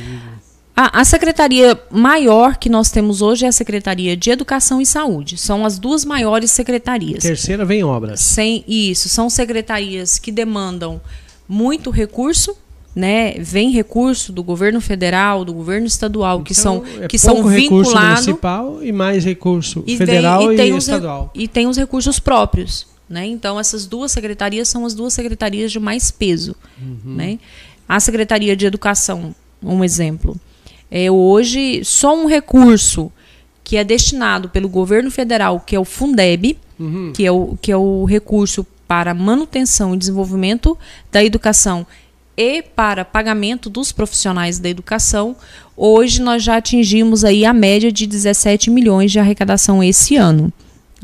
a, 0.83 1.01
a 1.01 1.05
secretaria 1.05 1.79
maior 1.91 2.57
que 2.57 2.69
nós 2.69 2.89
temos 2.91 3.21
hoje 3.21 3.45
é 3.45 3.47
a 3.47 3.51
secretaria 3.51 4.15
de 4.17 4.29
educação 4.31 4.81
e 4.81 4.85
saúde. 4.85 5.37
São 5.37 5.65
as 5.65 5.77
duas 5.77 6.03
maiores 6.05 6.51
secretarias. 6.51 7.21
Terceira 7.23 7.63
vem 7.65 7.83
obras. 7.83 8.19
sem 8.21 8.63
isso 8.67 9.07
são 9.09 9.29
secretarias 9.29 10.17
que 10.19 10.31
demandam 10.31 10.99
muito 11.47 11.89
recurso 11.89 12.55
né? 12.93 13.35
Vem 13.39 13.71
recurso 13.71 14.33
do 14.33 14.43
governo 14.43 14.81
federal 14.81 15.45
do 15.45 15.53
governo 15.53 15.87
estadual 15.87 16.41
que 16.43 16.51
Então, 16.51 16.83
são 16.83 17.03
é 17.03 17.07
que 17.07 17.17
são 17.17 17.41
vinculados. 17.47 18.25
municipal 18.25 18.83
e 18.83 18.91
mais 18.91 19.23
recurso 19.23 19.81
e, 19.87 19.95
federal 19.95 20.47
vem- 20.49 20.57
e, 20.59 20.69
e 20.69 20.73
os 20.73 20.83
estadual. 20.89 21.31
e 21.33 21.47
tem 21.47 21.67
os 21.67 21.77
recursos 21.77 22.19
próprios 22.19 22.85
né? 23.09 23.25
Então 23.25 23.57
essas 23.57 23.85
duas 23.85 24.11
secretarias 24.11 24.67
são 24.67 24.85
as 24.85 24.93
duas 24.93 25.13
secretarias 25.13 25.71
de 25.71 25.79
mais 25.79 26.11
peso 26.11 26.53
Uhum. 26.81 27.15
né? 27.15 27.39
A 27.87 27.97
secretaria 28.01 28.57
de 28.57 28.65
educação 28.65 29.33
um 29.63 29.85
exemplo 29.85 30.35
é 30.91 31.09
hoje 31.09 31.81
só 31.85 32.15
um 32.15 32.27
recurso 32.27 33.11
que 33.63 33.77
é 33.77 33.83
destinado 33.83 34.49
pelo 34.49 34.67
governo 34.67 35.09
federal 35.09 35.59
que 35.59 35.75
é 35.75 35.79
o 35.79 35.85
Fundeb 35.85 36.57
Uhum. 36.79 37.13
que 37.13 37.23
é 37.23 37.31
o, 37.31 37.55
que 37.61 37.71
é 37.71 37.77
o 37.77 38.05
recurso 38.05 38.65
para 38.87 39.13
manutenção 39.13 39.93
e 39.93 39.97
desenvolvimento 39.97 40.75
da 41.11 41.23
educação 41.23 41.85
e 42.35 42.61
para 42.63 43.05
pagamento 43.05 43.69
dos 43.69 43.91
profissionais 43.91 44.57
da 44.57 44.67
educação, 44.67 45.35
hoje 45.77 46.21
nós 46.21 46.41
já 46.41 46.57
atingimos 46.57 47.23
aí 47.23 47.45
a 47.45 47.53
média 47.53 47.91
de 47.91 48.07
17 48.07 48.71
milhões 48.71 49.11
de 49.11 49.19
arrecadação 49.19 49.83
esse 49.83 50.15
ano. 50.15 50.51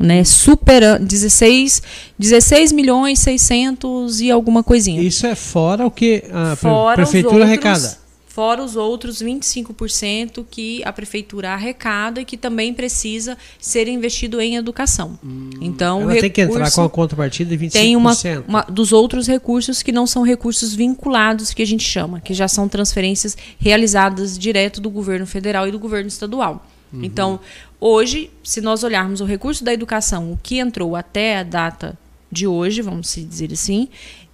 né, 0.00 0.22
superando 0.22 1.04
16, 1.04 1.82
16 2.18 2.72
milhões 2.72 3.18
600 3.18 4.20
e 4.20 4.30
alguma 4.30 4.62
coisinha. 4.62 5.02
Isso 5.02 5.26
é 5.26 5.34
fora 5.34 5.86
o 5.86 5.90
que 5.90 6.22
a 6.32 6.54
fora 6.54 6.96
prefeitura 6.96 7.44
outros, 7.44 7.50
arrecada. 7.50 7.98
Fora 8.38 8.62
os 8.62 8.76
outros 8.76 9.20
25% 9.20 10.46
que 10.48 10.80
a 10.84 10.92
prefeitura 10.92 11.50
arrecada 11.50 12.20
e 12.20 12.24
que 12.24 12.36
também 12.36 12.72
precisa 12.72 13.36
ser 13.58 13.88
investido 13.88 14.40
em 14.40 14.54
educação. 14.54 15.18
Hum, 15.24 15.50
então, 15.60 16.02
ela 16.02 16.20
tem 16.20 16.30
que 16.30 16.42
entrar 16.42 16.70
com 16.70 16.84
a 16.84 16.88
contrapartida 16.88 17.50
de 17.50 17.66
25%. 17.66 17.72
Tem 17.72 17.96
uma, 17.96 18.12
uma 18.46 18.62
dos 18.62 18.92
outros 18.92 19.26
recursos 19.26 19.82
que 19.82 19.90
não 19.90 20.06
são 20.06 20.22
recursos 20.22 20.72
vinculados 20.72 21.52
que 21.52 21.62
a 21.62 21.66
gente 21.66 21.82
chama, 21.82 22.20
que 22.20 22.32
já 22.32 22.46
são 22.46 22.68
transferências 22.68 23.36
realizadas 23.58 24.38
direto 24.38 24.80
do 24.80 24.88
governo 24.88 25.26
federal 25.26 25.66
e 25.66 25.72
do 25.72 25.78
governo 25.80 26.06
estadual. 26.06 26.64
Uhum. 26.92 27.02
Então, 27.02 27.40
hoje, 27.80 28.30
se 28.44 28.60
nós 28.60 28.84
olharmos 28.84 29.20
o 29.20 29.24
recurso 29.24 29.64
da 29.64 29.72
educação, 29.72 30.30
o 30.30 30.38
que 30.40 30.60
entrou 30.60 30.94
até 30.94 31.38
a 31.38 31.42
data 31.42 31.98
de 32.30 32.46
hoje, 32.46 32.82
vamos 32.82 33.12
dizer 33.16 33.52
assim, 33.52 33.88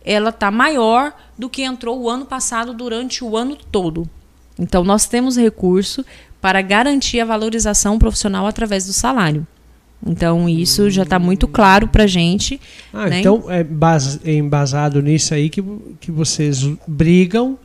ela 0.05 0.31
está 0.31 0.51
maior 0.51 1.13
do 1.39 1.49
que 1.49 1.63
entrou 1.63 2.01
o 2.01 2.11
ano 2.11 2.27
passado 2.27 2.75
durante 2.75 3.25
o 3.25 3.37
ano 3.37 3.57
todo. 3.73 4.09
Então, 4.59 4.85
nós 4.85 5.07
temos 5.07 5.37
recurso 5.37 6.05
para 6.41 6.61
garantir 6.61 7.21
a 7.21 7.25
valorização 7.25 7.99
profissional 7.99 8.47
através 8.47 8.87
do 8.87 8.93
salário. 8.93 9.47
Então, 10.07 10.49
isso 10.49 10.91
já 10.91 11.03
está 11.03 11.19
muito 11.19 11.49
claro 11.49 11.89
para 11.89 12.05
a 12.05 12.07
gente. 12.07 12.61
Ah, 12.93 13.09
né? 13.09 13.21
Então, 13.21 13.45
é 13.49 14.33
embasado 14.33 15.01
nisso 15.01 15.33
aí 15.33 15.49
que, 15.49 15.65
que 15.99 16.13
vocês 16.13 16.63
brigam 16.87 17.59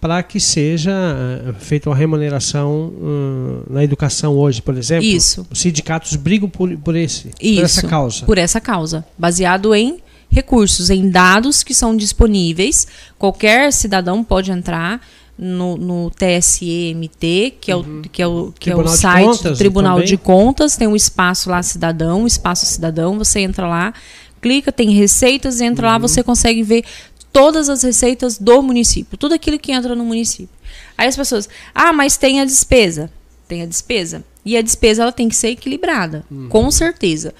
para 0.00 0.22
que 0.22 0.38
seja 0.38 0.92
eh, 0.92 1.52
feita 1.58 1.88
uma 1.88 1.96
remuneração 1.96 2.92
uh, 2.94 3.72
na 3.72 3.82
educação 3.82 4.36
hoje, 4.36 4.60
por 4.60 4.76
exemplo. 4.76 5.06
Isso. 5.06 5.46
Os 5.50 5.58
sindicatos 5.58 6.14
brigam 6.14 6.46
por, 6.46 6.76
por, 6.76 6.94
esse, 6.94 7.30
Isso, 7.40 7.54
por 7.56 7.64
essa 7.64 7.88
causa. 7.88 8.26
Por 8.26 8.38
essa 8.38 8.60
causa, 8.60 9.06
baseado 9.16 9.74
em 9.74 10.02
recursos, 10.34 10.90
em 10.90 11.08
dados 11.08 11.62
que 11.62 11.72
são 11.72 11.96
disponíveis. 11.96 12.86
Qualquer 13.18 13.72
cidadão 13.72 14.24
pode 14.24 14.50
entrar 14.50 15.00
no, 15.38 15.76
no 15.76 16.10
TSEMT, 16.10 17.54
que 17.60 17.70
é 17.70 17.76
o, 17.76 17.80
uhum. 17.80 18.02
que 18.02 18.22
é 18.22 18.26
o, 18.26 18.52
que 18.58 18.70
é 18.70 18.76
o 18.76 18.86
site 18.88 19.26
Contas, 19.26 19.52
do 19.52 19.58
Tribunal 19.58 19.94
também. 19.94 20.08
de 20.08 20.16
Contas, 20.16 20.76
tem 20.76 20.88
um 20.88 20.96
espaço 20.96 21.50
lá 21.50 21.62
cidadão, 21.62 22.26
espaço 22.26 22.66
cidadão, 22.66 23.18
você 23.18 23.40
entra 23.40 23.66
lá, 23.66 23.94
clica, 24.40 24.70
tem 24.70 24.90
receitas, 24.90 25.60
entra 25.60 25.86
uhum. 25.86 25.92
lá, 25.92 25.98
você 25.98 26.22
consegue 26.22 26.62
ver 26.62 26.84
todas 27.32 27.68
as 27.68 27.82
receitas 27.82 28.38
do 28.38 28.62
município, 28.62 29.18
tudo 29.18 29.34
aquilo 29.34 29.58
que 29.58 29.72
entra 29.72 29.94
no 29.94 30.04
município. 30.04 30.54
Aí 30.96 31.08
as 31.08 31.16
pessoas, 31.16 31.48
ah, 31.74 31.92
mas 31.92 32.16
tem 32.16 32.40
a 32.40 32.44
despesa. 32.44 33.10
Tem 33.48 33.62
a 33.62 33.66
despesa. 33.66 34.24
E 34.44 34.56
a 34.56 34.62
despesa 34.62 35.02
ela 35.02 35.12
tem 35.12 35.28
que 35.28 35.36
ser 35.36 35.48
equilibrada, 35.48 36.24
uhum. 36.30 36.48
com 36.48 36.70
certeza. 36.70 37.34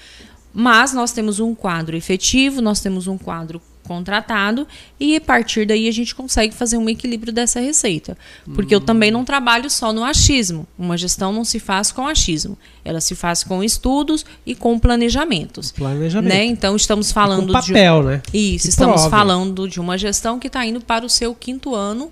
Mas 0.57 0.93
nós 0.93 1.11
temos 1.11 1.41
um 1.41 1.53
quadro 1.53 1.97
efetivo, 1.97 2.61
nós 2.61 2.79
temos 2.79 3.07
um 3.07 3.17
quadro 3.17 3.61
contratado 3.85 4.65
e 4.99 5.15
a 5.15 5.21
partir 5.21 5.65
daí 5.67 5.87
a 5.87 5.91
gente 5.91 6.15
consegue 6.15 6.55
fazer 6.55 6.77
um 6.77 6.89
equilíbrio 6.89 7.31
dessa 7.31 7.59
receita. 7.59 8.17
Porque 8.53 8.73
eu 8.73 8.81
também 8.81 9.11
não 9.11 9.23
trabalho 9.23 9.69
só 9.69 9.93
no 9.93 10.03
achismo. 10.03 10.65
Uma 10.79 10.97
gestão 10.97 11.31
não 11.31 11.43
se 11.45 11.59
faz 11.59 11.91
com 11.91 12.07
achismo. 12.07 12.57
Ela 12.83 13.01
se 13.01 13.15
faz 13.15 13.43
com 13.43 13.63
estudos 13.63 14.25
e 14.45 14.55
com 14.55 14.79
planejamentos. 14.79 15.71
Planejamento. 15.73 16.33
Né? 16.33 16.45
Então 16.45 16.75
estamos 16.75 17.11
falando 17.11 17.47
com 17.47 17.53
papel, 17.53 18.01
de 18.01 18.07
né? 18.07 18.21
Isso, 18.33 18.63
que 18.63 18.69
estamos 18.69 19.01
prove. 19.01 19.09
falando 19.09 19.67
de 19.67 19.79
uma 19.79 19.97
gestão 19.97 20.39
que 20.39 20.47
está 20.47 20.65
indo 20.65 20.81
para 20.81 21.05
o 21.05 21.09
seu 21.09 21.35
quinto 21.35 21.75
ano 21.75 22.11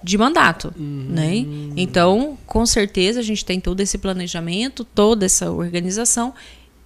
de 0.00 0.16
mandato, 0.16 0.72
uhum. 0.78 1.06
né? 1.08 1.44
Então, 1.76 2.38
com 2.46 2.64
certeza 2.64 3.18
a 3.18 3.22
gente 3.22 3.44
tem 3.44 3.58
todo 3.58 3.80
esse 3.80 3.98
planejamento, 3.98 4.84
toda 4.84 5.26
essa 5.26 5.50
organização 5.50 6.32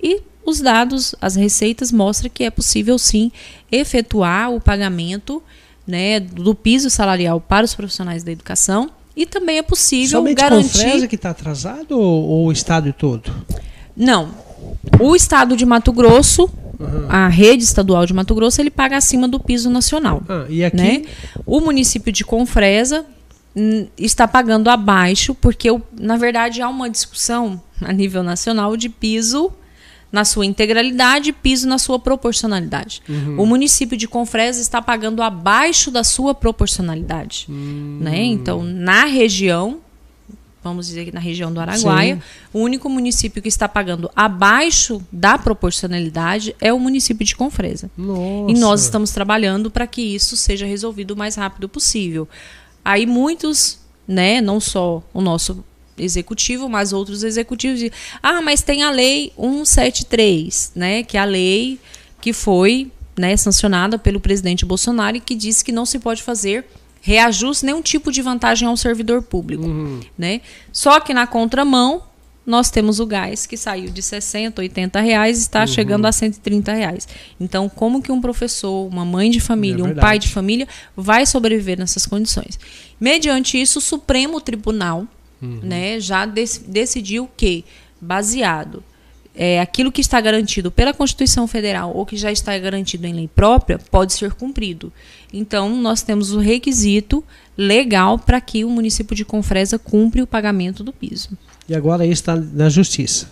e 0.02 0.22
os 0.44 0.60
dados, 0.60 1.14
as 1.20 1.36
receitas 1.36 1.92
mostram 1.92 2.30
que 2.32 2.44
é 2.44 2.50
possível 2.50 2.98
sim 2.98 3.30
efetuar 3.70 4.50
o 4.50 4.60
pagamento 4.60 5.42
né, 5.86 6.20
do 6.20 6.54
piso 6.54 6.90
salarial 6.90 7.40
para 7.40 7.64
os 7.64 7.74
profissionais 7.74 8.22
da 8.22 8.32
educação 8.32 8.90
e 9.16 9.26
também 9.26 9.58
é 9.58 9.62
possível 9.62 10.20
Somente 10.20 10.38
garantir. 10.38 10.78
Somente 10.78 11.08
que 11.08 11.14
está 11.16 11.30
atrasado 11.30 11.92
ou, 11.92 12.28
ou, 12.28 12.46
o 12.46 12.52
estado 12.52 12.92
todo? 12.92 13.32
Não. 13.96 14.30
O 14.98 15.14
estado 15.14 15.56
de 15.56 15.66
Mato 15.66 15.92
Grosso, 15.92 16.44
uhum. 16.80 17.06
a 17.08 17.28
rede 17.28 17.62
estadual 17.62 18.06
de 18.06 18.14
Mato 18.14 18.34
Grosso, 18.34 18.60
ele 18.60 18.70
paga 18.70 18.96
acima 18.96 19.28
do 19.28 19.38
piso 19.38 19.68
nacional. 19.68 20.22
Ah, 20.28 20.46
e 20.48 20.64
aqui? 20.64 20.76
Né? 20.76 21.02
O 21.44 21.60
município 21.60 22.10
de 22.10 22.24
Confresa 22.24 23.04
hum, 23.54 23.86
está 23.98 24.26
pagando 24.26 24.70
abaixo, 24.70 25.34
porque, 25.34 25.68
na 25.98 26.16
verdade, 26.16 26.62
há 26.62 26.68
uma 26.68 26.88
discussão 26.88 27.60
a 27.82 27.92
nível 27.92 28.22
nacional 28.22 28.76
de 28.76 28.88
piso 28.88 29.52
na 30.12 30.26
sua 30.26 30.44
integralidade, 30.44 31.32
piso 31.32 31.66
na 31.66 31.78
sua 31.78 31.98
proporcionalidade. 31.98 33.02
Uhum. 33.08 33.40
O 33.40 33.46
município 33.46 33.96
de 33.96 34.06
Confresa 34.06 34.60
está 34.60 34.82
pagando 34.82 35.22
abaixo 35.22 35.90
da 35.90 36.04
sua 36.04 36.34
proporcionalidade. 36.34 37.46
Uhum. 37.48 37.98
Né? 37.98 38.22
Então, 38.24 38.62
na 38.62 39.06
região, 39.06 39.80
vamos 40.62 40.86
dizer 40.86 41.06
que 41.06 41.12
na 41.12 41.20
região 41.20 41.50
do 41.50 41.58
Araguaia, 41.58 42.16
Sim. 42.16 42.22
o 42.52 42.58
único 42.60 42.90
município 42.90 43.40
que 43.40 43.48
está 43.48 43.66
pagando 43.66 44.10
abaixo 44.14 45.02
da 45.10 45.38
proporcionalidade 45.38 46.54
é 46.60 46.70
o 46.72 46.78
município 46.78 47.24
de 47.24 47.34
Confresa. 47.34 47.90
Nossa. 47.96 48.52
E 48.52 48.54
nós 48.54 48.82
estamos 48.82 49.12
trabalhando 49.12 49.70
para 49.70 49.86
que 49.86 50.02
isso 50.02 50.36
seja 50.36 50.66
resolvido 50.66 51.12
o 51.12 51.16
mais 51.16 51.36
rápido 51.36 51.70
possível. 51.70 52.28
Aí 52.84 53.06
muitos, 53.06 53.78
né, 54.06 54.42
não 54.42 54.60
só 54.60 55.02
o 55.14 55.22
nosso 55.22 55.64
executivo, 56.02 56.68
mas 56.68 56.92
outros 56.92 57.22
executivos 57.22 57.78
dizem, 57.78 57.92
ah, 58.22 58.42
mas 58.42 58.62
tem 58.62 58.82
a 58.82 58.90
lei 58.90 59.32
173, 59.36 60.72
né, 60.74 61.02
que 61.02 61.16
é 61.16 61.20
a 61.20 61.24
lei 61.24 61.78
que 62.20 62.32
foi 62.32 62.90
né, 63.16 63.36
sancionada 63.36 63.98
pelo 63.98 64.20
presidente 64.20 64.64
Bolsonaro 64.64 65.16
e 65.16 65.20
que 65.20 65.34
diz 65.34 65.62
que 65.62 65.72
não 65.72 65.84
se 65.84 65.98
pode 65.98 66.22
fazer 66.22 66.64
reajuste 67.00 67.66
nenhum 67.66 67.82
tipo 67.82 68.12
de 68.12 68.22
vantagem 68.22 68.66
ao 68.66 68.76
servidor 68.76 69.22
público, 69.22 69.64
uhum. 69.64 70.00
né? 70.16 70.40
Só 70.72 71.00
que 71.00 71.12
na 71.12 71.26
contramão 71.26 72.00
nós 72.46 72.70
temos 72.70 73.00
o 73.00 73.06
gás 73.06 73.46
que 73.46 73.56
saiu 73.56 73.90
de 73.90 74.02
60, 74.02 74.60
80 74.60 75.00
reais 75.00 75.38
e 75.38 75.40
está 75.42 75.60
uhum. 75.60 75.66
chegando 75.66 76.06
a 76.06 76.12
130 76.12 76.72
reais. 76.72 77.08
Então, 77.40 77.68
como 77.68 78.02
que 78.02 78.10
um 78.10 78.20
professor, 78.20 78.86
uma 78.86 79.04
mãe 79.04 79.30
de 79.30 79.40
família, 79.40 79.82
é 79.82 79.86
um 79.86 79.94
pai 79.94 80.18
de 80.18 80.28
família 80.28 80.66
vai 80.96 81.26
sobreviver 81.26 81.78
nessas 81.78 82.06
condições? 82.06 82.58
Mediante 83.00 83.60
isso, 83.60 83.78
o 83.78 83.82
Supremo 83.82 84.40
Tribunal 84.40 85.06
uhum. 85.42 85.60
né, 85.62 86.00
já 86.00 86.24
dec 86.24 86.60
decidiu 86.66 87.28
que, 87.36 87.64
baseado 88.00 88.82
é, 89.34 89.60
aquilo 89.60 89.90
que 89.90 90.00
está 90.00 90.20
garantido 90.20 90.70
pela 90.70 90.92
Constituição 90.92 91.46
Federal 91.46 91.92
ou 91.94 92.04
que 92.04 92.16
já 92.16 92.30
está 92.30 92.56
garantido 92.58 93.06
em 93.06 93.14
lei 93.14 93.28
própria, 93.28 93.78
pode 93.78 94.12
ser 94.12 94.32
cumprido. 94.34 94.92
Então, 95.32 95.74
nós 95.76 96.02
temos 96.02 96.32
o 96.32 96.38
requisito 96.38 97.24
legal 97.56 98.18
para 98.18 98.40
que 98.40 98.64
o 98.64 98.70
município 98.70 99.16
de 99.16 99.24
Confresa 99.24 99.78
cumpra 99.78 100.22
o 100.22 100.26
pagamento 100.26 100.84
do 100.84 100.92
piso. 100.92 101.30
E 101.68 101.74
agora 101.74 102.04
isso 102.04 102.22
está 102.22 102.36
na 102.36 102.68
Justiça? 102.68 103.30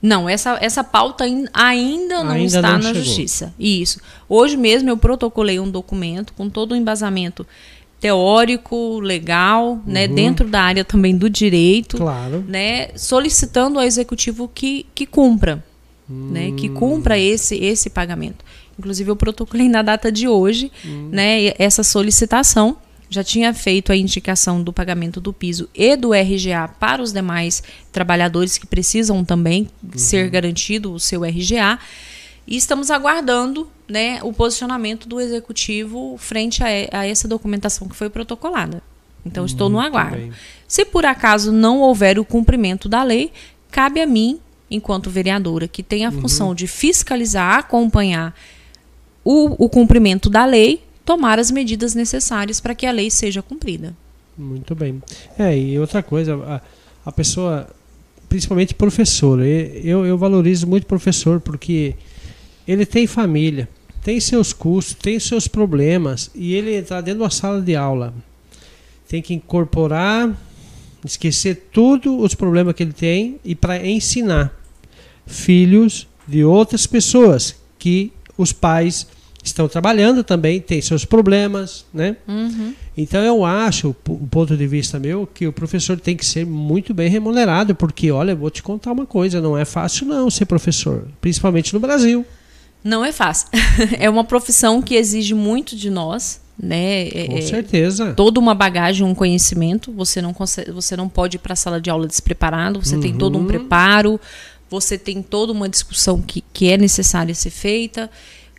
Não, 0.00 0.28
essa, 0.28 0.58
essa 0.60 0.84
pauta 0.84 1.24
ainda 1.52 2.22
não 2.22 2.30
ainda 2.30 2.46
está 2.46 2.62
não 2.62 2.78
na 2.78 2.82
chegou. 2.82 3.02
Justiça. 3.02 3.54
Isso. 3.58 4.00
Hoje 4.28 4.56
mesmo 4.56 4.88
eu 4.88 4.96
protocolei 4.96 5.58
um 5.58 5.68
documento 5.68 6.32
com 6.34 6.48
todo 6.48 6.72
o 6.72 6.76
embasamento 6.76 7.46
teórico, 8.00 9.00
legal, 9.00 9.76
né, 9.86 10.06
uhum. 10.06 10.08
né, 10.08 10.08
dentro 10.08 10.48
da 10.48 10.62
área 10.62 10.84
também 10.84 11.16
do 11.16 11.28
direito, 11.28 11.96
claro. 11.96 12.44
né, 12.46 12.88
solicitando 12.96 13.78
ao 13.78 13.84
executivo 13.84 14.48
que, 14.52 14.86
que 14.94 15.04
cumpra, 15.04 15.64
hum. 16.08 16.30
né, 16.30 16.52
que 16.52 16.68
cumpra 16.68 17.18
esse 17.18 17.56
esse 17.56 17.90
pagamento. 17.90 18.44
Inclusive 18.78 19.10
eu 19.10 19.16
protocolei 19.16 19.68
na 19.68 19.82
data 19.82 20.12
de 20.12 20.28
hoje, 20.28 20.70
hum. 20.84 21.08
né, 21.10 21.52
essa 21.58 21.82
solicitação. 21.82 22.76
Já 23.10 23.24
tinha 23.24 23.54
feito 23.54 23.90
a 23.90 23.96
indicação 23.96 24.62
do 24.62 24.70
pagamento 24.70 25.18
do 25.18 25.32
piso 25.32 25.66
e 25.74 25.96
do 25.96 26.12
RGA 26.12 26.68
para 26.78 27.02
os 27.02 27.10
demais 27.10 27.62
trabalhadores 27.90 28.58
que 28.58 28.66
precisam 28.66 29.24
também 29.24 29.66
uhum. 29.82 29.98
ser 29.98 30.28
garantido 30.28 30.92
o 30.92 31.00
seu 31.00 31.24
RGA. 31.24 31.78
E 32.48 32.56
estamos 32.56 32.90
aguardando 32.90 33.68
né, 33.86 34.20
o 34.22 34.32
posicionamento 34.32 35.06
do 35.06 35.20
executivo 35.20 36.16
frente 36.16 36.64
a, 36.64 36.66
a 37.00 37.06
essa 37.06 37.28
documentação 37.28 37.86
que 37.86 37.94
foi 37.94 38.08
protocolada. 38.08 38.82
Então, 39.24 39.42
Muito 39.42 39.52
estou 39.52 39.68
no 39.68 39.78
aguardo. 39.78 40.16
Bem. 40.16 40.32
Se 40.66 40.82
por 40.86 41.04
acaso 41.04 41.52
não 41.52 41.80
houver 41.80 42.18
o 42.18 42.24
cumprimento 42.24 42.88
da 42.88 43.02
lei, 43.02 43.30
cabe 43.70 44.00
a 44.00 44.06
mim, 44.06 44.40
enquanto 44.70 45.10
vereadora, 45.10 45.68
que 45.68 45.82
tem 45.82 46.06
a 46.06 46.08
uhum. 46.08 46.22
função 46.22 46.54
de 46.54 46.66
fiscalizar, 46.66 47.58
acompanhar 47.58 48.34
o, 49.22 49.66
o 49.66 49.68
cumprimento 49.68 50.30
da 50.30 50.46
lei, 50.46 50.82
tomar 51.04 51.38
as 51.38 51.50
medidas 51.50 51.94
necessárias 51.94 52.60
para 52.60 52.74
que 52.74 52.86
a 52.86 52.92
lei 52.92 53.10
seja 53.10 53.42
cumprida. 53.42 53.94
Muito 54.38 54.74
bem. 54.74 55.02
É, 55.38 55.54
e 55.54 55.78
outra 55.78 56.02
coisa, 56.02 56.34
a, 56.36 56.60
a 57.04 57.12
pessoa, 57.12 57.68
principalmente 58.26 58.74
professor, 58.74 59.38
eu, 59.44 60.06
eu 60.06 60.16
valorizo 60.16 60.66
muito 60.66 60.86
professor 60.86 61.40
porque 61.40 61.94
ele 62.70 62.84
tem 62.84 63.06
família, 63.06 63.68
tem 64.02 64.20
seus 64.20 64.52
custos, 64.52 64.94
tem 64.94 65.18
seus 65.18 65.48
problemas 65.48 66.30
e 66.34 66.54
ele 66.54 66.76
entrar 66.76 67.00
dentro 67.00 67.20
da 67.20 67.30
sala 67.30 67.60
de 67.60 67.74
aula 67.74 68.14
tem 69.08 69.22
que 69.22 69.32
incorporar, 69.32 70.38
esquecer 71.04 71.68
todos 71.72 72.12
os 72.22 72.34
problemas 72.34 72.74
que 72.74 72.82
ele 72.82 72.92
tem 72.92 73.40
e 73.42 73.54
para 73.54 73.84
ensinar 73.84 74.54
filhos 75.26 76.06
de 76.26 76.44
outras 76.44 76.86
pessoas 76.86 77.56
que 77.78 78.12
os 78.36 78.52
pais 78.52 79.06
estão 79.42 79.66
trabalhando 79.66 80.22
também, 80.22 80.60
têm 80.60 80.82
seus 80.82 81.06
problemas, 81.06 81.86
né? 81.94 82.16
Uhum. 82.26 82.74
Então 82.96 83.22
eu 83.22 83.44
acho, 83.44 83.96
o 84.08 84.26
ponto 84.26 84.56
de 84.56 84.66
vista 84.66 84.98
meu, 84.98 85.26
que 85.26 85.46
o 85.46 85.52
professor 85.52 85.98
tem 85.98 86.14
que 86.14 86.26
ser 86.26 86.44
muito 86.44 86.92
bem 86.92 87.08
remunerado, 87.08 87.74
porque 87.74 88.10
olha, 88.10 88.32
eu 88.32 88.36
vou 88.36 88.50
te 88.50 88.62
contar 88.62 88.92
uma 88.92 89.06
coisa, 89.06 89.40
não 89.40 89.56
é 89.56 89.64
fácil 89.64 90.06
não 90.06 90.30
ser 90.30 90.44
professor, 90.44 91.08
principalmente 91.20 91.72
no 91.72 91.80
Brasil. 91.80 92.26
Não 92.82 93.04
é 93.04 93.12
fácil. 93.12 93.48
é 93.98 94.08
uma 94.08 94.24
profissão 94.24 94.80
que 94.80 94.94
exige 94.94 95.34
muito 95.34 95.76
de 95.76 95.90
nós, 95.90 96.40
né? 96.60 97.08
É, 97.08 97.26
Com 97.26 97.38
é 97.38 97.42
certeza. 97.42 98.12
Toda 98.14 98.40
uma 98.40 98.54
bagagem, 98.54 99.06
um 99.06 99.14
conhecimento. 99.14 99.92
Você 99.92 100.20
não, 100.22 100.32
consegue, 100.32 100.70
você 100.70 100.96
não 100.96 101.08
pode 101.08 101.36
ir 101.36 101.40
para 101.40 101.52
a 101.52 101.56
sala 101.56 101.80
de 101.80 101.90
aula 101.90 102.06
despreparado. 102.06 102.82
Você 102.82 102.94
uhum. 102.94 103.00
tem 103.00 103.16
todo 103.16 103.36
um 103.36 103.42
uhum. 103.42 103.46
preparo. 103.46 104.20
Você 104.70 104.98
tem 104.98 105.22
toda 105.22 105.52
uma 105.52 105.68
discussão 105.68 106.20
que, 106.20 106.42
que 106.52 106.70
é 106.70 106.76
necessária 106.76 107.34
ser 107.34 107.50
feita. 107.50 108.10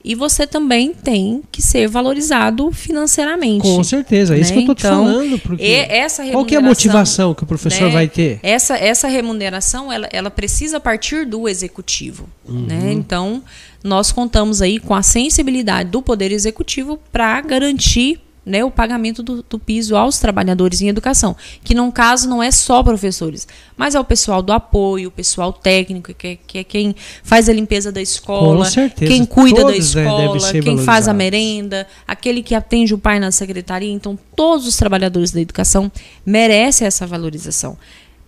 E 0.03 0.15
você 0.15 0.47
também 0.47 0.93
tem 0.93 1.43
que 1.51 1.61
ser 1.61 1.87
valorizado 1.87 2.71
financeiramente. 2.71 3.63
Com 3.63 3.83
certeza, 3.83 4.35
é 4.35 4.39
isso 4.39 4.53
que 4.53 4.59
eu 4.59 4.61
estou 4.61 4.75
te 4.75 4.85
então, 4.85 5.05
falando. 5.05 5.39
Porque 5.39 5.85
essa 5.89 6.25
qual 6.27 6.45
que 6.45 6.55
é 6.55 6.57
a 6.57 6.61
motivação 6.61 7.33
que 7.33 7.43
o 7.43 7.45
professor 7.45 7.87
né, 7.87 7.93
vai 7.93 8.07
ter? 8.07 8.39
Essa, 8.41 8.77
essa 8.77 9.07
remuneração, 9.09 9.91
ela, 9.91 10.07
ela 10.11 10.31
precisa 10.31 10.79
partir 10.79 11.25
do 11.25 11.49
executivo. 11.49 12.29
Uhum. 12.47 12.65
Né? 12.65 12.93
Então, 12.93 13.43
nós 13.83 14.11
contamos 14.11 14.61
aí 14.61 14.79
com 14.79 14.93
a 14.93 15.01
sensibilidade 15.01 15.89
do 15.89 16.01
Poder 16.01 16.31
Executivo 16.31 16.99
para 17.11 17.39
garantir 17.41 18.21
né, 18.45 18.63
o 18.63 18.71
pagamento 18.71 19.21
do, 19.21 19.43
do, 19.47 19.59
piso 19.59 19.95
aos 19.95 20.17
trabalhadores 20.17 20.81
em 20.81 20.87
educação, 20.87 21.35
que 21.63 21.75
no 21.75 21.91
caso 21.91 22.27
não 22.27 22.41
é 22.41 22.49
só 22.49 22.81
professores, 22.81 23.47
mas 23.77 23.93
é 23.93 23.99
o 23.99 24.03
pessoal 24.03 24.41
do 24.41 24.51
apoio, 24.51 25.09
o 25.09 25.11
pessoal 25.11 25.53
técnico, 25.53 26.13
que, 26.15 26.27
é, 26.27 26.37
que 26.47 26.57
é 26.57 26.63
quem 26.63 26.95
faz 27.23 27.47
a 27.47 27.53
limpeza 27.53 27.91
da 27.91 28.01
escola, 28.01 28.67
quem 28.95 29.23
cuida 29.23 29.61
todos, 29.61 29.93
da 29.93 30.01
né, 30.01 30.07
escola, 30.07 30.63
quem 30.63 30.77
faz 30.79 31.07
a 31.07 31.13
merenda, 31.13 31.85
aquele 32.07 32.41
que 32.41 32.55
atende 32.55 32.93
o 32.93 32.97
pai 32.97 33.19
na 33.19 33.31
secretaria. 33.31 33.91
Então, 33.91 34.17
todos 34.35 34.65
os 34.65 34.75
trabalhadores 34.75 35.31
da 35.31 35.41
educação 35.41 35.91
merecem 36.25 36.87
essa 36.87 37.05
valorização. 37.05 37.77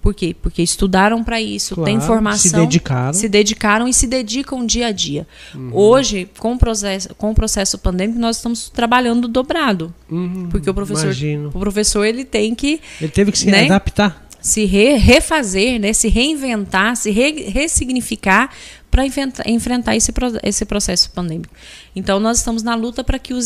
Por 0.02 0.16
quê? 0.16 0.36
Porque 0.42 0.64
estudaram 0.64 1.24
para 1.24 1.40
isso, 1.40 1.76
claro, 1.76 1.92
têm 1.92 2.02
formação, 2.02 2.50
se 2.50 2.58
dedicaram. 2.58 3.14
se 3.14 3.30
dedicaram 3.30 3.88
e 3.88 3.94
se 3.94 4.08
dedicam 4.08 4.66
dia 4.66 4.88
a 4.88 4.92
dia. 4.92 5.28
Uhum. 5.54 5.70
Hoje, 5.74 6.28
com 6.40 6.54
o, 6.54 6.58
processo, 6.58 7.14
com 7.14 7.30
o 7.30 7.36
processo 7.36 7.78
pandêmico, 7.78 8.18
nós 8.18 8.38
estamos 8.38 8.70
trabalhando 8.70 9.28
dobrado. 9.28 9.94
Uhum, 10.10 10.50
porque 10.50 10.68
o 10.68 10.74
professor, 10.74 11.06
imagino. 11.06 11.50
o 11.50 11.60
professor 11.60 12.04
ele 12.04 12.26
tem 12.26 12.56
que. 12.56 12.82
Ele 13.00 13.12
teve 13.12 13.32
que 13.32 13.38
se 13.38 13.46
né, 13.46 13.66
adaptar. 13.66 14.28
Se 14.42 14.66
re, 14.66 14.96
refazer, 14.96 15.80
né, 15.80 15.94
se 15.94 16.10
reinventar, 16.10 16.96
se 16.96 17.12
re, 17.12 17.44
ressignificar 17.52 18.50
para 18.90 19.06
enfrentar 19.06 19.96
esse, 19.96 20.12
esse 20.44 20.66
processo 20.66 21.12
pandêmico. 21.12 21.54
Então, 21.96 22.20
nós 22.20 22.40
estamos 22.40 22.64
na 22.64 22.74
luta 22.74 23.04
para 23.04 23.20
que 23.20 23.34
o, 23.34 23.40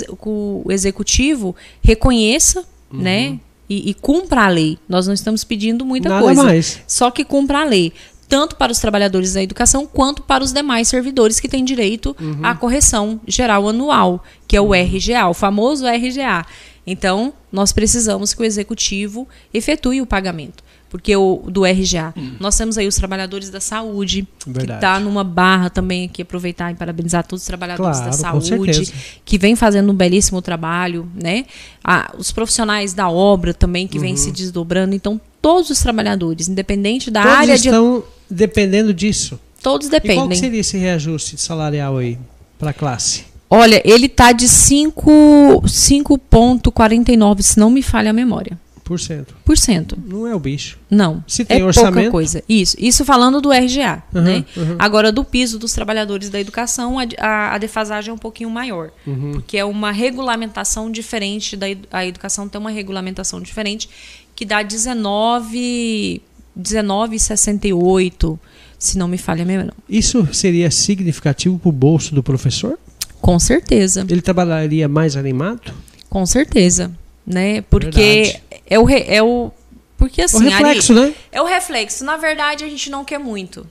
o 0.66 0.72
executivo 0.72 1.54
reconheça 1.84 2.64
uhum. 2.92 3.02
né, 3.02 3.40
e, 3.70 3.90
e 3.90 3.94
cumpra 3.94 4.46
a 4.46 4.48
lei. 4.48 4.78
Nós 4.88 5.08
não 5.08 5.14
estamos 5.14 5.44
pedindo 5.44 5.86
muita 5.86 6.10
Nada 6.10 6.24
coisa. 6.24 6.44
Mais. 6.44 6.82
Só 6.88 7.12
que 7.12 7.24
cumpra 7.24 7.62
a 7.62 7.64
lei. 7.64 7.94
Tanto 8.28 8.56
para 8.56 8.72
os 8.72 8.80
trabalhadores 8.80 9.34
da 9.34 9.44
educação 9.44 9.86
quanto 9.86 10.24
para 10.24 10.44
os 10.44 10.52
demais 10.52 10.88
servidores 10.88 11.40
que 11.40 11.48
têm 11.48 11.64
direito 11.64 12.16
uhum. 12.20 12.40
à 12.42 12.56
correção 12.56 13.22
geral 13.28 13.70
anual, 13.70 14.24
que 14.48 14.58
é 14.58 14.62
o 14.62 14.74
RGA, 14.74 15.28
o 15.28 15.34
famoso 15.34 15.86
RGA. 15.86 16.46
Então, 16.88 17.34
nós 17.52 17.72
precisamos 17.72 18.34
que 18.34 18.42
o 18.42 18.46
executivo 18.46 19.28
efetue 19.54 20.02
o 20.02 20.08
pagamento 20.08 20.65
porque 20.96 21.14
o 21.14 21.44
do 21.50 21.66
RGA. 21.66 22.14
Hum. 22.16 22.36
Nós 22.40 22.58
temos 22.58 22.78
aí 22.78 22.88
os 22.88 22.96
trabalhadores 22.96 23.50
da 23.50 23.60
saúde, 23.60 24.26
Verdade. 24.48 24.66
que 24.66 24.74
está 24.76 24.98
numa 24.98 25.26
barra 25.26 25.70
também 25.70 26.06
aqui, 26.06 26.22
aproveitar 26.22 26.72
e 26.72 26.76
parabenizar 26.76 27.28
todos 27.28 27.42
os 27.42 27.48
trabalhadores 27.48 27.98
claro, 27.98 28.12
da 28.12 28.18
saúde, 28.18 28.94
que 29.26 29.38
vem 29.38 29.58
fazendo 29.58 29.92
um 29.92 29.94
belíssimo 29.94 30.42
trabalho, 30.42 31.06
né? 31.14 31.44
Ah, 31.84 32.14
os 32.18 32.32
profissionais 32.32 32.94
da 32.94 33.10
obra 33.10 33.54
também, 33.54 33.90
que 33.90 33.98
uhum. 33.98 34.04
vêm 34.04 34.16
se 34.16 34.32
desdobrando. 34.32 34.96
Então, 34.96 35.20
todos 35.42 35.70
os 35.70 35.82
trabalhadores, 35.82 36.48
independente 36.48 37.12
da 37.12 37.24
todos 37.24 37.40
área 37.40 37.56
estão 37.56 38.00
de... 38.00 38.06
dependendo 38.34 38.94
disso. 38.94 39.38
Todos 39.62 39.90
dependem. 39.90 40.24
E 40.24 40.28
qual 40.30 40.34
seria 40.34 40.62
esse 40.62 40.78
reajuste 40.78 41.38
salarial 41.38 41.98
aí 41.98 42.18
para 42.58 42.70
a 42.70 42.74
classe? 42.74 43.26
Olha, 43.50 43.82
ele 43.84 44.06
está 44.06 44.32
de 44.32 44.46
5,49, 44.46 47.42
se 47.42 47.60
não 47.60 47.70
me 47.70 47.82
falha 47.82 48.12
a 48.12 48.14
memória. 48.14 48.58
Por 48.86 49.00
cento. 49.00 49.36
Por 49.44 49.58
cento. 49.58 49.98
Não 50.06 50.28
é 50.28 50.36
o 50.36 50.40
bicho. 50.40 50.78
Não. 50.92 51.24
Se 51.28 51.44
tem 51.44 51.60
é 51.60 51.66
orçamento. 51.66 51.96
pouca 51.96 52.12
coisa. 52.12 52.44
Isso. 52.48 52.78
Isso 52.80 53.04
falando 53.04 53.42
do 53.42 53.52
RGA. 53.52 54.04
Uhum, 54.14 54.22
né? 54.22 54.46
Uhum. 54.56 54.76
Agora, 54.78 55.12
do 55.12 55.26
piso 55.26 55.58
dos 55.58 55.74
trabalhadores 55.74 56.30
da 56.30 56.40
educação, 56.40 57.00
a, 57.00 57.06
a, 57.18 57.56
a 57.56 57.58
defasagem 57.58 58.12
é 58.12 58.14
um 58.14 58.18
pouquinho 58.18 58.52
maior. 58.52 58.92
Uhum. 59.08 59.32
Porque 59.32 59.58
é 59.58 59.66
uma 59.66 59.92
regulamentação 59.92 60.92
diferente. 60.92 61.58
Da, 61.58 61.66
a 61.92 62.06
educação 62.06 62.48
tem 62.48 62.62
uma 62.62 62.70
regulamentação 62.70 63.42
diferente 63.42 63.90
que 64.36 64.46
dá 64.46 64.62
19, 64.62 66.22
19,68, 66.56 68.38
se 68.78 69.00
não 69.00 69.08
me 69.08 69.18
falha 69.18 69.42
a 69.42 69.46
memória. 69.48 69.74
Isso 69.90 70.28
seria 70.32 70.70
significativo 70.70 71.58
para 71.58 71.70
o 71.70 71.72
bolso 71.72 72.14
do 72.14 72.22
professor? 72.22 72.78
Com 73.20 73.40
certeza. 73.40 74.06
Ele 74.08 74.22
trabalharia 74.22 74.88
mais 74.88 75.18
animado? 75.18 75.74
Com 76.08 76.24
certeza 76.28 76.92
né? 77.26 77.62
Porque 77.62 78.40
é 78.66 78.80
o, 78.80 78.90
é 78.90 79.24
o 79.24 79.52
porque 79.98 80.22
assim, 80.22 80.38
o 80.38 80.50
reflexo, 80.50 80.94
Ari, 80.94 81.02
né? 81.02 81.16
É 81.32 81.42
o 81.42 81.46
reflexo. 81.46 82.04
Na 82.04 82.18
verdade, 82.18 82.64
a 82.64 82.70
gente 82.70 82.90
não 82.90 83.06
quer 83.06 83.18
muito. 83.18 83.66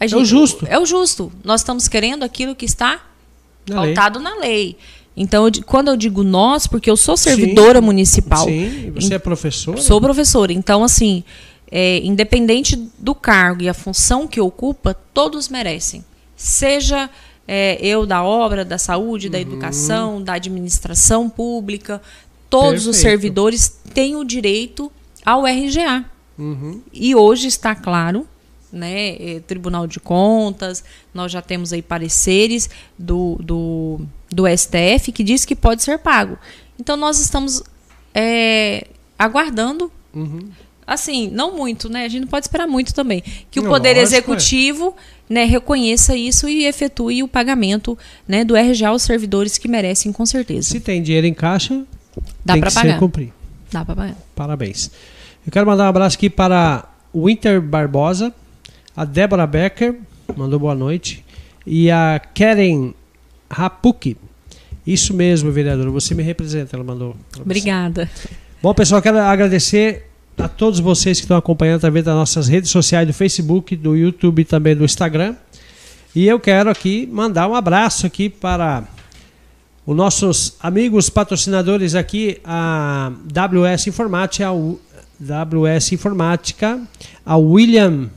Gente, 0.00 0.14
é 0.14 0.16
o 0.16 0.24
justo. 0.24 0.66
É 0.68 0.78
o 0.78 0.86
justo. 0.86 1.32
Nós 1.44 1.60
estamos 1.60 1.86
querendo 1.86 2.22
aquilo 2.22 2.54
que 2.54 2.64
está 2.64 3.00
na 3.68 3.76
pautado 3.76 4.18
lei. 4.18 4.28
na 4.28 4.36
lei. 4.40 4.76
Então, 5.16 5.46
eu, 5.46 5.52
quando 5.66 5.88
eu 5.88 5.96
digo 5.96 6.22
nós, 6.22 6.66
porque 6.66 6.90
eu 6.90 6.96
sou 6.96 7.16
servidora 7.16 7.80
sim, 7.80 7.84
municipal. 7.84 8.44
Sim, 8.46 8.92
você 8.94 9.14
é 9.14 9.18
professora? 9.18 9.80
Sou 9.80 10.00
professora. 10.00 10.52
Então, 10.52 10.82
assim, 10.82 11.22
é, 11.70 11.98
independente 11.98 12.76
do 12.98 13.14
cargo 13.14 13.62
e 13.62 13.68
a 13.68 13.74
função 13.74 14.26
que 14.26 14.40
ocupa, 14.40 14.94
todos 15.12 15.48
merecem. 15.48 16.04
Seja 16.36 17.10
é, 17.46 17.78
eu 17.80 18.06
da 18.06 18.22
obra, 18.22 18.64
da 18.64 18.78
saúde, 18.78 19.28
da 19.28 19.36
uhum. 19.36 19.42
educação, 19.42 20.22
da 20.22 20.34
administração 20.34 21.28
pública, 21.28 22.00
todos 22.50 22.84
Perfeito. 22.84 22.90
os 22.90 22.96
servidores 22.96 23.80
têm 23.94 24.16
o 24.16 24.24
direito 24.24 24.92
ao 25.24 25.44
RGA. 25.44 26.04
Uhum. 26.36 26.82
E 26.92 27.14
hoje 27.14 27.46
está 27.46 27.74
claro, 27.74 28.26
né, 28.72 29.16
é, 29.16 29.40
Tribunal 29.46 29.86
de 29.86 30.00
Contas, 30.00 30.84
nós 31.14 31.30
já 31.30 31.40
temos 31.40 31.72
aí 31.72 31.82
pareceres 31.82 32.68
do, 32.98 33.38
do, 33.40 34.00
do 34.28 34.44
STF 34.48 35.12
que 35.12 35.22
diz 35.22 35.44
que 35.44 35.54
pode 35.54 35.82
ser 35.82 35.98
pago. 35.98 36.36
Então 36.78 36.96
nós 36.96 37.20
estamos 37.20 37.62
é, 38.14 38.86
aguardando. 39.18 39.90
Uhum. 40.14 40.48
Assim, 40.86 41.30
não 41.30 41.56
muito, 41.56 41.88
né? 41.88 42.04
A 42.04 42.08
gente 42.08 42.22
não 42.22 42.28
pode 42.28 42.46
esperar 42.46 42.66
muito 42.66 42.92
também. 42.92 43.22
Que 43.48 43.60
o 43.60 43.62
Poder 43.64 43.90
Lógico, 43.90 44.02
Executivo 44.02 44.96
é. 45.30 45.34
né, 45.34 45.44
reconheça 45.44 46.16
isso 46.16 46.48
e 46.48 46.64
efetue 46.64 47.22
o 47.22 47.28
pagamento 47.28 47.96
né, 48.26 48.42
do 48.44 48.56
RGA 48.56 48.88
aos 48.88 49.02
servidores 49.02 49.56
que 49.56 49.68
merecem, 49.68 50.10
com 50.10 50.26
certeza. 50.26 50.70
Se 50.70 50.80
tem 50.80 51.00
dinheiro 51.00 51.28
em 51.28 51.34
caixa, 51.34 51.84
Dá 52.44 52.54
que 52.54 52.60
pagar. 52.60 52.70
ser 52.70 52.98
cumprir. 52.98 53.32
Dá 53.70 53.84
pra 53.84 53.94
pagar. 53.94 54.16
Parabéns. 54.34 54.90
Eu 55.46 55.52
quero 55.52 55.66
mandar 55.66 55.84
um 55.84 55.88
abraço 55.88 56.16
aqui 56.16 56.28
para 56.28 56.88
o 57.12 57.26
Winter 57.26 57.60
Barbosa, 57.60 58.32
a 58.96 59.04
Débora 59.04 59.46
Becker, 59.46 59.96
mandou 60.36 60.58
boa 60.58 60.74
noite, 60.74 61.24
e 61.66 61.90
a 61.90 62.20
Karen 62.34 62.92
Rapuki. 63.50 64.16
Isso 64.86 65.14
mesmo, 65.14 65.50
vereadora, 65.50 65.90
você 65.90 66.14
me 66.14 66.22
representa, 66.22 66.76
ela 66.76 66.84
mandou. 66.84 67.16
Obrigada. 67.38 68.10
Bom, 68.62 68.74
pessoal, 68.74 69.00
quero 69.00 69.18
agradecer 69.18 70.06
a 70.36 70.48
todos 70.48 70.80
vocês 70.80 71.18
que 71.18 71.24
estão 71.24 71.36
acompanhando 71.36 71.76
através 71.76 72.04
das 72.04 72.14
nossas 72.14 72.48
redes 72.48 72.70
sociais 72.70 73.06
do 73.06 73.12
Facebook, 73.12 73.76
do 73.76 73.96
YouTube 73.96 74.40
e 74.42 74.44
também 74.44 74.74
do 74.74 74.84
Instagram. 74.84 75.34
E 76.14 76.26
eu 76.26 76.40
quero 76.40 76.70
aqui 76.70 77.08
mandar 77.10 77.48
um 77.48 77.54
abraço 77.54 78.06
aqui 78.06 78.28
para 78.28 78.84
os 79.90 79.96
nossos 79.96 80.54
amigos 80.60 81.10
patrocinadores 81.10 81.96
aqui, 81.96 82.40
a 82.44 83.10
WS 83.26 83.88
Informática, 83.88 84.46
a 84.48 85.44
WS 85.44 85.92
Informática, 85.94 86.80
a 87.26 87.36
William 87.36 88.08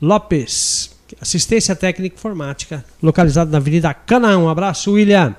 Lopes, 0.00 0.92
assistência 1.20 1.74
técnica 1.74 2.14
informática, 2.14 2.84
localizado 3.02 3.50
na 3.50 3.58
Avenida 3.58 3.92
Canaã. 3.92 4.38
Um 4.38 4.48
abraço, 4.48 4.92
William. 4.92 5.34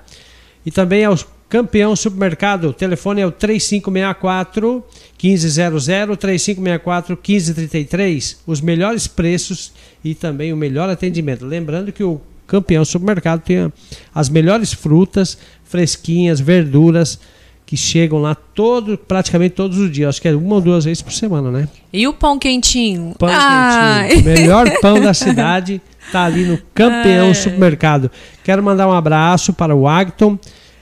E 0.66 0.72
também 0.72 1.06
ao 1.06 1.18
Campeão 1.48 1.96
Supermercado, 1.96 2.66
o 2.66 2.74
telefone 2.74 3.22
é 3.22 3.26
o 3.26 3.32
3564 3.32 4.84
1500, 5.24 5.86
3564 6.18 7.16
1533. 7.16 8.42
Os 8.46 8.60
melhores 8.60 9.08
preços 9.08 9.72
e 10.04 10.14
também 10.14 10.52
o 10.52 10.58
melhor 10.58 10.90
atendimento. 10.90 11.46
Lembrando 11.46 11.94
que 11.94 12.04
o 12.04 12.20
Campeão 12.48 12.86
Supermercado 12.86 13.42
tem 13.42 13.72
as 14.16 14.30
melhores 14.30 14.74
frutas, 14.74 15.38
fresquinhas, 15.68 16.40
verduras 16.40 17.20
que 17.66 17.76
chegam 17.76 18.20
lá 18.20 18.34
todo, 18.34 18.98
praticamente 18.98 19.56
todos 19.56 19.78
os 19.78 19.92
dias. 19.92 20.10
Acho 20.10 20.22
que 20.22 20.28
é 20.28 20.36
uma 20.36 20.56
ou 20.56 20.62
duas 20.62 20.86
vezes 20.86 21.02
por 21.02 21.12
semana, 21.12 21.52
né? 21.52 21.68
E 21.92 22.08
o 22.08 22.14
pão 22.14 22.40
quentinho? 22.40 23.14
Pão 23.20 23.30
Ai. 23.30 24.08
quentinho. 24.08 24.24
Melhor 24.34 24.70
pão 24.80 25.02
da 25.02 25.14
cidade 25.14 25.82
Tá 26.12 26.24
ali 26.24 26.46
no 26.46 26.58
Campeão 26.74 27.34
Supermercado. 27.34 28.10
Quero 28.44 28.64
mandar 28.64 28.88
um 28.88 28.94
abraço 28.94 29.52
para 29.52 29.76
o 29.76 29.88
Agton 29.88 30.40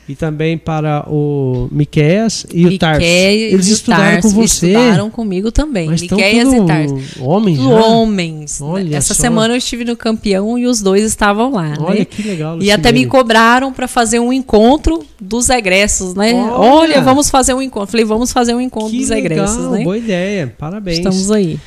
e 0.08 0.16
também 0.16 0.58
para 0.58 1.04
o 1.10 1.68
Miqueias 1.72 2.46
e 2.54 2.68
o 2.68 2.78
Tarso. 2.78 3.02
Eles 3.02 3.68
estudaram 3.68 4.22
com 4.22 4.30
você. 4.30 4.68
Estudaram 4.68 5.10
comigo 5.10 5.52
também. 5.52 5.88
Mas 5.88 6.02
Miqueias 6.02 6.54
e 6.54 6.66
Tarso. 6.66 6.96
Homens, 7.20 7.58
já? 7.58 7.64
Homens. 7.64 8.62
Olha 8.62 8.96
Essa 8.98 9.14
só. 9.14 9.22
semana 9.22 9.54
eu 9.54 9.58
estive 9.58 9.84
no 9.84 9.98
campeão 9.98 10.58
e 10.58 10.68
os 10.68 10.80
dois 10.82 11.04
estavam 11.04 11.52
lá. 11.52 11.74
Olha 11.80 12.00
né? 12.00 12.06
que 12.06 12.22
legal. 12.22 12.56
Lucilene. 12.56 12.70
E 12.70 12.72
até 12.72 12.92
me 12.92 13.06
cobraram 13.08 13.74
para 13.74 13.88
fazer 13.88 14.20
um 14.20 14.32
encontro 14.32 15.04
dos 15.20 15.50
egressos, 15.50 16.14
né? 16.14 16.34
Olha. 16.34 16.54
Olha. 16.54 17.02
vamos 17.02 17.30
fazer 17.30 17.54
um 17.54 17.62
encontro. 17.62 17.92
Falei, 17.92 18.06
vamos 18.06 18.32
fazer 18.32 18.54
um 18.54 18.62
encontro 18.62 18.92
que 18.92 19.00
dos 19.00 19.10
legal, 19.10 19.26
egressos, 19.26 19.72
né? 19.72 19.84
Boa 19.84 19.98
ideia. 19.98 20.54
Parabéns. 20.58 21.00
Estamos 21.00 21.32
aí. 21.32 21.60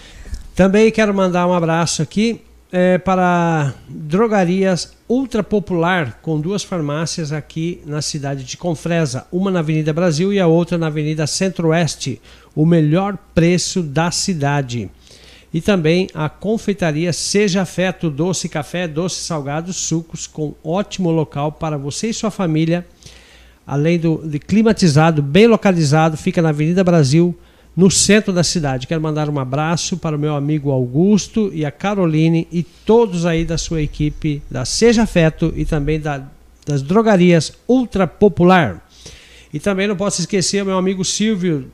Também 0.55 0.91
quero 0.91 1.13
mandar 1.13 1.47
um 1.47 1.53
abraço 1.53 2.03
aqui 2.03 2.41
é, 2.71 2.99
para 2.99 3.75
drogarias 3.89 4.93
ultra 5.09 5.43
popular 5.43 6.19
com 6.21 6.41
duas 6.41 6.63
farmácias 6.63 7.33
aqui 7.33 7.81
na 7.87 8.03
cidade 8.03 8.45
de 8.45 8.57
Confresa, 8.57 9.27
uma 9.33 9.51
na 9.51 9.61
Avenida 9.61 9.93
Brasil 9.93 10.33
e 10.33 10.41
a 10.41 10.47
outra 10.47 10.77
na 10.77 10.89
Avenida 10.89 11.27
Centro-Oeste, 11.27 12.21
o 12.55 12.67
melhor 12.67 13.17
preço 13.35 13.83
da 13.83 14.11
cidade. 14.11 14.91
E 15.53 15.63
também 15.63 16.09
a 16.13 16.29
confeitaria 16.29 17.11
Seja 17.11 17.63
Afeto, 17.63 18.11
doce 18.11 18.51
café, 18.51 18.87
doce 18.87 19.23
salgado, 19.23 19.73
sucos 19.73 20.27
com 20.27 20.55
ótimo 20.63 21.11
local 21.11 21.53
para 21.53 21.79
você 21.79 22.09
e 22.09 22.15
sua 22.15 22.31
família. 22.31 22.87
Além 23.67 23.99
do 23.99 24.19
de 24.27 24.39
climatizado, 24.39 25.23
bem 25.23 25.47
localizado, 25.47 26.19
fica 26.19 26.43
na 26.43 26.51
Avenida 26.51 26.85
Brasil, 26.85 27.35
no 27.79 27.93
centro 27.93 28.33
da 28.33 28.43
cidade. 28.43 28.89
Quero 28.89 29.01
mandar 29.01 29.31
um 29.31 29.39
abraço 29.39 29.97
para 29.97 30.17
o 30.17 30.19
meu 30.19 30.35
amigo 30.35 30.73
Augusto 30.73 31.49
e 31.55 31.65
a 31.65 31.71
Caroline 31.71 32.49
e 32.51 32.65
todos 32.65 33.25
aí 33.25 33.45
da 33.45 33.57
sua 33.57 33.81
equipe 33.81 34.43
da 34.51 34.65
Seja 34.65 35.05
Afeto 35.05 35.55
e 35.55 35.65
também 35.65 36.01
da, 36.01 36.27
das 36.67 36.83
drogarias 36.83 37.53
Ultra 37.69 38.05
Popular. 38.05 38.85
E 39.55 39.61
também 39.61 39.87
não 39.87 39.95
posso 39.95 40.21
esquecer 40.21 40.61
o 40.61 40.67
meu 40.67 40.77
amigo 40.77 41.05
Silvio 41.05 41.71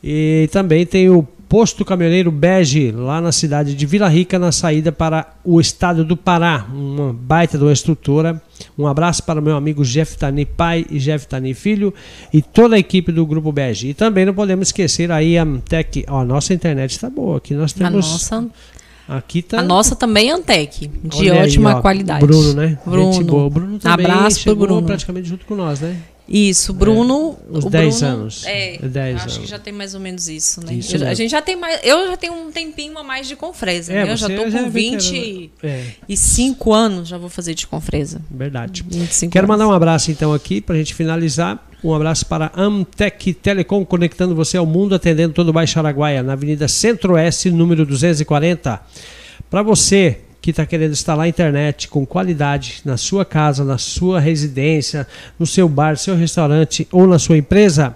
E 0.04 0.50
também 0.52 0.86
tem 0.86 1.10
o 1.10 1.28
posto 1.56 1.86
caminhoneiro 1.86 2.34
Bege, 2.34 2.92
lá 2.92 3.22
na 3.22 3.32
cidade 3.32 3.76
de 3.76 3.86
Vila 3.86 4.10
Rica, 4.10 4.38
na 4.38 4.52
saída 4.52 4.92
para 4.92 5.36
o 5.42 5.62
estado 5.62 6.04
do 6.04 6.18
Pará, 6.18 6.68
uma 6.70 7.14
baita 7.14 7.58
de 7.58 7.64
uma 7.64 7.72
estrutura. 7.72 8.42
Um 8.78 8.86
abraço 8.86 9.24
para 9.24 9.40
o 9.40 9.42
meu 9.42 9.56
amigo 9.56 9.82
Jeff 9.86 10.18
Tani 10.18 10.46
pai 10.46 10.86
e 10.90 11.00
Jeff 11.00 11.26
Tani 11.26 11.54
filho 11.54 11.94
e 12.34 12.42
toda 12.42 12.76
a 12.76 12.78
equipe 12.78 13.10
do 13.10 13.26
Grupo 13.26 13.54
Bege. 13.54 13.88
E 13.88 13.94
também 13.94 14.26
não 14.26 14.34
podemos 14.34 14.68
esquecer 14.68 15.10
aí 15.14 15.38
a 15.38 15.48
Tech, 15.70 16.04
ó, 16.10 16.20
a 16.20 16.26
nossa 16.26 16.54
internet 16.54 16.92
está 16.92 17.10
boa, 17.10 17.38
aqui 17.38 17.54
nós 17.54 17.72
temos... 17.72 18.06
A 18.06 18.12
nossa 18.12 18.50
Aqui 19.08 19.42
tá... 19.42 19.60
A 19.60 19.64
nossa 19.64 19.96
também 19.96 20.32
é 20.32 20.34
Antec, 20.34 20.88
de 20.88 21.30
Olha 21.30 21.44
ótima 21.44 21.76
aí, 21.76 21.82
qualidade. 21.82 22.26
Bruno, 22.26 22.54
né? 22.54 22.78
Bruno. 22.84 23.14
Gente 23.14 23.24
boa. 23.24 23.50
Bruno 23.50 23.80
também 23.80 24.06
Abraço 24.06 24.44
pro 24.44 24.56
Bruno. 24.58 24.84
praticamente 24.84 25.30
junto 25.30 25.46
com 25.46 25.56
nós, 25.56 25.80
né? 25.80 25.96
Isso, 26.28 26.74
Bruno. 26.74 27.38
É, 27.54 27.58
uns 27.58 27.66
10 27.66 28.04
anos. 28.04 28.44
É, 28.46 28.80
10 28.80 29.16
acho 29.16 29.24
anos. 29.24 29.38
que 29.38 29.46
já 29.46 29.60
tem 29.60 29.72
mais 29.72 29.94
ou 29.94 30.00
menos 30.00 30.28
isso, 30.28 30.66
né? 30.66 30.74
Isso 30.74 30.98
eu, 30.98 31.08
a 31.08 31.14
gente 31.14 31.30
já 31.30 31.42
tem 31.42 31.56
mais. 31.56 31.80
Eu 31.84 32.08
já 32.08 32.18
tenho 32.18 32.34
um 32.34 32.52
tempinho 32.52 32.98
a 32.98 33.04
mais 33.04 33.28
de 33.28 33.36
Confresa, 33.36 33.94
é, 33.94 34.06
né? 34.06 34.12
Eu 34.12 34.18
já 34.18 34.28
tô 34.28 34.44
com 34.44 34.70
25 34.70 36.74
é. 36.74 36.78
anos, 36.78 37.08
já 37.08 37.18
vou 37.18 37.30
fazer 37.30 37.54
de 37.54 37.68
Confresa. 37.68 38.22
Verdade. 38.30 38.84
Quero 38.84 39.46
anos. 39.46 39.48
mandar 39.48 39.68
um 39.68 39.72
abraço 39.72 40.10
então 40.10 40.34
aqui 40.34 40.62
pra 40.62 40.76
gente 40.76 40.96
finalizar. 40.96 41.64
Um 41.84 41.94
abraço 41.94 42.26
para 42.26 42.52
Amtec 42.56 43.36
Telecom, 43.36 43.86
conectando 43.86 44.34
você 44.34 44.58
ao 44.58 44.66
mundo, 44.66 44.96
atendendo 44.96 45.36
todo 45.36 45.50
o 45.50 45.54
Baixo 45.54 45.78
Araguaia, 45.78 46.24
na 46.24 46.34
Avenida 46.34 46.68
Centro-Oeste, 46.68 47.52
número 47.52 47.86
240. 47.86 48.82
Para 49.52 49.62
você 49.62 50.22
que 50.46 50.52
está 50.52 50.64
querendo 50.64 50.92
instalar 50.92 51.26
a 51.26 51.28
internet 51.28 51.88
com 51.88 52.06
qualidade 52.06 52.84
na 52.86 52.98
sua 52.98 53.26
casa, 53.26 53.64
na 53.64 53.80
sua 53.80 54.20
residência, 54.20 55.08
no 55.40 55.46
seu 55.48 55.68
bar, 55.68 55.98
seu 55.98 56.16
restaurante 56.16 56.88
ou 56.92 57.08
na 57.08 57.18
sua 57.18 57.36
empresa, 57.36 57.96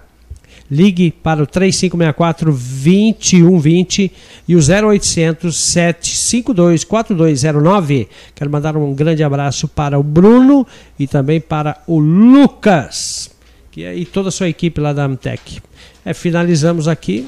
ligue 0.67 1.11
para 1.11 1.43
o 1.43 1.45
3564 1.45 2.51
2120 2.51 4.11
e 4.47 4.55
o 4.55 4.59
0800 4.59 5.55
752 5.55 6.83
4209. 6.85 8.09
Quero 8.33 8.49
mandar 8.49 8.75
um 8.75 8.95
grande 8.95 9.23
abraço 9.23 9.67
para 9.67 9.99
o 9.99 10.01
Bruno 10.01 10.65
e 10.97 11.05
também 11.05 11.39
para 11.39 11.79
o 11.85 11.99
Lucas 11.99 13.29
que 13.69 13.83
é, 13.83 13.95
e 13.95 14.05
toda 14.05 14.29
a 14.29 14.31
sua 14.31 14.49
equipe 14.49 14.81
lá 14.81 14.91
da 14.91 15.05
Amtec. 15.05 15.61
É, 16.03 16.15
finalizamos 16.15 16.87
aqui 16.87 17.27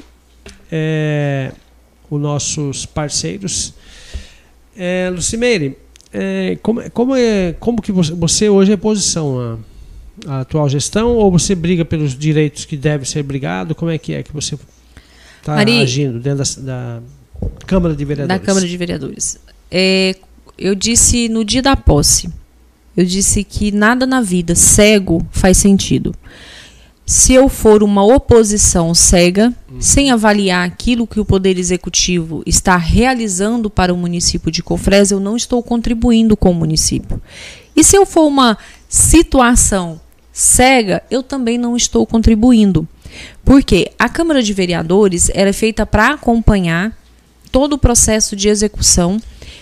é, 0.68 1.52
os 2.10 2.20
nossos 2.20 2.84
parceiros. 2.84 3.72
É, 4.76 5.10
Lucimeire, 5.10 5.76
é, 6.12 6.58
como, 6.62 6.90
como, 6.90 7.16
é, 7.16 7.54
como 7.58 7.80
que 7.80 7.92
você, 7.92 8.12
você 8.12 8.48
hoje 8.48 8.72
é 8.72 8.76
posição 8.76 9.38
a, 10.26 10.30
a, 10.30 10.40
atual 10.40 10.68
gestão 10.68 11.16
ou 11.16 11.30
você 11.30 11.54
briga 11.54 11.84
pelos 11.84 12.16
direitos 12.16 12.64
que 12.64 12.76
deve 12.76 13.08
ser 13.08 13.22
brigado? 13.22 13.74
Como 13.74 13.90
é 13.90 13.98
que 13.98 14.12
é 14.12 14.22
que 14.22 14.32
você 14.32 14.58
está 15.38 15.56
agindo 15.56 16.18
dentro 16.18 16.44
da, 16.44 16.62
da, 16.62 17.02
Câmara 17.66 17.94
de 17.94 18.04
Vereadores? 18.04 18.40
Da 18.40 18.44
Câmara 18.44 18.66
de 18.66 18.76
Vereadores. 18.76 19.38
É, 19.70 20.16
eu 20.58 20.74
disse 20.74 21.28
no 21.28 21.44
dia 21.44 21.62
da 21.62 21.76
posse, 21.76 22.28
eu 22.96 23.04
disse 23.04 23.42
que 23.42 23.72
nada 23.72 24.06
na 24.06 24.20
vida 24.20 24.54
cego 24.54 25.26
faz 25.30 25.56
sentido 25.56 26.14
se 27.12 27.34
eu 27.34 27.46
for 27.46 27.82
uma 27.82 28.02
oposição 28.02 28.94
cega, 28.94 29.52
uhum. 29.70 29.82
sem 29.82 30.10
avaliar 30.10 30.66
aquilo 30.66 31.06
que 31.06 31.20
o 31.20 31.26
Poder 31.26 31.58
Executivo 31.58 32.42
está 32.46 32.78
realizando 32.78 33.68
para 33.68 33.92
o 33.92 33.96
município 33.98 34.50
de 34.50 34.62
Confresa, 34.62 35.14
eu 35.14 35.20
não 35.20 35.36
estou 35.36 35.62
contribuindo 35.62 36.34
com 36.38 36.50
o 36.50 36.54
município. 36.54 37.20
E 37.76 37.84
se 37.84 37.94
eu 37.96 38.06
for 38.06 38.26
uma 38.26 38.56
situação 38.88 40.00
cega, 40.32 41.02
eu 41.10 41.22
também 41.22 41.58
não 41.58 41.76
estou 41.76 42.06
contribuindo. 42.06 42.88
Porque 43.44 43.92
a 43.98 44.08
Câmara 44.08 44.42
de 44.42 44.54
Vereadores 44.54 45.30
ela 45.34 45.50
é 45.50 45.52
feita 45.52 45.84
para 45.84 46.14
acompanhar 46.14 46.96
todo 47.50 47.74
o 47.74 47.78
processo 47.78 48.34
de 48.34 48.48
execução, 48.48 49.20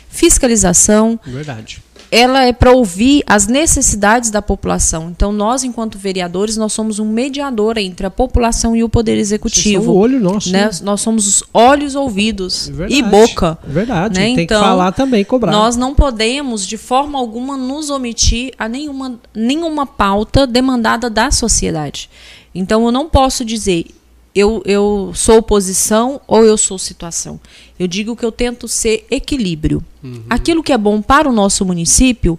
fiscalização. 0.09 1.18
Verdade. 1.26 1.82
Ela 2.11 2.44
é 2.44 2.52
para 2.52 2.72
ouvir 2.72 3.22
as 3.26 3.46
necessidades 3.46 4.30
da 4.30 4.42
população. 4.42 5.11
Então, 5.11 5.30
nós, 5.30 5.62
enquanto 5.62 5.96
vereadores, 5.96 6.56
nós 6.56 6.72
somos 6.72 6.98
um 6.98 7.04
mediador 7.08 7.78
entre 7.78 8.04
a 8.04 8.11
população 8.11 8.74
e 8.74 8.82
o 8.82 8.88
Poder 8.88 9.16
Executivo. 9.16 9.84
São 9.84 9.92
o 9.92 9.96
olho 9.96 10.18
nosso. 10.18 10.50
Né? 10.50 10.64
Né? 10.66 10.70
Nós 10.82 11.00
somos 11.00 11.26
os 11.28 11.44
olhos, 11.54 11.94
ouvidos 11.94 12.68
Verdade. 12.68 12.94
e 12.94 13.02
boca. 13.02 13.58
Verdade. 13.64 14.18
né? 14.18 14.34
Tem 14.34 14.44
Então, 14.44 14.61
que 14.61 14.66
falar 14.68 14.92
também, 14.92 15.24
cobrar. 15.24 15.52
Nós 15.52 15.76
não 15.76 15.94
podemos, 15.94 16.66
de 16.66 16.76
forma 16.76 17.18
alguma, 17.18 17.56
nos 17.56 17.90
omitir 17.90 18.52
a 18.58 18.68
nenhuma, 18.68 19.18
nenhuma 19.32 19.86
pauta 19.86 20.46
demandada 20.46 21.08
da 21.08 21.30
sociedade. 21.30 22.11
Então, 22.52 22.84
eu 22.84 22.90
não 22.90 23.08
posso 23.08 23.44
dizer 23.44 23.86
eu, 24.35 24.62
eu 24.64 25.12
sou 25.14 25.39
oposição 25.39 26.20
ou 26.26 26.45
eu 26.45 26.57
sou 26.57 26.78
situação. 26.78 27.41
Eu 27.78 27.87
digo 27.87 28.14
que 28.14 28.24
eu 28.24 28.33
tento 28.33 28.68
ser 28.68 29.07
equilíbrio. 29.11 29.83
Aquilo 30.28 30.62
que 30.62 30.72
é 30.72 30.78
bom 30.78 31.03
para 31.03 31.28
o 31.28 31.33
nosso 31.33 31.64
município, 31.64 32.39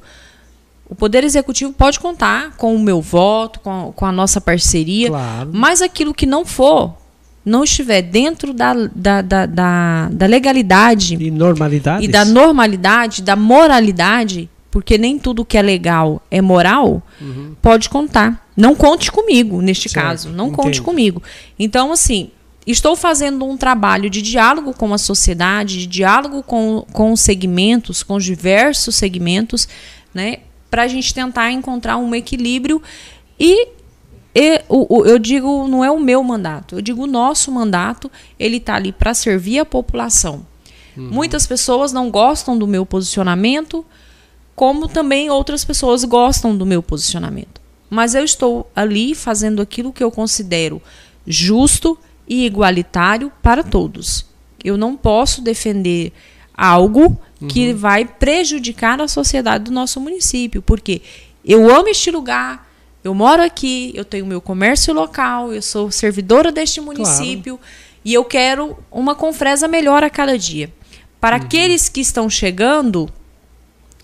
o 0.89 0.95
Poder 0.95 1.23
Executivo 1.23 1.73
pode 1.73 1.99
contar 1.99 2.55
com 2.57 2.75
o 2.75 2.79
meu 2.79 3.01
voto, 3.01 3.59
com 3.59 3.89
a, 3.89 3.93
com 3.93 4.05
a 4.05 4.11
nossa 4.11 4.41
parceria. 4.41 5.09
Claro. 5.09 5.49
Mas 5.53 5.81
aquilo 5.81 6.13
que 6.13 6.25
não 6.25 6.45
for, 6.45 6.93
não 7.45 7.63
estiver 7.63 8.01
dentro 8.01 8.53
da, 8.53 8.73
da, 8.93 9.21
da, 9.21 9.45
da, 9.45 10.09
da 10.11 10.25
legalidade 10.25 11.15
E 11.15 11.29
e 12.05 12.07
da 12.07 12.23
normalidade, 12.25 13.21
da 13.21 13.35
moralidade, 13.35 14.49
porque 14.71 14.97
nem 14.97 15.19
tudo 15.19 15.43
que 15.45 15.57
é 15.57 15.61
legal 15.61 16.21
é 16.31 16.41
moral, 16.41 17.03
pode 17.61 17.89
contar. 17.89 18.47
Não 18.57 18.73
conte 18.75 19.11
comigo 19.11 19.61
neste 19.61 19.89
Certo, 19.89 20.05
caso, 20.05 20.29
não 20.29 20.49
conte 20.51 20.69
entendo. 20.79 20.83
comigo. 20.85 21.23
Então, 21.59 21.91
assim, 21.91 22.29
estou 22.65 22.95
fazendo 22.95 23.43
um 23.45 23.57
trabalho 23.57 24.09
de 24.09 24.21
diálogo 24.21 24.73
com 24.73 24.93
a 24.93 24.97
sociedade, 24.97 25.79
de 25.79 25.87
diálogo 25.87 26.41
com, 26.41 26.85
com 26.93 27.11
os 27.11 27.19
segmentos, 27.21 28.01
com 28.01 28.15
os 28.15 28.23
diversos 28.23 28.95
segmentos, 28.95 29.67
né, 30.13 30.37
para 30.69 30.83
a 30.83 30.87
gente 30.87 31.13
tentar 31.13 31.51
encontrar 31.51 31.97
um 31.97 32.15
equilíbrio 32.15 32.81
e 33.39 33.67
e 34.33 34.61
o, 34.69 34.99
o- 34.99 35.05
eu 35.05 35.19
digo, 35.19 35.67
não 35.67 35.83
é 35.83 35.91
o 35.91 35.99
meu 35.99 36.23
mandato, 36.23 36.75
eu 36.75 36.81
digo 36.81 37.03
o 37.03 37.07
nosso 37.07 37.51
mandato, 37.51 38.09
ele 38.39 38.55
está 38.57 38.75
ali 38.75 38.93
para 38.93 39.13
servir 39.13 39.59
a 39.59 39.65
população. 39.65 40.45
Muitas 40.95 41.45
pessoas 41.47 41.91
não 41.91 42.09
gostam 42.09 42.57
do 42.57 42.65
meu 42.65 42.85
posicionamento, 42.85 43.85
como 44.55 44.87
também 44.87 45.29
outras 45.29 45.65
pessoas 45.65 46.03
gostam 46.03 46.55
do 46.55 46.65
meu 46.65 46.83
posicionamento. 46.83 47.61
Mas 47.89 48.15
eu 48.15 48.23
estou 48.23 48.69
ali 48.75 49.13
fazendo 49.13 49.61
aquilo 49.61 49.91
que 49.91 50.03
eu 50.03 50.11
considero 50.11 50.81
justo 51.25 51.97
e 52.27 52.45
igualitário 52.45 53.31
para 53.41 53.63
todos. 53.63 54.25
Eu 54.63 54.77
não 54.77 54.95
posso 54.95 55.41
defender 55.41 56.13
algo 56.55 57.19
que 57.49 57.73
vai 57.73 58.05
prejudicar 58.05 59.01
a 59.01 59.07
sociedade 59.07 59.65
do 59.65 59.71
nosso 59.71 59.99
município, 59.99 60.61
porque 60.61 61.01
eu 61.43 61.73
amo 61.73 61.89
este 61.89 62.11
lugar, 62.11 62.69
eu 63.03 63.15
moro 63.15 63.41
aqui, 63.41 63.91
eu 63.95 64.05
tenho 64.05 64.27
meu 64.27 64.39
comércio 64.39 64.93
local, 64.93 65.51
eu 65.51 65.61
sou 65.61 65.89
servidora 65.89 66.51
deste 66.51 66.79
município 66.79 67.59
e 68.05 68.13
eu 68.13 68.23
quero 68.23 68.77
uma 68.91 69.15
Confresa 69.15 69.67
melhor 69.67 70.03
a 70.03 70.09
cada 70.09 70.37
dia. 70.37 70.71
Para 71.19 71.37
aqueles 71.37 71.89
que 71.89 71.99
estão 71.99 72.29
chegando 72.29 73.09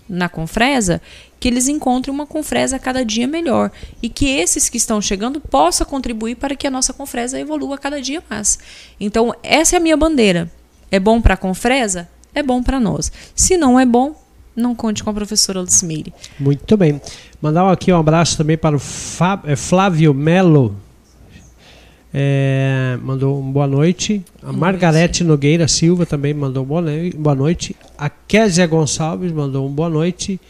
na 0.08 0.28
Confresa, 0.28 1.00
que 1.38 1.48
eles 1.48 1.68
encontrem 1.68 2.14
uma 2.14 2.26
Confresa 2.26 2.78
cada 2.78 3.04
dia 3.04 3.26
melhor 3.26 3.70
e 4.02 4.08
que 4.08 4.28
esses 4.28 4.68
que 4.68 4.76
estão 4.76 5.00
chegando 5.00 5.40
possam 5.40 5.86
contribuir 5.86 6.36
para 6.36 6.56
que 6.56 6.66
a 6.66 6.70
nossa 6.70 6.92
Confresa 6.92 7.38
evolua 7.38 7.78
cada 7.78 8.00
dia 8.00 8.22
mais. 8.28 8.58
Então, 8.98 9.34
essa 9.42 9.76
é 9.76 9.78
a 9.78 9.80
minha 9.80 9.96
bandeira. 9.96 10.50
É 10.90 10.98
bom 10.98 11.20
para 11.20 11.34
a 11.34 11.36
Confresa? 11.36 12.08
É 12.34 12.42
bom 12.42 12.62
para 12.62 12.80
nós. 12.80 13.12
Se 13.34 13.56
não 13.56 13.78
é 13.78 13.84
bom, 13.84 14.14
não 14.56 14.74
conte 14.74 15.04
com 15.04 15.10
a 15.10 15.14
professora 15.14 15.60
Lucimire. 15.60 16.12
Muito 16.38 16.76
bem. 16.76 17.00
Mandar 17.40 17.70
aqui 17.70 17.92
um 17.92 17.98
abraço 17.98 18.36
também 18.36 18.58
para 18.58 18.76
o 18.76 18.80
é, 19.44 19.56
Flávio 19.56 20.12
Melo. 20.12 20.74
É, 22.12 22.98
mandou 23.02 23.38
um 23.38 23.52
boa 23.52 23.66
noite. 23.66 24.24
A 24.42 24.52
Margarete 24.52 25.22
Nogueira 25.22 25.68
Silva 25.68 26.06
também 26.06 26.32
mandou 26.32 26.64
um 26.64 26.66
boa 26.66 26.80
noi- 26.80 27.12
boa 27.16 27.34
noite. 27.34 27.76
A 27.98 28.08
Késia 28.08 28.66
Gonçalves 28.66 29.30
mandou 29.32 29.66
um 29.66 29.70
boa 29.70 29.90
noite. 29.90 30.40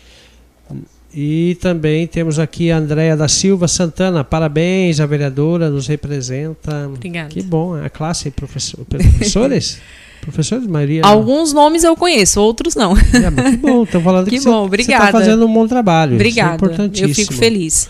E 1.12 1.56
também 1.60 2.06
temos 2.06 2.38
aqui 2.38 2.70
a 2.70 2.76
Andréia 2.76 3.16
da 3.16 3.26
Silva 3.28 3.66
Santana. 3.66 4.22
Parabéns, 4.22 5.00
a 5.00 5.06
vereadora 5.06 5.70
nos 5.70 5.86
representa. 5.86 6.86
Obrigada. 6.86 7.28
Que 7.30 7.42
bom, 7.42 7.74
a 7.74 7.88
classe, 7.88 8.30
professor, 8.30 8.84
professores? 8.84 9.80
professores, 10.20 10.66
maioria. 10.66 11.00
não. 11.02 11.08
Alguns 11.08 11.52
nomes 11.52 11.82
eu 11.82 11.96
conheço, 11.96 12.40
outros 12.40 12.74
não. 12.76 12.92
É, 12.96 13.50
que 13.50 13.56
bom, 13.56 13.82
estou 13.84 14.00
falando 14.02 14.26
que, 14.28 14.32
Que 14.32 14.40
você- 14.40 14.48
bom, 14.48 14.60
você 14.60 14.66
obrigada. 14.66 15.04
está 15.06 15.18
fazendo 15.18 15.46
um 15.46 15.52
bom 15.52 15.66
trabalho. 15.66 16.10
Isso 16.10 16.14
é 16.14 16.16
Obrigada. 16.16 16.54
importantíssimo. 16.54 17.08
eu 17.10 17.14
fico 17.14 17.32
feliz. 17.32 17.88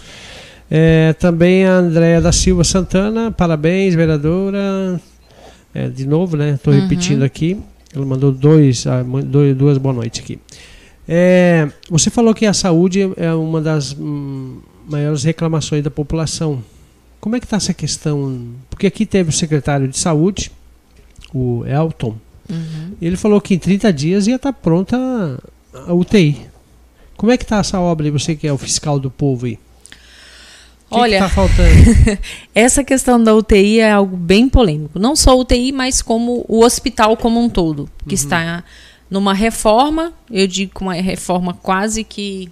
É, 0.71 1.13
também 1.15 1.65
a 1.67 1.75
Andréia 1.77 2.21
da 2.21 2.31
Silva 2.33 2.63
Santana, 2.65 3.31
parabéns, 3.31 3.95
vereadora. 3.95 5.01
É, 5.75 5.89
de 5.89 6.07
novo, 6.07 6.37
né? 6.37 6.53
Estou 6.55 6.73
Uhum. 6.75 6.81
repetindo 6.81 7.23
aqui. 7.23 7.59
Ela 7.95 8.05
mandou 8.05 8.31
dois, 8.33 8.87
ah, 8.87 9.03
dois, 9.25 9.57
duas 9.57 9.79
boa 9.79 9.95
noite 9.95 10.21
aqui. 10.21 10.39
É, 11.09 11.69
você 11.89 12.11
falou 12.11 12.35
que 12.35 12.45
a 12.45 12.53
saúde 12.53 13.11
é 13.17 13.33
uma 13.33 13.63
das 13.63 13.95
hum, 13.99 14.59
maiores 14.87 15.25
reclamações 15.25 15.83
da 15.83 15.91
população. 15.91 16.63
Como 17.21 17.35
é 17.35 17.41
que 17.41 17.47
está 17.47 17.57
essa 17.57 17.73
questão? 17.73 18.47
Porque 18.69 18.87
aqui 18.87 19.07
teve 19.07 19.31
o 19.31 19.33
secretário 19.33 19.89
de 19.89 19.97
saúde, 19.99 20.53
o 21.33 21.65
Elton, 21.67 22.15
Uhum. 22.51 22.93
e 23.01 23.07
ele 23.07 23.17
falou 23.17 23.41
que 23.43 23.55
em 23.55 23.59
30 23.59 23.93
dias 23.93 24.27
ia 24.27 24.37
estar 24.37 24.53
pronta 24.55 24.97
a 25.87 25.93
UTI. 25.93 26.47
Como 27.17 27.31
é 27.33 27.37
que 27.37 27.43
está 27.45 27.59
essa 27.59 27.79
obra 27.81 28.07
aí, 28.07 28.11
você 28.11 28.35
que 28.37 28.47
é 28.47 28.53
o 28.53 28.57
fiscal 28.59 28.99
do 28.99 29.11
povo 29.11 29.45
aí? 29.47 29.59
O 30.91 30.95
que 30.95 31.01
Olha, 31.01 31.15
está 31.17 31.29
faltando? 31.29 31.69
essa 32.55 32.83
questão 32.83 33.23
da 33.23 33.35
UTI 33.35 33.81
é 33.81 33.93
algo 33.93 34.17
bem 34.17 34.49
polêmico. 34.49 34.99
Não 34.99 35.15
só 35.15 35.33
a 35.33 35.35
UTI, 35.35 35.71
mas 35.71 36.01
como 36.01 36.45
o 36.49 36.65
hospital 36.65 37.17
como 37.17 37.39
um 37.39 37.49
todo, 37.49 37.89
que 38.07 38.15
está 38.15 38.65
numa 39.11 39.35
reforma, 39.35 40.13
eu 40.31 40.47
digo 40.47 40.73
uma 40.81 40.95
reforma 40.95 41.53
quase 41.53 42.05
que 42.05 42.51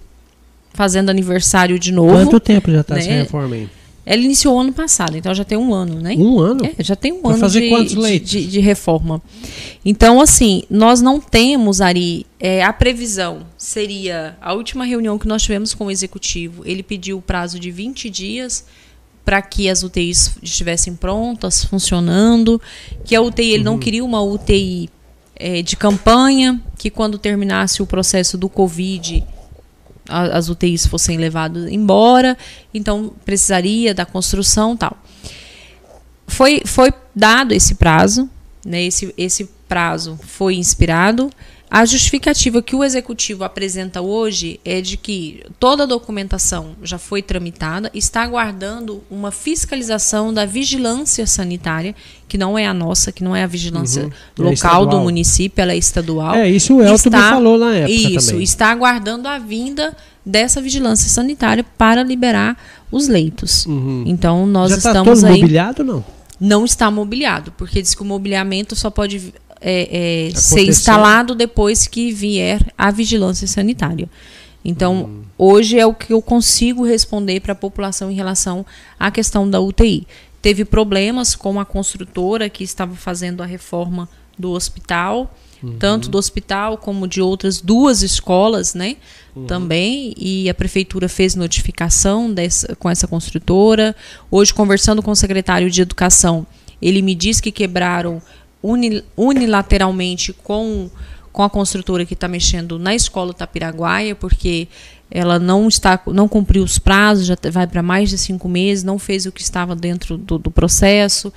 fazendo 0.74 1.08
aniversário 1.08 1.78
de 1.78 1.90
novo. 1.92 2.12
Quanto 2.12 2.38
tempo 2.38 2.70
já 2.70 2.80
está 2.82 2.94
né? 2.94 3.00
essa 3.00 3.10
reforma 3.10 3.54
aí? 3.56 3.68
Ela 4.08 4.22
iniciou 4.22 4.58
ano 4.60 4.72
passado, 4.72 5.16
então 5.16 5.34
já 5.34 5.42
tem 5.44 5.58
um 5.58 5.74
ano, 5.74 6.00
né? 6.00 6.14
Um 6.16 6.38
ano? 6.38 6.64
É, 6.64 6.82
já 6.82 6.94
tem 6.94 7.12
um 7.12 7.22
Vai 7.22 7.32
ano 7.32 7.40
fazer 7.40 7.60
de, 7.62 7.68
quantos 7.70 7.92
de- 7.92 7.98
leitos? 7.98 8.30
de- 8.30 8.46
de 8.46 8.60
reforma. 8.60 9.20
Então, 9.84 10.20
assim, 10.20 10.62
nós 10.70 11.02
não 11.02 11.20
temos, 11.20 11.80
Ari, 11.80 12.24
é, 12.38 12.62
a 12.62 12.72
previsão 12.72 13.40
seria 13.58 14.36
a 14.40 14.52
última 14.54 14.84
reunião 14.84 15.18
que 15.18 15.26
nós 15.26 15.42
tivemos 15.42 15.74
com 15.74 15.86
o 15.86 15.90
executivo. 15.90 16.62
Ele 16.64 16.84
pediu 16.84 17.18
o 17.18 17.22
prazo 17.22 17.58
de 17.58 17.70
20 17.72 18.08
dias 18.08 18.64
para 19.24 19.42
que 19.42 19.68
as 19.68 19.82
UTIs 19.82 20.36
estivessem 20.40 20.94
prontas, 20.94 21.64
funcionando, 21.64 22.62
que 23.04 23.16
a 23.16 23.20
UTI, 23.20 23.46
ele 23.54 23.58
Uhum. 23.58 23.64
não 23.72 23.78
queria 23.78 24.04
uma 24.04 24.22
UTI 24.22 24.88
é, 25.38 25.60
de 25.62 25.76
campanha, 25.76 26.62
que 26.78 26.88
quando 26.90 27.18
terminasse 27.18 27.82
o 27.82 27.86
processo 27.86 28.38
do 28.38 28.48
Covid, 28.48 29.22
as 30.08 30.48
UTIs 30.48 30.86
fossem 30.86 31.16
levadas 31.16 31.70
embora, 31.70 32.36
então 32.72 33.12
precisaria 33.24 33.94
da 33.94 34.06
construção 34.06 34.76
tal. 34.76 34.96
Foi, 36.26 36.62
foi 36.64 36.92
dado 37.14 37.52
esse 37.52 37.76
prazo, 37.76 38.28
né, 38.64 38.82
esse, 38.82 39.14
esse 39.16 39.48
prazo 39.68 40.18
foi 40.22 40.56
inspirado. 40.56 41.30
A 41.68 41.84
justificativa 41.84 42.62
que 42.62 42.76
o 42.76 42.84
executivo 42.84 43.42
apresenta 43.42 44.00
hoje 44.00 44.60
é 44.64 44.80
de 44.80 44.96
que 44.96 45.42
toda 45.58 45.82
a 45.82 45.86
documentação 45.86 46.76
já 46.82 46.96
foi 46.96 47.20
tramitada, 47.22 47.90
está 47.92 48.22
aguardando 48.22 49.02
uma 49.10 49.32
fiscalização 49.32 50.32
da 50.32 50.46
vigilância 50.46 51.26
sanitária, 51.26 51.94
que 52.28 52.38
não 52.38 52.56
é 52.56 52.66
a 52.66 52.72
nossa, 52.72 53.10
que 53.10 53.24
não 53.24 53.34
é 53.34 53.42
a 53.42 53.46
vigilância 53.48 54.04
Uhum. 54.04 54.08
É 54.08 54.42
local 54.42 54.50
do 54.50 54.52
estadual. 54.52 55.02
município, 55.02 55.60
ela 55.60 55.72
é 55.72 55.76
estadual. 55.76 56.34
É, 56.36 56.48
isso 56.48 56.74
o 56.76 56.82
Elton 56.82 57.10
me 57.10 57.16
falou 57.18 57.58
na 57.58 57.74
época 57.74 57.92
Isso, 57.92 58.28
também. 58.30 58.42
está 58.44 58.70
aguardando 58.70 59.26
a 59.28 59.38
vinda 59.38 59.96
dessa 60.24 60.60
vigilância 60.60 61.08
sanitária 61.10 61.64
para 61.76 62.02
liberar 62.02 62.56
os 62.92 63.08
leitos. 63.08 63.66
Uhum. 63.66 64.04
Então 64.06 64.46
nós 64.46 64.70
já 64.70 64.76
está 64.78 64.90
estamos 64.90 65.20
todo 65.20 65.30
aí. 65.32 65.40
mobiliado 65.40 65.82
não? 65.84 66.04
Não 66.38 66.64
está 66.64 66.90
mobiliado, 66.90 67.52
porque 67.56 67.80
diz 67.82 67.94
que 67.94 68.02
o 68.02 68.04
mobiliamento 68.04 68.76
só 68.76 68.90
pode 68.90 69.32
é, 69.60 70.28
é, 70.28 70.34
ser 70.34 70.64
instalado 70.66 71.34
depois 71.34 71.86
que 71.86 72.12
vier 72.12 72.60
a 72.76 72.90
vigilância 72.90 73.46
sanitária. 73.46 74.08
Então, 74.64 75.04
Hum. 75.04 75.22
hoje 75.38 75.78
é 75.78 75.86
o 75.86 75.94
que 75.94 76.12
eu 76.12 76.20
consigo 76.20 76.84
responder 76.84 77.40
para 77.40 77.52
a 77.52 77.56
população 77.56 78.10
em 78.10 78.14
relação 78.14 78.66
à 78.98 79.10
questão 79.10 79.48
da 79.48 79.60
UTI. 79.60 80.06
Teve 80.42 80.64
problemas 80.64 81.34
com 81.34 81.58
a 81.60 81.64
construtora 81.64 82.48
que 82.48 82.64
estava 82.64 82.94
fazendo 82.94 83.42
a 83.42 83.46
reforma 83.46 84.08
do 84.38 84.50
hospital, 84.50 85.32
uhum. 85.62 85.76
tanto 85.78 86.08
do 86.08 86.18
hospital 86.18 86.76
como 86.76 87.08
de 87.08 87.20
outras 87.22 87.60
duas 87.60 88.02
escolas, 88.02 88.74
né? 88.74 88.96
Uhum. 89.34 89.46
Também, 89.46 90.14
e 90.16 90.48
a 90.48 90.54
prefeitura 90.54 91.08
fez 91.08 91.34
notificação 91.34 92.32
dessa, 92.32 92.74
com 92.76 92.90
essa 92.90 93.06
construtora. 93.06 93.94
Hoje, 94.30 94.52
conversando 94.52 95.02
com 95.02 95.10
o 95.10 95.16
secretário 95.16 95.70
de 95.70 95.80
Educação, 95.80 96.46
ele 96.80 97.00
me 97.02 97.14
diz 97.14 97.40
que 97.40 97.50
quebraram 97.50 98.20
unilateralmente 99.16 100.32
com, 100.32 100.90
com 101.32 101.42
a 101.42 101.50
construtora 101.50 102.04
que 102.04 102.14
está 102.14 102.26
mexendo 102.26 102.78
na 102.78 102.94
escola 102.94 103.32
Tapiraguaia, 103.32 104.14
porque 104.14 104.68
ela 105.10 105.38
não 105.38 105.68
está 105.68 106.00
não 106.08 106.26
cumpriu 106.26 106.64
os 106.64 106.78
prazos, 106.78 107.26
já 107.26 107.36
vai 107.52 107.66
para 107.66 107.82
mais 107.82 108.10
de 108.10 108.18
cinco 108.18 108.48
meses, 108.48 108.82
não 108.82 108.98
fez 108.98 109.24
o 109.26 109.32
que 109.32 109.40
estava 109.40 109.76
dentro 109.76 110.18
do, 110.18 110.38
do 110.38 110.50
processo. 110.50 111.32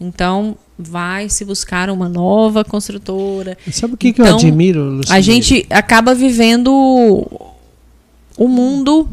Então, 0.00 0.56
vai 0.78 1.28
se 1.28 1.44
buscar 1.44 1.88
uma 1.88 2.08
nova 2.08 2.64
construtora. 2.64 3.56
Sabe 3.70 3.94
o 3.94 3.96
que, 3.96 4.08
então, 4.08 4.24
que 4.24 4.30
eu 4.30 4.36
então, 4.36 4.48
admiro, 4.48 4.82
Luciano? 4.82 5.16
A 5.16 5.20
gente 5.20 5.66
acaba 5.70 6.14
vivendo 6.14 6.70
o 8.36 8.48
mundo 8.48 9.08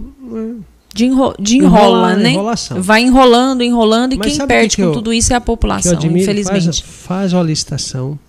de, 0.94 1.06
enro 1.06 1.34
de 1.39 1.58
enrola, 1.58 2.16
né? 2.16 2.32
Enrolação. 2.32 2.82
Vai 2.82 3.02
enrolando, 3.02 3.64
enrolando, 3.64 4.14
e 4.14 4.18
Mas 4.18 4.38
quem 4.38 4.48
perde 4.48 4.76
que 4.76 4.82
com 4.82 4.89
eu, 4.89 4.94
tudo 4.94 5.14
isso 5.14 5.32
é 5.34 5.36
a 5.36 5.42
população, 5.42 5.94
admiro, 5.94 6.20
infelizmente. 6.20 6.66
Faz, 6.66 6.80
faz 6.80 7.34
uma 7.34 7.44
licitação 7.44 8.20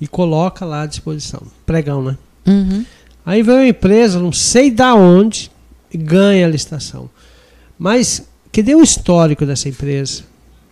e 0.00 0.06
coloca 0.06 0.64
lá 0.64 0.82
à 0.82 0.86
disposição. 0.86 1.42
Pregão, 1.64 2.02
né? 2.02 2.18
Uhum. 2.46 2.84
Aí 3.24 3.42
vem 3.42 3.54
uma 3.54 3.66
empresa, 3.66 4.20
não 4.20 4.32
sei 4.32 4.70
da 4.70 4.94
onde, 4.94 5.50
e 5.92 5.96
ganha 5.96 6.46
a 6.46 6.48
licitação. 6.48 7.08
Mas 7.78 8.26
que 8.52 8.62
deu 8.62 8.78
o 8.78 8.82
histórico 8.82 9.44
dessa 9.44 9.68
empresa? 9.68 10.22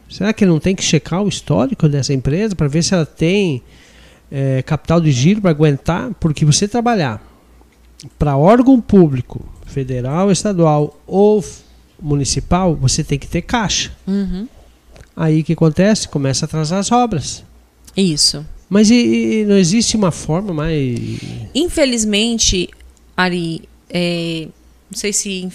Será 0.09 0.33
que 0.33 0.47
não 0.47 0.61
tem 0.61 0.75
que 0.75 0.83
checar 0.83 1.23
o 1.23 1.29
histórico 1.29 1.89
dessa 1.89 2.13
empresa 2.13 2.55
para 2.55 2.69
ver 2.69 2.83
se 2.83 2.95
ela 2.95 3.07
tem 3.07 3.63
é, 4.31 4.63
capital 4.63 5.01
de 5.01 5.11
giro 5.11 5.41
para 5.41 5.51
aguentar? 5.51 6.11
Porque 6.21 6.45
você 6.45 6.69
trabalhar 6.69 7.21
para 8.19 8.37
órgão 8.37 8.81
público, 8.81 9.45
federal, 9.75 10.31
estadual 10.31 10.99
ou 11.07 11.45
municipal, 12.01 12.75
você 12.75 13.03
tem 13.03 13.19
que 13.19 13.27
ter 13.27 13.43
caixa. 13.43 13.93
Uhum. 14.07 14.49
Aí 15.17 15.41
o 15.41 15.45
que 15.45 15.53
acontece? 15.53 16.09
Começa 16.09 16.45
a 16.45 16.47
atrasar 16.47 16.79
as 16.79 16.91
obras. 16.91 17.45
Isso. 17.97 18.45
Mas 18.69 18.91
e, 18.91 18.95
e 18.95 19.45
não 19.45 19.57
existe 19.57 19.97
uma 19.97 20.11
forma 20.11 20.55
mais. 20.55 21.21
Infelizmente, 21.55 22.69
Ari, 23.17 23.69
é, 23.91 24.49
não 24.91 24.99
sei 24.99 25.13
se 25.13 25.49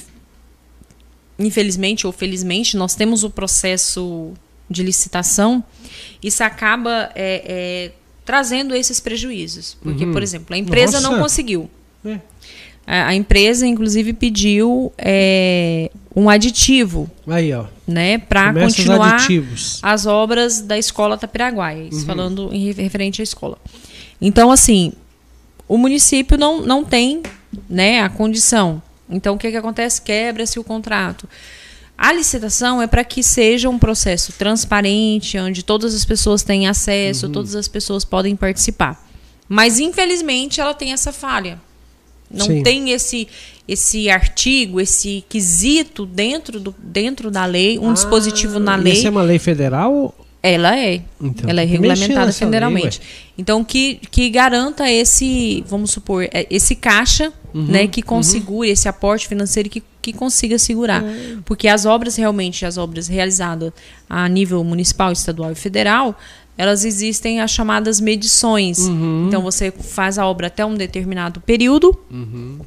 infelizmente 1.40 2.06
ou 2.06 2.12
felizmente, 2.12 2.76
nós 2.76 2.96
temos 2.96 3.24
o 3.24 3.30
processo 3.30 4.34
de 4.70 4.84
licitação, 4.84 5.64
isso 6.22 6.44
acaba 6.44 7.10
é, 7.16 7.44
é, 7.46 7.92
trazendo 8.26 8.76
esses 8.76 9.00
prejuízos. 9.00 9.78
Porque, 9.82 10.06
uhum. 10.06 10.12
por 10.12 10.22
exemplo, 10.22 10.54
a 10.54 10.58
empresa 10.58 11.00
Nossa. 11.00 11.10
não 11.10 11.22
conseguiu. 11.22 11.70
É. 12.06 12.20
A, 12.90 13.10
a, 13.10 13.16
empresa, 13.16 13.68
inclusive, 13.68 14.14
pediu 14.14 14.92
é, 14.98 15.92
um 16.16 16.30
aditivo. 16.30 17.10
Aí, 17.28 17.54
ó. 17.54 17.66
Né, 17.88 18.18
para 18.18 18.54
continuar 18.54 19.18
as 19.82 20.06
obras 20.06 20.62
da 20.62 20.78
escola 20.78 21.18
Tapiraguaia. 21.18 21.84
Isso 21.84 22.00
uhum. 22.00 22.06
falando 22.06 22.50
em 22.54 22.72
referente 22.72 23.22
à 23.22 23.24
escola. 23.24 23.58
Então, 24.22 24.52
assim, 24.52 24.94
o 25.68 25.78
município 25.78 26.38
não, 26.38 26.62
não 26.62 26.84
tem 26.84 27.22
né, 27.70 28.02
a 28.02 28.10
condição 28.10 28.82
então, 29.10 29.36
o 29.36 29.38
que, 29.38 29.50
que 29.50 29.58
acontece? 29.58 30.02
Quebra-se 30.02 30.60
o 30.60 30.64
contrato. 30.64 31.28
A 31.98 32.14
licitação 32.14 32.82
é 32.82 32.88
para 32.88 33.04
que 33.04 33.24
seja 33.24 33.68
um 33.68 33.80
processo 33.80 34.32
transparente, 34.34 35.38
onde 35.38 35.64
todas 35.64 35.94
as 35.96 36.06
pessoas 36.06 36.44
têm 36.44 36.68
acesso, 36.68 37.26
uhum. 37.26 37.32
todas 37.32 37.56
as 37.56 37.68
pessoas 37.68 38.06
podem 38.06 38.36
participar. 38.36 39.04
Mas, 39.50 39.80
infelizmente, 39.80 40.62
ela 40.62 40.74
tem 40.74 40.94
essa 40.94 41.12
falha. 41.12 41.60
Não 42.32 42.46
Sim. 42.46 42.64
tem 42.64 42.92
esse 42.92 43.28
esse 43.68 44.10
artigo, 44.10 44.82
esse 44.82 45.24
quesito 45.30 46.04
dentro, 46.04 46.60
do, 46.60 46.74
dentro 46.80 47.30
da 47.30 47.46
lei, 47.46 47.78
um 47.78 47.92
ah, 47.92 47.94
dispositivo 47.94 48.58
na 48.58 48.76
lei. 48.76 48.94
Isso 48.94 49.06
é 49.06 49.10
uma 49.12 49.22
lei 49.22 49.38
federal 49.38 50.16
ela 50.42 50.78
é. 50.78 51.02
Então, 51.22 51.50
ela 51.50 51.62
é 51.62 51.66
regulamentada 51.66 52.32
federalmente. 52.32 53.00
Lei, 53.00 53.10
então, 53.38 53.64
que, 53.64 54.00
que 54.10 54.30
garanta 54.30 54.90
esse, 54.90 55.64
vamos 55.68 55.92
supor, 55.92 56.24
é, 56.32 56.48
esse 56.50 56.76
caixa, 56.76 57.34
uhum, 57.54 57.66
né, 57.66 57.88
que 57.88 58.02
consegure 58.02 58.70
uhum. 58.70 58.74
esse 58.74 58.88
aporte 58.88 59.28
financeiro 59.28 59.70
que, 59.70 59.84
que 60.02 60.14
consiga 60.14 60.58
segurar. 60.58 61.04
Uhum. 61.04 61.42
Porque 61.44 61.68
as 61.68 61.86
obras 61.86 62.16
realmente, 62.16 62.66
as 62.66 62.78
obras 62.78 63.08
realizadas 63.08 63.74
a 64.10 64.28
nível 64.30 64.64
municipal, 64.64 65.12
estadual 65.12 65.52
e 65.52 65.56
federal, 65.56 66.18
elas 66.60 66.84
existem 66.84 67.40
as 67.40 67.52
chamadas 67.52 68.02
medições. 68.02 68.80
Uhum. 68.80 69.28
Então, 69.30 69.42
você 69.42 69.72
faz 69.72 70.20
a 70.20 70.28
obra 70.28 70.48
até 70.48 70.66
um 70.66 70.76
determinado 70.76 71.40
período, 71.40 71.98
uhum. 72.12 72.60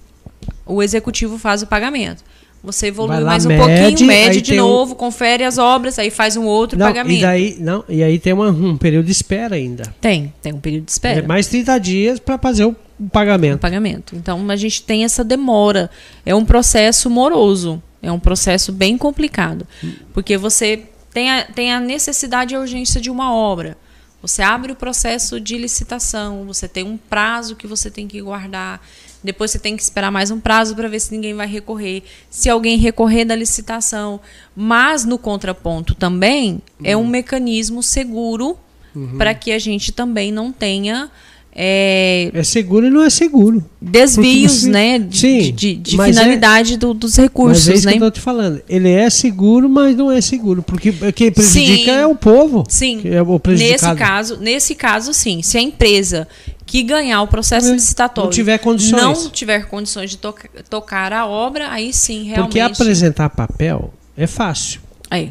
o 0.65 0.83
executivo 0.83 1.37
faz 1.37 1.61
o 1.61 1.67
pagamento. 1.67 2.25
Você 2.65 2.87
evolui 2.87 3.21
mais 3.21 3.45
um 3.45 3.49
mede, 3.49 3.61
pouquinho, 3.61 4.07
mede 4.07 4.41
de 4.41 4.57
novo, 4.57 4.93
um... 4.93 4.97
confere 4.97 5.45
as 5.45 5.59
obras, 5.59 5.99
aí 5.99 6.11
faz 6.11 6.39
um 6.39 6.45
outro 6.45 6.79
não, 6.79 6.87
pagamento. 6.87 7.19
E, 7.19 7.23
daí, 7.23 7.57
não, 7.61 7.85
e 7.87 8.03
aí 8.03 8.19
tem 8.19 8.33
uma, 8.33 8.49
um 8.49 8.79
período 8.79 9.05
de 9.05 9.13
espera 9.13 9.57
ainda. 9.57 9.95
Tem, 10.01 10.33
tem 10.41 10.55
um 10.55 10.61
período 10.61 10.87
de 10.87 10.93
espera. 10.93 11.19
É 11.19 11.23
mais 11.27 11.47
30 11.49 11.79
dias 11.79 12.19
para 12.19 12.39
fazer 12.39 12.65
o 12.65 12.75
pagamento. 13.13 13.57
O 13.57 13.59
pagamento. 13.59 14.17
Então 14.17 14.49
a 14.49 14.57
gente 14.57 14.83
tem 14.85 15.05
essa 15.05 15.23
demora. 15.23 15.91
É 16.25 16.35
um 16.35 16.47
processo 16.47 17.11
moroso. 17.11 17.83
É 18.01 18.11
um 18.11 18.19
processo 18.19 18.73
bem 18.73 18.97
complicado. 18.97 19.67
Porque 20.15 20.37
você 20.39 20.85
tem 21.13 21.31
a, 21.31 21.45
tem 21.45 21.73
a 21.73 21.81
necessidade 21.81 22.55
e 22.55 22.57
a 22.57 22.61
urgência 22.61 23.01
de 23.01 23.11
uma 23.11 23.33
obra. 23.35 23.77
Você 24.23 24.41
abre 24.41 24.71
o 24.71 24.77
processo 24.77 25.41
de 25.41 25.59
licitação, 25.59 26.45
você 26.47 26.69
tem 26.69 26.85
um 26.85 26.97
prazo 26.97 27.57
que 27.57 27.67
você 27.67 27.91
tem 27.91 28.07
que 28.07 28.23
guardar. 28.23 28.81
Depois 29.23 29.51
você 29.51 29.59
tem 29.59 29.77
que 29.77 29.83
esperar 29.83 30.13
mais 30.13 30.31
um 30.31 30.39
prazo 30.39 30.77
para 30.77 30.89
ver 30.89 31.01
se 31.01 31.13
ninguém 31.13 31.35
vai 31.35 31.47
recorrer. 31.47 32.05
Se 32.31 32.49
alguém 32.49 32.79
recorrer 32.79 33.25
da 33.25 33.35
licitação. 33.35 34.21
Mas, 34.55 35.05
no 35.05 35.19
contraponto 35.19 35.95
também, 35.95 36.53
uhum. 36.53 36.61
é 36.85 36.97
um 36.97 37.01
uhum. 37.01 37.09
mecanismo 37.09 37.83
seguro 37.83 38.57
uhum. 38.95 39.19
para 39.19 39.35
que 39.35 39.51
a 39.51 39.59
gente 39.59 39.91
também 39.91 40.31
não 40.31 40.53
tenha. 40.53 41.11
É, 41.55 42.31
é 42.33 42.43
seguro 42.43 42.87
e 42.87 42.91
não 42.91 43.03
é 43.03 43.11
seguro. 43.11 43.63
Desvios, 43.79 44.63
você, 44.63 44.71
né? 44.71 44.99
De, 44.99 45.19
sim, 45.19 45.53
de, 45.53 45.75
de 45.75 46.01
é 46.01 46.05
finalidade 46.05 46.75
é, 46.75 46.77
do, 46.79 46.95
dos 46.95 47.15
recursos. 47.17 47.67
Mas 47.67 47.69
é 47.69 47.79
isso 47.79 47.87
né? 47.87 47.93
que 47.93 47.99
eu 47.99 48.11
tô 48.11 48.11
te 48.11 48.21
falando. 48.21 48.63
Ele 48.67 48.91
é 48.91 49.11
seguro, 49.11 49.69
mas 49.69 49.95
não 49.95 50.11
é 50.11 50.23
seguro. 50.23 50.63
Porque 50.63 50.93
quem 51.13 51.31
prejudica 51.31 51.93
sim, 51.93 51.99
é 51.99 52.07
o 52.07 52.15
povo. 52.15 52.65
Sim. 52.69 53.03
É 53.05 53.21
o 53.21 53.41
nesse 53.49 53.95
caso, 53.95 54.39
nesse 54.39 54.75
caso, 54.75 55.13
sim. 55.13 55.43
Se 55.43 55.59
a 55.59 55.61
empresa 55.61 56.27
que 56.65 56.83
ganhar 56.83 57.21
o 57.21 57.29
processo 57.29 57.69
é. 57.69 57.75
licitatório 57.75 58.29
não 58.29 58.35
tiver 58.35 58.57
condições, 58.57 59.03
não 59.03 59.31
tiver 59.31 59.67
condições 59.67 60.11
de 60.11 60.17
to 60.17 60.35
tocar 60.71 61.13
a 61.13 61.27
obra, 61.27 61.71
aí 61.71 61.93
sim, 61.93 62.25
realmente. 62.25 62.45
Porque 62.45 62.61
apresentar 62.61 63.29
papel 63.29 63.93
é 64.17 64.27
fácil. 64.27 64.81
Aí. 65.11 65.31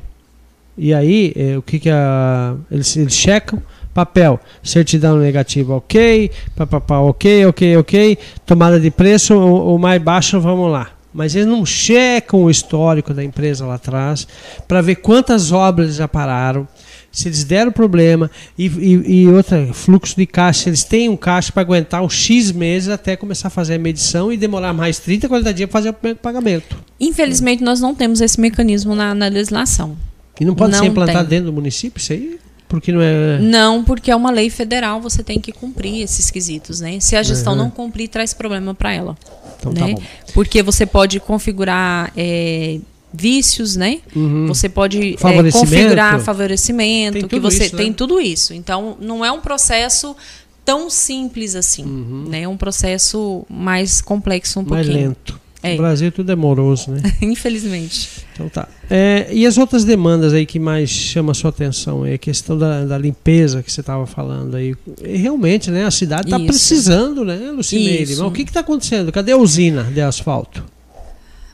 E 0.78 0.94
aí, 0.94 1.34
é, 1.36 1.58
o 1.58 1.64
que, 1.64 1.80
que 1.80 1.90
a, 1.90 2.56
eles, 2.70 2.96
eles 2.96 3.14
checam? 3.14 3.62
Papel, 3.94 4.40
certidão 4.64 5.18
negativa, 5.18 5.76
ok, 5.76 6.32
papapá, 6.56 7.00
ok, 7.00 7.46
ok, 7.46 7.78
ok, 7.78 8.18
tomada 8.46 8.80
de 8.80 8.90
preço, 8.90 9.36
o, 9.36 9.76
o 9.76 9.80
mais 9.80 10.02
baixo, 10.02 10.40
vamos 10.40 10.72
lá. 10.72 10.92
Mas 11.14 11.36
eles 11.36 11.48
não 11.48 11.66
checam 11.66 12.44
o 12.44 12.50
histórico 12.50 13.14
da 13.14 13.22
empresa 13.24 13.66
lá 13.66 13.76
atrás 13.76 14.26
para 14.68 14.82
ver 14.82 14.96
quantas 14.96 15.52
obras 15.52 15.96
já 15.96 16.08
pararam, 16.08 16.66
se 17.12 17.28
eles 17.28 17.44
deram 17.44 17.72
problema 17.72 18.32
e, 18.58 18.68
e, 18.68 19.22
e 19.22 19.28
outra, 19.28 19.74
fluxo 19.74 20.16
de 20.16 20.26
caixa, 20.26 20.70
eles 20.70 20.84
têm 20.84 21.10
um 21.10 21.18
caixa 21.18 21.52
para 21.52 21.62
aguentar 21.62 22.02
uns 22.02 22.14
X 22.14 22.52
meses 22.52 22.88
até 22.88 23.18
começar 23.18 23.50
a 23.50 23.52
fazer 23.52 23.76
a 23.76 23.80
medição 23.80 24.32
e 24.32 24.38
demorar 24.38 24.74
mais 24.74 25.00
30, 25.00 25.28
40 25.28 25.54
dias 25.54 25.70
para 25.70 25.80
fazer 25.80 25.90
o 25.90 25.94
primeiro 25.94 26.20
pagamento. 26.20 26.78
Infelizmente, 27.00 27.62
nós 27.62 27.82
não 27.82 27.94
temos 27.94 28.22
esse 28.22 28.40
mecanismo 28.40 28.96
na, 28.96 29.14
na 29.14 29.28
legislação. 29.28 29.98
E 30.40 30.46
não 30.46 30.56
pode 30.56 30.72
não 30.72 30.80
ser 30.80 30.86
implantado 30.86 31.28
tem. 31.28 31.40
dentro 31.40 31.48
do 31.48 31.54
município 31.54 32.00
isso 32.00 32.14
aí? 32.14 32.40
Porque 32.72 32.90
não 32.90 33.02
é. 33.02 33.38
Não, 33.38 33.84
porque 33.84 34.10
é 34.10 34.16
uma 34.16 34.32
lei 34.32 34.50
federal, 34.50 35.02
você 35.02 35.22
tem 35.22 35.42
que 35.42 35.52
cumprir 35.52 36.02
esses 36.02 36.32
quesitos, 36.32 36.80
né? 36.80 37.02
Se 37.02 37.18
a 37.18 37.22
gestão 37.22 37.52
uhum. 37.52 37.60
não 37.60 37.70
cumprir, 37.70 38.08
traz 38.08 38.34
problema 38.34 38.74
para 38.74 38.94
ela. 38.94 39.18
Então, 39.60 39.74
né? 39.74 39.94
tá 39.94 40.02
porque 40.34 40.64
você 40.64 40.86
pode 40.86 41.20
configurar 41.20 42.14
é, 42.16 42.80
vícios, 43.14 43.76
né? 43.76 44.00
Uhum. 44.16 44.48
Você 44.48 44.70
pode 44.70 45.16
é, 45.22 45.52
configurar 45.52 46.22
favorecimento, 46.22 47.20
tem 47.20 47.28
que 47.28 47.40
você 47.42 47.66
isso, 47.66 47.76
né? 47.76 47.84
tem 47.84 47.92
tudo 47.92 48.22
isso. 48.22 48.54
Então, 48.54 48.96
não 49.02 49.26
é 49.26 49.30
um 49.30 49.42
processo 49.42 50.16
tão 50.64 50.90
simples 50.90 51.56
assim, 51.56 51.84
uhum. 51.84 52.26
né? 52.30 52.44
É 52.44 52.48
um 52.48 52.56
processo 52.56 53.46
mais 53.50 54.00
complexo 54.00 54.62
um 54.62 54.64
mais 54.64 54.88
pouquinho. 54.88 55.10
lento. 55.10 55.42
É. 55.64 55.74
No 55.74 55.78
Brasil 55.78 56.12
tudo 56.12 56.32
é 56.32 56.36
moroso, 56.36 56.92
né? 56.92 57.02
Infelizmente. 57.22 58.26
Então 58.34 58.50
tá. 58.50 58.68
É, 58.90 59.28
e 59.32 59.46
as 59.46 59.58
outras 59.58 59.86
demandas 59.86 60.34
aí 60.34 60.46
que 60.46 60.60
mais 60.60 60.90
chama 60.90 61.32
a 61.32 61.36
sua 61.36 61.52
atenção? 61.52 62.06
É 62.06 62.16
a 62.16 62.18
questão 62.18 62.58
da, 62.58 62.84
da 62.86 62.98
limpeza 62.98 63.62
que 63.62 63.72
você 63.72 63.82
estava 63.82 64.08
falando 64.08 64.56
aí. 64.56 64.76
E 65.04 65.18
realmente, 65.18 65.70
né? 65.70 65.86
A 65.86 65.92
cidade 65.92 66.28
está 66.28 66.40
precisando, 66.40 67.24
né, 67.24 67.52
Lucineire? 67.52 68.10
Mas 68.10 68.20
o 68.20 68.32
que 68.32 68.42
está 68.42 68.62
acontecendo? 68.62 69.12
Cadê 69.12 69.34
a 69.34 69.38
usina 69.38 69.84
de 69.84 70.02
asfalto? 70.02 70.64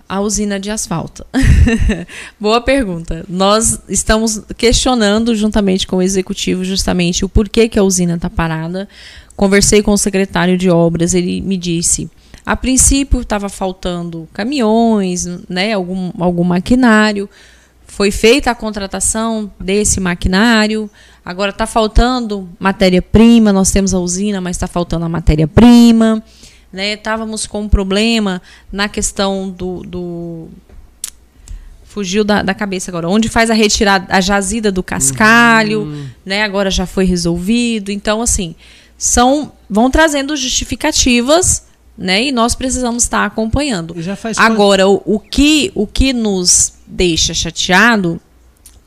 A 0.08 0.22
usina 0.22 0.58
de 0.58 0.70
asfalto. 0.70 1.26
Boa 2.40 2.62
pergunta. 2.62 3.26
Nós 3.28 3.82
estamos 3.90 4.42
questionando 4.58 5.36
juntamente 5.36 5.86
com 5.86 5.98
o 5.98 6.02
executivo 6.02 6.64
justamente 6.64 7.26
o 7.26 7.30
porquê 7.30 7.68
que 7.68 7.78
a 7.78 7.84
usina 7.84 8.16
está 8.16 8.30
parada. 8.30 8.88
Conversei 9.36 9.84
com 9.84 9.92
o 9.92 9.98
secretário 9.98 10.58
de 10.58 10.70
obras, 10.70 11.14
ele 11.14 11.42
me 11.42 11.58
disse: 11.58 12.10
a 12.48 12.56
princípio 12.56 13.20
estava 13.20 13.50
faltando 13.50 14.26
caminhões, 14.32 15.26
né, 15.50 15.74
algum, 15.74 16.14
algum 16.18 16.46
maquinário. 16.46 17.30
Foi 17.86 18.10
feita 18.10 18.50
a 18.50 18.56
contratação 18.56 19.52
desse 19.60 20.00
maquinário. 20.00 20.90
Agora 21.26 21.52
está 21.52 21.68
faltando 21.68 22.48
matéria-prima. 22.58 23.52
Nós 23.52 23.70
temos 23.70 23.94
a 23.94 24.00
usina, 24.00 24.40
mas 24.40 24.56
está 24.56 24.66
faltando 24.66 25.04
a 25.04 25.10
matéria-prima. 25.10 26.24
Né? 26.72 26.94
Estávamos 26.94 27.46
com 27.46 27.64
um 27.64 27.68
problema 27.68 28.42
na 28.72 28.88
questão 28.88 29.50
do, 29.50 29.82
do 29.82 30.48
fugiu 31.84 32.24
da, 32.24 32.42
da, 32.44 32.54
cabeça 32.54 32.90
agora. 32.90 33.10
Onde 33.10 33.28
faz 33.28 33.50
a 33.50 33.54
retirada, 33.54 34.06
a 34.08 34.22
jazida 34.22 34.72
do 34.72 34.82
cascalho, 34.82 35.82
uhum. 35.82 36.08
né? 36.26 36.44
Agora 36.44 36.72
já 36.72 36.86
foi 36.86 37.04
resolvido. 37.04 37.92
Então, 37.92 38.22
assim, 38.22 38.56
são 38.98 39.52
vão 39.70 39.92
trazendo 39.92 40.34
justificativas, 40.38 41.67
né? 41.98 42.26
E 42.26 42.32
nós 42.32 42.54
precisamos 42.54 43.04
estar 43.04 43.26
acompanhando. 43.26 43.96
agora, 44.38 44.88
o, 44.88 45.02
o, 45.06 45.20
que 45.20 45.72
o 45.74 45.88
que 45.88 46.14
nos 46.14 46.74
deixa 46.86 47.34
chateado 47.34 48.20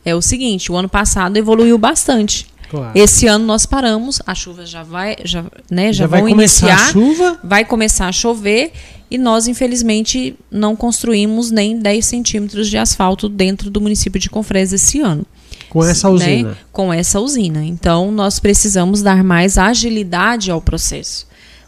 é 0.04 0.14
o 0.14 0.22
seguinte: 0.22 0.70
o 0.70 0.76
ano 0.76 0.88
passado 0.88 1.36
evoluiu 1.36 1.76
bastante. 1.76 2.46
Claro. 2.70 2.92
Esse 2.94 3.26
ano 3.26 3.44
nós 3.44 3.66
paramos, 3.66 4.22
a 4.24 4.32
chuva 4.32 4.64
já 4.64 4.84
vai, 4.84 5.16
já, 5.24 5.44
né, 5.68 5.92
já, 5.92 6.04
já 6.04 6.06
vai 6.06 6.20
iniciar, 6.30 6.76
a 6.76 6.92
chuva? 6.92 7.40
vai 7.42 7.64
começar 7.64 8.06
a 8.06 8.12
chover 8.12 8.70
e 9.10 9.18
nós 9.18 9.48
infelizmente 9.48 10.36
não 10.48 10.76
construímos 10.76 11.50
nem 11.50 11.76
10 11.76 12.06
centímetros 12.06 12.68
de 12.68 12.78
asfalto 12.78 13.28
dentro 13.28 13.70
do 13.70 13.80
município 13.80 14.20
de 14.20 14.30
Confresa 14.30 14.76
esse 14.76 15.00
ano. 15.00 15.26
Com 15.68 15.84
essa 15.84 16.08
né? 16.08 16.14
usina. 16.14 16.48
Né? 16.50 16.56
Com 16.70 16.92
essa 16.92 17.20
usina. 17.20 17.64
Então 17.64 18.12
nós 18.12 18.38
precisamos 18.38 19.02
dar 19.02 19.24
mais 19.24 19.58
agilidade 19.58 20.48
ao 20.48 20.60
processo. 20.60 21.26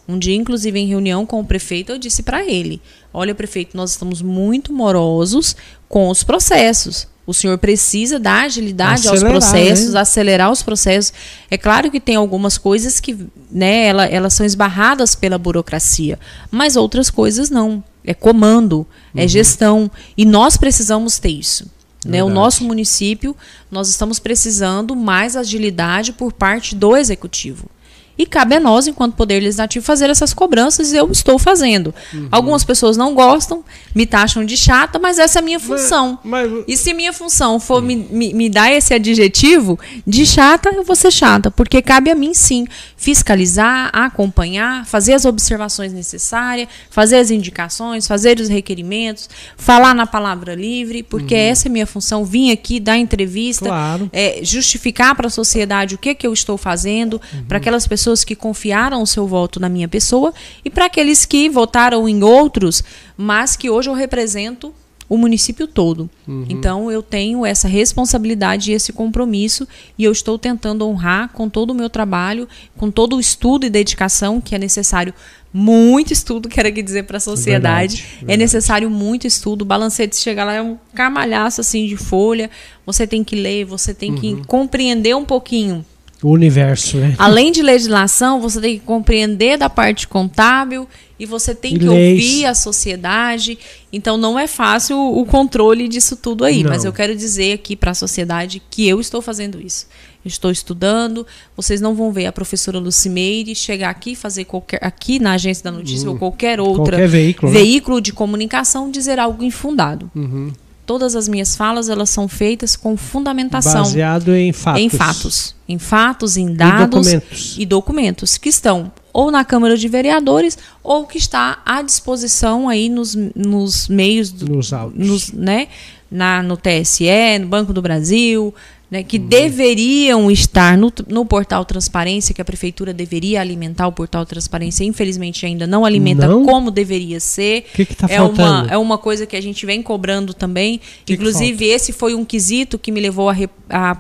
Um 0.09 0.19
dia, 0.19 0.35
inclusive, 0.35 0.79
em 0.79 0.87
reunião 0.87 1.25
com 1.25 1.41
o 1.41 1.45
prefeito, 1.45 1.93
eu 1.93 1.99
disse 1.99 2.23
para 2.23 2.45
ele: 2.45 2.81
Olha, 3.13 3.35
prefeito, 3.35 3.77
nós 3.77 3.93
estamos 3.93 4.21
muito 4.21 4.73
morosos 4.73 5.57
com 5.89 6.09
os 6.09 6.23
processos. 6.23 7.07
O 7.25 7.33
senhor 7.33 7.57
precisa 7.57 8.19
dar 8.19 8.47
agilidade 8.47 9.07
acelerar, 9.07 9.33
aos 9.33 9.33
processos, 9.33 9.95
né? 9.95 10.01
acelerar 10.01 10.51
os 10.51 10.63
processos. 10.63 11.13
É 11.49 11.57
claro 11.57 11.89
que 11.89 12.01
tem 12.01 12.17
algumas 12.17 12.59
coisas 12.59 12.99
que 12.99 13.17
né, 13.51 13.87
ela, 13.87 14.07
elas 14.07 14.35
são 14.35 14.45
esbarradas 14.45 15.15
pela 15.15 15.39
burocracia, 15.39 16.19
mas 16.51 16.75
outras 16.77 17.11
coisas 17.11 17.49
não. 17.49 17.83
É 18.05 18.13
comando, 18.13 18.85
é 19.15 19.21
uhum. 19.21 19.25
é 19.25 19.29
gestão. 19.29 19.91
E 20.17 20.25
nós 20.25 20.57
precisamos 20.57 21.21
ter 21.21 21.29
isso. 21.29 21.71
Né? 22.05 22.25
O 22.25 22.29
nosso 22.29 22.65
município, 22.65 23.37
nós 23.71 23.89
estamos 23.89 24.19
precisando 24.19 24.97
mais 24.97 25.37
agilidade 25.37 26.13
por 26.13 26.33
parte 26.33 26.75
do 26.75 26.97
executivo. 26.97 27.71
E 28.17 28.27
cabe 28.27 28.57
a 28.57 28.61
nós, 28.61 28.87
enquanto 28.87 29.15
Poder 29.15 29.41
Legislativo, 29.41 29.85
fazer 29.85 30.11
essas 30.11 30.35
cobranças 30.35 30.93
e 30.93 30.97
eu 30.97 31.11
estou 31.11 31.39
fazendo. 31.39 31.95
Uhum. 32.13 32.29
Algumas 32.31 32.63
pessoas 32.63 32.97
não 32.97 33.15
gostam, 33.15 33.65
me 33.95 34.07
taxam 34.07 34.45
de 34.45 34.57
chata, 34.57 34.99
mas 34.99 35.19
essa 35.19 35.39
é 35.39 35.41
a 35.41 35.45
minha 35.45 35.59
função. 35.59 36.19
Mas, 36.23 36.51
mas... 36.51 36.65
E 36.69 36.77
se 36.77 36.93
minha 36.93 37.13
função 37.13 37.59
for 37.59 37.81
me, 37.81 37.97
me, 37.97 38.35
me 38.35 38.51
dar 38.51 38.71
esse 38.71 38.93
adjetivo 38.93 39.79
de 40.07 40.27
chata, 40.27 40.71
eu 40.71 40.85
vou 40.85 40.95
ser 40.95 41.11
chata, 41.11 41.51
porque 41.51 41.81
cabe 41.81 42.11
a 42.11 42.15
mim 42.15 42.35
sim 42.35 42.67
fiscalizar, 42.97 43.91
acompanhar, 43.93 44.85
fazer 44.87 45.15
as 45.15 45.25
observações 45.25 45.93
necessárias, 45.93 46.69
fazer 46.91 47.17
as 47.17 47.31
indicações, 47.31 48.07
fazer 48.07 48.39
os 48.39 48.49
requerimentos, 48.49 49.29
falar 49.57 49.95
na 49.95 50.07
palavra 50.07 50.55
livre, 50.55 51.03
porque 51.03 51.35
uhum. 51.35 51.41
essa 51.41 51.67
é 51.67 51.71
a 51.71 51.73
minha 51.73 51.87
função, 51.87 52.25
vir 52.25 52.53
aqui 52.53 52.79
dar 52.79 52.99
entrevista, 52.99 53.67
claro. 53.67 54.11
é, 54.13 54.41
justificar 54.43 55.15
para 55.15 55.29
a 55.29 55.31
sociedade 55.31 55.95
o 55.95 55.99
que, 55.99 56.15
que 56.15 56.27
eu 56.27 56.33
estou 56.33 56.59
fazendo, 56.59 57.21
uhum. 57.33 57.45
para 57.45 57.59
aquelas 57.59 57.87
pessoas 57.87 58.02
pessoas 58.03 58.25
que 58.25 58.35
confiaram 58.35 59.01
o 59.01 59.07
seu 59.07 59.29
voto 59.29 59.61
na 59.61 59.69
minha 59.69 59.87
pessoa 59.87 60.35
e 60.65 60.71
para 60.71 60.87
aqueles 60.87 61.25
que 61.25 61.49
votaram 61.49 62.09
em 62.09 62.25
outros, 62.25 62.83
mas 63.17 63.55
que 63.55 63.71
hoje 63.71 63.89
eu 63.89 63.95
represento 63.95 64.75
o 65.09 65.17
município 65.17 65.69
todo. 65.69 66.11
Uhum. 66.27 66.45
Então 66.49 66.91
eu 66.91 67.01
tenho 67.01 67.47
essa 67.47 67.69
responsabilidade 67.69 68.73
e 68.73 68.75
esse 68.75 68.93
compromisso 68.93 69.69
e 69.97 70.03
eu 70.03 70.11
estou 70.11 70.37
tentando 70.37 70.85
honrar 70.89 71.29
com 71.33 71.49
todo 71.49 71.71
o 71.71 71.75
meu 71.75 71.89
trabalho, 71.89 72.49
com 72.77 72.91
todo 72.91 73.17
o 73.17 73.21
estudo 73.21 73.67
e 73.67 73.71
dedicação 73.71 74.41
que 74.41 74.55
é 74.55 74.59
necessário. 74.59 75.15
Muito 75.53 76.13
estudo, 76.13 76.49
quero 76.51 76.69
aqui 76.69 76.83
dizer 76.83 77.05
para 77.05 77.19
a 77.19 77.21
sociedade. 77.21 77.99
Verdade, 77.99 78.17
verdade. 78.17 78.33
É 78.33 78.37
necessário 78.37 78.91
muito 78.91 79.29
estudo. 79.29 79.63
O 79.63 79.67
balancete 79.67 80.17
chegar 80.17 80.45
lá 80.45 80.55
é 80.55 80.63
um 80.63 80.77
camalhaço 80.93 81.61
assim 81.61 81.87
de 81.87 81.97
folha. 81.97 82.51
Você 82.85 83.07
tem 83.07 83.23
que 83.23 83.37
ler, 83.37 83.65
você 83.65 83.95
tem 83.95 84.11
uhum. 84.11 84.17
que 84.17 84.47
compreender 84.47 85.15
um 85.15 85.25
pouquinho 85.25 85.85
o 86.23 86.31
universo, 86.31 86.99
né? 86.99 87.15
Além 87.19 87.51
de 87.51 87.63
legislação, 87.63 88.41
você 88.41 88.61
tem 88.61 88.79
que 88.79 88.85
compreender 88.85 89.59
da 89.59 89.69
parte 89.69 90.07
contábil 90.07 90.89
e 91.19 91.27
você 91.27 91.55
tem 91.55 91.75
e 91.75 91.79
que 91.79 91.85
leis. 91.85 92.23
ouvir 92.23 92.47
a 92.47 92.55
sociedade. 92.55 93.59
Então 93.93 94.17
não 94.17 94.39
é 94.39 94.47
fácil 94.47 94.99
o 94.99 95.25
controle 95.27 95.89
disso 95.89 96.17
tudo 96.17 96.45
aí, 96.45 96.63
não. 96.63 96.71
mas 96.71 96.85
eu 96.85 96.93
quero 96.93 97.15
dizer 97.17 97.53
aqui 97.53 97.75
para 97.75 97.91
a 97.91 97.95
sociedade 97.95 98.63
que 98.71 98.89
eu 98.89 99.01
estou 99.01 99.21
fazendo 99.21 99.61
isso. 99.61 99.87
Eu 100.25 100.29
estou 100.29 100.51
estudando. 100.51 101.27
Vocês 101.57 101.81
não 101.81 101.95
vão 101.95 102.13
ver 102.13 102.27
a 102.27 102.33
professora 102.33 102.79
Lucimeire 102.79 103.55
chegar 103.55 103.91
aqui 103.91 104.15
fazer 104.15 104.45
qualquer 104.45 104.79
aqui 104.83 105.19
na 105.19 105.33
agência 105.33 105.65
da 105.65 105.73
notícia 105.73 106.07
uhum. 106.07 106.15
ou 106.15 106.19
qualquer 106.19 106.61
outra 106.61 106.97
qualquer 106.97 107.09
veículo, 107.09 107.53
veículo 107.53 107.97
né? 107.97 108.03
de 108.03 108.13
comunicação 108.13 108.91
dizer 108.91 109.19
algo 109.19 109.43
infundado. 109.43 110.11
Uhum 110.15 110.53
todas 110.87 111.15
as 111.15 111.29
minhas 111.29 111.57
falas 111.57 111.89
elas 111.89 112.11
são 112.11 112.29
feitas 112.29 112.77
com 112.77 112.97
fundamentação. 112.97 113.83
Baseado 113.83 114.35
em 114.35 114.53
fatos, 114.53 114.83
em 114.83 114.89
fatos, 114.89 115.55
em 115.69 115.79
fatos, 115.79 116.37
em 116.37 116.55
dados 116.55 117.07
e 117.09 117.13
documentos, 117.13 117.55
e 117.59 117.67
documentos 117.67 118.39
que 118.39 118.49
estão 118.49 118.93
ou 119.13 119.31
na 119.31 119.45
Câmara 119.45 119.77
de 119.77 119.89
Vereadores 119.89 120.57
ou 120.83 121.07
que 121.07 121.19
está 121.19 121.61
à 121.65 121.83
disposição 121.83 122.69
aí 122.69 122.89
nos, 122.89 123.15
nos 123.35 123.89
meios 123.89 124.31
do, 124.31 124.51
nos 124.51 124.73
autos, 124.73 124.99
nos, 124.99 125.33
né, 125.33 125.69
na, 126.11 126.43
no 126.43 126.57
TSE, 126.57 127.39
no 127.41 127.47
Banco 127.47 127.73
do 127.73 127.83
Brasil, 127.83 128.55
né, 128.93 129.03
que 129.03 129.17
uhum. 129.17 129.27
deveriam 129.27 130.31
estar 130.31 130.77
no, 130.77 130.93
no 131.09 131.25
portal 131.25 131.65
Transparência, 131.65 132.35
que 132.35 132.43
a 132.43 132.45
prefeitura 132.45 132.93
deveria 132.93 133.41
alimentar 133.41 133.87
o 133.87 133.93
portal 133.93 134.27
Transparência, 134.27 134.85
infelizmente 134.85 135.47
ainda 135.47 135.67
não 135.67 135.87
alimenta 135.87 136.29
não? 136.29 136.45
como 136.45 136.71
deveria 136.71 137.19
ser. 137.19 137.65
O 137.73 137.77
que 137.77 137.83
está 137.85 138.07
é 138.07 138.19
faltando? 138.19 138.65
Uma, 138.67 138.75
é 138.75 138.77
uma 138.77 138.99
coisa 138.99 139.25
que 139.25 139.35
a 139.35 139.41
gente 139.41 139.65
vem 139.65 139.83
cobrando 139.83 140.35
também. 140.35 140.79
Que 141.07 141.15
Inclusive, 141.15 141.57
que 141.57 141.71
esse 141.71 141.91
foi 141.91 142.15
um 142.15 142.23
quesito 142.23 142.79
que 142.79 142.93
me 142.93 143.01
levou 143.01 143.31
a, 143.31 143.35
a, 143.71 143.97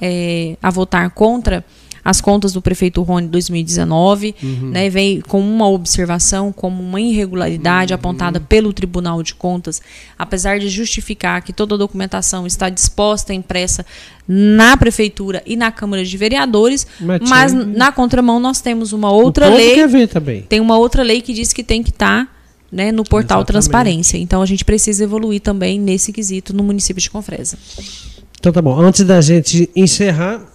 é, 0.00 0.56
a 0.62 0.70
votar 0.70 1.10
contra 1.10 1.64
as 2.06 2.20
contas 2.20 2.52
do 2.52 2.62
prefeito 2.62 3.02
Rony 3.02 3.26
2019, 3.26 4.36
uhum. 4.40 4.70
né, 4.70 4.88
vem 4.88 5.20
com 5.20 5.40
uma 5.40 5.68
observação 5.68 6.52
como 6.52 6.80
uma 6.80 7.00
irregularidade 7.00 7.92
uhum. 7.92 7.96
apontada 7.96 8.38
pelo 8.38 8.72
Tribunal 8.72 9.24
de 9.24 9.34
Contas, 9.34 9.82
apesar 10.16 10.60
de 10.60 10.68
justificar 10.68 11.42
que 11.42 11.52
toda 11.52 11.74
a 11.74 11.78
documentação 11.78 12.46
está 12.46 12.68
disposta 12.68 13.34
impressa 13.34 13.84
na 14.26 14.76
prefeitura 14.76 15.42
e 15.44 15.56
na 15.56 15.72
Câmara 15.72 16.04
de 16.04 16.16
Vereadores, 16.16 16.86
mas, 17.00 17.20
mas 17.28 17.52
na 17.52 17.90
contramão 17.90 18.38
nós 18.38 18.60
temos 18.60 18.92
uma 18.92 19.10
outra 19.10 19.48
lei. 19.48 19.74
Quer 19.74 19.88
ver 19.88 20.06
também. 20.06 20.42
Tem 20.42 20.60
uma 20.60 20.78
outra 20.78 21.02
lei 21.02 21.20
que 21.20 21.32
diz 21.32 21.52
que 21.52 21.64
tem 21.64 21.82
que 21.82 21.90
estar 21.90 22.26
tá, 22.26 22.32
né, 22.70 22.92
no 22.92 23.02
portal 23.02 23.38
Exatamente. 23.38 23.46
Transparência. 23.46 24.16
Então 24.16 24.40
a 24.40 24.46
gente 24.46 24.64
precisa 24.64 25.02
evoluir 25.02 25.40
também 25.40 25.80
nesse 25.80 26.12
quesito 26.12 26.54
no 26.54 26.62
município 26.62 27.02
de 27.02 27.10
Confresa. 27.10 27.58
Então 28.38 28.52
tá 28.52 28.62
bom. 28.62 28.80
Antes 28.80 29.02
da 29.02 29.20
gente 29.20 29.68
encerrar, 29.74 30.54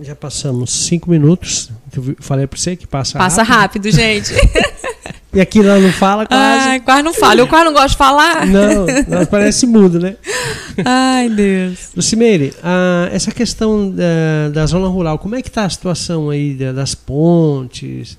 já 0.00 0.14
passamos 0.14 0.70
cinco 0.86 1.10
minutos. 1.10 1.70
Eu 1.94 2.16
falei 2.20 2.46
para 2.46 2.58
você 2.58 2.76
que 2.76 2.86
passa, 2.86 3.18
passa 3.18 3.42
rápido. 3.42 3.82
Passa 3.82 3.92
rápido, 3.92 3.92
gente. 3.92 4.32
e 5.32 5.40
aqui 5.40 5.62
lá 5.62 5.78
não 5.78 5.92
fala 5.92 6.26
quase. 6.26 6.68
Ai, 6.68 6.80
quase 6.80 7.02
não 7.02 7.14
fala. 7.14 7.40
Eu 7.40 7.46
quase 7.46 7.64
não 7.64 7.72
gosto 7.72 7.90
de 7.90 7.96
falar. 7.96 8.46
Não, 8.46 8.86
não 9.08 9.26
parece 9.26 9.66
mudo, 9.66 10.00
né? 10.00 10.16
Ai, 10.84 11.28
Deus. 11.28 11.90
Lucimeire, 11.94 12.52
ah, 12.62 13.08
essa 13.12 13.30
questão 13.30 13.90
da, 13.90 14.48
da, 14.52 14.66
zona 14.66 14.88
rural, 14.88 15.18
como 15.18 15.36
é 15.36 15.42
que 15.42 15.48
está 15.48 15.64
a 15.64 15.70
situação 15.70 16.30
aí 16.30 16.54
das 16.54 16.94
pontes? 16.94 18.18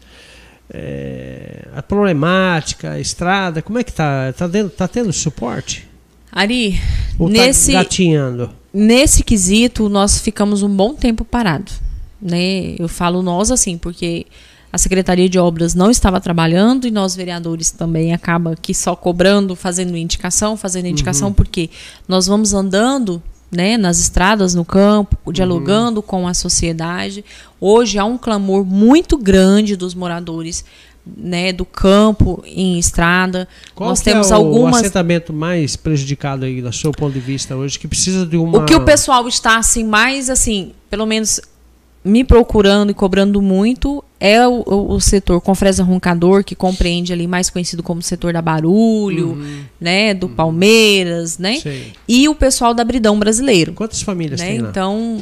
É, 0.74 1.68
a 1.76 1.82
problemática, 1.84 2.92
a 2.92 3.00
estrada, 3.00 3.62
como 3.62 3.78
é 3.78 3.84
que 3.84 3.92
está? 3.92 4.30
Está 4.30 4.50
tá 4.76 4.88
tendo 4.88 5.14
suporte? 5.14 5.88
Ari, 6.32 6.82
Ou 7.20 7.28
tá 7.28 7.34
nesse... 7.34 7.72
Tá 7.72 7.80
gatinhando? 7.80 8.50
Nesse 8.76 9.24
quesito, 9.24 9.88
nós 9.88 10.20
ficamos 10.20 10.62
um 10.62 10.70
bom 10.70 10.94
tempo 10.94 11.24
parado. 11.24 11.72
Né? 12.22 12.76
Eu 12.78 12.90
falo 12.90 13.22
nós 13.22 13.50
assim, 13.50 13.78
porque 13.78 14.26
a 14.72 14.78
Secretaria 14.78 15.30
de 15.30 15.40
Obras 15.40 15.74
não 15.74 15.90
estava 15.90 16.20
trabalhando 16.20 16.86
e 16.86 16.92
nós 16.92 17.16
vereadores 17.16 17.72
também 17.72 18.14
acaba 18.14 18.58
que 18.62 18.74
só 18.74 18.94
cobrando, 18.94 19.56
fazendo 19.56 19.96
indicação, 19.96 20.58
fazendo 20.58 20.88
indicação, 20.88 21.30
uhum. 21.30 21.34
porque 21.34 21.70
nós 22.08 22.28
vamos 22.28 22.54
andando 22.54 23.24
né, 23.50 23.78
nas 23.78 24.00
estradas, 24.00 24.54
no 24.54 24.66
campo, 24.66 25.32
dialogando 25.32 26.02
uhum. 26.02 26.06
com 26.06 26.28
a 26.28 26.34
sociedade. 26.34 27.24
Hoje 27.62 27.98
há 27.98 28.04
um 28.04 28.18
clamor 28.18 28.66
muito 28.66 29.18
grande 29.18 29.78
dos 29.78 29.96
moradores 29.96 30.66
né, 31.06 31.54
do 31.54 31.66
campo 31.66 32.44
em 32.46 32.80
estrada. 32.80 33.48
Qual 33.74 33.90
Nós 33.90 34.02
temos 34.02 34.32
é 34.32 34.34
o 34.34 34.38
algumas 34.38 34.78
assentamento 34.82 35.32
mais 35.32 35.76
prejudicado 35.76 36.46
aí, 36.46 36.62
do 36.62 36.74
seu 36.74 36.92
ponto 36.92 37.14
de 37.14 37.20
vista 37.20 37.56
hoje, 37.56 37.78
que 37.78 37.88
precisa 37.88 38.26
de 38.26 38.38
uma... 38.38 38.60
O 38.60 38.66
que 38.66 38.76
o 38.76 38.84
pessoal 38.84 39.28
está 39.28 39.58
assim 39.58 39.84
mais 39.84 40.30
assim, 40.30 40.72
pelo 40.90 41.06
menos 41.06 41.40
me 42.04 42.24
procurando 42.24 42.92
e 42.92 42.94
cobrando 42.94 43.42
muito 43.42 44.04
é 44.20 44.48
o, 44.48 44.64
o, 44.66 44.94
o 44.94 45.02
setor 45.02 45.42
Confresa 45.42 45.84
Roncador, 45.84 46.44
que 46.44 46.56
compreende 46.56 47.12
ali 47.12 47.26
mais 47.28 47.50
conhecido 47.50 47.82
como 47.82 48.02
setor 48.02 48.32
da 48.32 48.42
Barulho, 48.42 49.30
Uhum. 49.30 49.64
né, 49.82 50.14
do 50.14 50.30
Palmeiras, 50.30 51.40
né? 51.40 51.58
Sei. 51.60 51.94
E 52.08 52.30
o 52.30 52.36
pessoal 52.36 52.74
da 52.76 52.84
Bridão 52.84 53.18
Brasileiro, 53.18 53.74
Quantas 53.74 54.02
famílias 54.04 54.40
né? 54.40 54.48
tem 54.48 54.60
lá? 54.60 54.70
Então, 54.70 55.18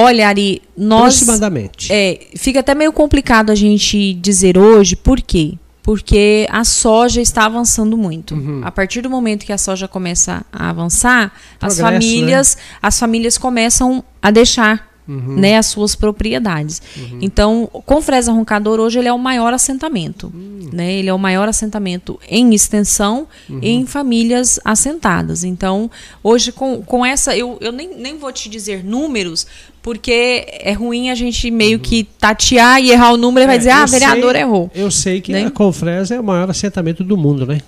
olha, 0.00 0.28
Ari, 0.28 0.62
nós 0.76 1.14
Aproximadamente. 1.22 1.92
é, 1.92 2.28
fica 2.36 2.60
até 2.60 2.74
meio 2.74 2.92
complicado 2.92 3.50
a 3.50 3.54
gente 3.54 4.14
dizer 4.14 4.56
hoje 4.56 4.94
por 4.96 5.20
quê? 5.20 5.54
Porque 5.82 6.46
a 6.50 6.64
soja 6.64 7.20
está 7.20 7.46
avançando 7.46 7.96
muito. 7.96 8.34
Uhum. 8.34 8.60
A 8.62 8.70
partir 8.70 9.00
do 9.00 9.08
momento 9.08 9.46
que 9.46 9.52
a 9.52 9.58
soja 9.58 9.88
começa 9.88 10.44
a 10.52 10.68
avançar, 10.68 11.32
as 11.60 11.76
Progresso, 11.76 11.82
famílias, 11.82 12.58
as 12.82 12.98
famílias 12.98 13.38
começam 13.38 14.04
a 14.22 14.30
deixar 14.30 14.86
Uhum. 15.08 15.36
né, 15.36 15.56
as 15.56 15.64
suas 15.64 15.94
propriedades. 15.96 16.82
Então, 17.22 17.66
com 17.86 18.02
Fresa 18.02 18.30
Roncador 18.30 18.78
hoje 18.78 18.98
ele 18.98 19.08
é 19.08 19.12
o 19.12 19.18
maior 19.18 19.54
assentamento, 19.54 20.26
Hum. 20.34 20.68
né? 20.70 20.92
Ele 20.92 21.08
é 21.08 21.14
o 21.14 21.18
maior 21.18 21.48
assentamento 21.48 22.20
em 22.28 22.52
extensão 22.52 23.26
Uhum. 23.48 23.58
e 23.62 23.70
em 23.70 23.86
famílias 23.86 24.60
assentadas. 24.62 25.44
Então, 25.44 25.90
hoje 26.22 26.52
com, 26.52 26.82
com 26.82 27.06
essa 27.06 27.34
eu, 27.34 27.56
eu 27.62 27.72
nem, 27.72 27.96
nem 27.96 28.18
vou 28.18 28.30
te 28.30 28.50
dizer 28.50 28.84
números, 28.84 29.46
porque 29.88 30.46
é 30.60 30.72
ruim 30.74 31.08
a 31.08 31.14
gente 31.14 31.50
meio 31.50 31.78
que 31.78 32.04
tatear 32.04 32.78
e 32.78 32.90
errar 32.90 33.14
o 33.14 33.16
número 33.16 33.44
e 33.44 33.46
vai. 33.46 33.54
É, 33.54 33.58
dizer, 33.58 33.70
ah, 33.70 33.86
vereador 33.86 34.32
sei- 34.32 34.42
errou. 34.42 34.70
Eu 34.74 34.90
sei 34.90 35.18
que 35.22 35.32
Né? 35.32 35.46
a 35.46 35.50
Confresa 35.50 36.14
é 36.14 36.20
o 36.20 36.22
maior 36.22 36.50
assentamento 36.50 37.02
do 37.02 37.16
mundo, 37.16 37.46
né? 37.46 37.62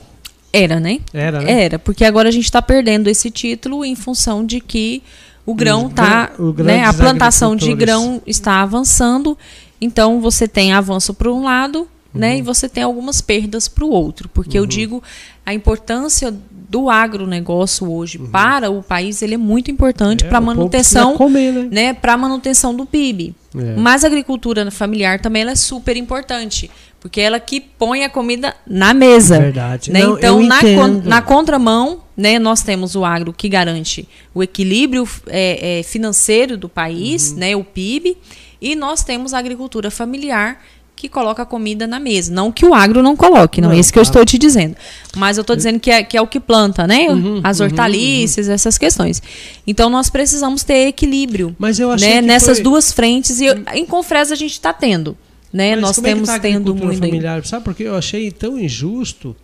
Era, 0.52 0.78
né? 0.78 0.98
Era, 1.14 1.40
né? 1.40 1.62
Era, 1.62 1.78
porque 1.78 2.04
agora 2.04 2.28
a 2.28 2.30
gente 2.30 2.44
está 2.44 2.60
perdendo 2.60 3.08
esse 3.08 3.30
título 3.30 3.86
em 3.86 3.94
função 3.94 4.44
de 4.44 4.60
que 4.60 5.02
o 5.46 5.54
grão 5.54 5.88
tá, 5.88 6.30
os 6.38 6.54
né, 6.56 6.84
a 6.84 6.92
plantação 6.92 7.56
de 7.56 7.72
grão 7.74 8.20
está 8.26 8.60
avançando, 8.60 9.38
então 9.80 10.20
você 10.20 10.46
tem 10.46 10.74
avanço 10.74 11.14
para 11.14 11.32
um 11.32 11.42
lado, 11.44 11.88
né, 12.12 12.32
Uhum. 12.32 12.38
e 12.38 12.42
você 12.42 12.68
tem 12.68 12.82
algumas 12.82 13.20
perdas 13.20 13.68
para 13.68 13.84
o 13.84 13.90
outro, 13.90 14.28
porque 14.28 14.58
eu 14.58 14.66
digo 14.66 15.02
a 15.46 15.54
importância 15.54 16.34
do 16.68 16.88
agronegócio 16.90 17.90
hoje 17.90 18.18
para 18.18 18.70
o 18.70 18.82
país, 18.82 19.22
ele 19.22 19.34
é 19.34 19.38
muito 19.38 19.70
importante 19.70 20.22
Uhum. 20.22 20.26
É, 20.26 20.30
para 20.30 20.40
povo 20.40 20.46
manutenção, 20.56 21.16
comer, 21.16 21.52
né? 21.52 21.68
né, 21.70 21.92
para 21.94 22.16
manutenção 22.16 22.74
do 22.74 22.84
PIB. 22.86 23.34
É. 23.56 23.74
Mas 23.76 24.04
a 24.04 24.06
agricultura 24.06 24.70
familiar 24.70 25.20
também 25.20 25.42
ela 25.42 25.50
é 25.52 25.56
super 25.56 25.96
importante, 25.96 26.70
porque 27.00 27.20
ela 27.20 27.40
que 27.40 27.60
põe 27.60 28.04
a 28.04 28.10
comida 28.10 28.54
na 28.66 28.92
mesa. 28.94 29.38
Verdade. 29.40 29.90
Né? 29.90 30.02
Não, 30.02 30.16
então, 30.18 30.40
na, 30.42 30.60
con- 30.60 31.02
na 31.04 31.22
contramão, 31.22 32.00
né, 32.16 32.38
nós 32.38 32.62
temos 32.62 32.94
o 32.94 33.04
agro 33.04 33.32
que 33.32 33.48
garante 33.48 34.06
o 34.34 34.42
equilíbrio 34.42 35.08
é, 35.26 35.80
é, 35.80 35.82
financeiro 35.82 36.56
do 36.56 36.68
país, 36.68 37.32
Uhum. 37.32 37.38
né, 37.38 37.56
o 37.56 37.64
PIB, 37.64 38.16
e 38.60 38.76
nós 38.76 39.02
temos 39.02 39.32
a 39.34 39.38
agricultura 39.38 39.90
familiar 39.90 40.60
que 41.00 41.08
coloca 41.08 41.42
a 41.42 41.46
comida 41.46 41.86
na 41.86 41.98
mesa. 41.98 42.32
Não 42.32 42.52
que 42.52 42.64
o 42.66 42.74
agro 42.74 43.02
não 43.02 43.16
coloque, 43.16 43.60
não, 43.60 43.70
Não, 43.70 43.76
é 43.76 43.80
isso 43.80 43.92
que 43.92 43.98
eu 43.98 44.02
tá. 44.02 44.08
estou 44.10 44.24
te 44.24 44.36
dizendo. 44.36 44.76
Mas 45.16 45.36
eu 45.36 45.40
estou 45.40 45.56
dizendo 45.56 45.80
que 45.80 45.90
é, 45.90 46.02
que 46.02 46.16
é 46.16 46.20
o 46.20 46.26
que 46.26 46.38
planta, 46.38 46.86
né? 46.86 47.08
Uhum, 47.08 47.40
As 47.42 47.60
hortaliças, 47.60 48.48
essas 48.48 48.76
questões. 48.76 49.22
Então 49.66 49.88
nós 49.88 50.10
precisamos 50.10 50.62
ter 50.62 50.88
equilíbrio 50.88 51.56
Mas 51.58 51.78
eu 51.78 51.90
achei 51.90 52.08
né, 52.08 52.20
que 52.20 52.26
nessas 52.26 52.58
foi- 52.58 52.64
duas 52.64 52.92
frentes. 52.92 53.40
E 53.40 53.46
eu- 53.46 53.56
em 53.74 53.86
Confresa 53.86 54.34
a 54.34 54.36
gente 54.36 54.52
está 54.52 54.72
tendo. 54.72 55.16
Né? 55.52 55.72
Mas 55.72 55.80
Nós 55.82 55.98
é 55.98 56.02
temos 56.02 56.28
tá 56.28 56.36
a 56.36 56.38
tendo 56.38 56.74
muito. 56.74 56.98
familiar? 56.98 57.44
Sabe 57.44 57.64
por 57.64 57.74
que 57.74 57.82
eu 57.82 57.96
achei 57.96 58.30
tão 58.30 58.58
injusto? 58.58 59.34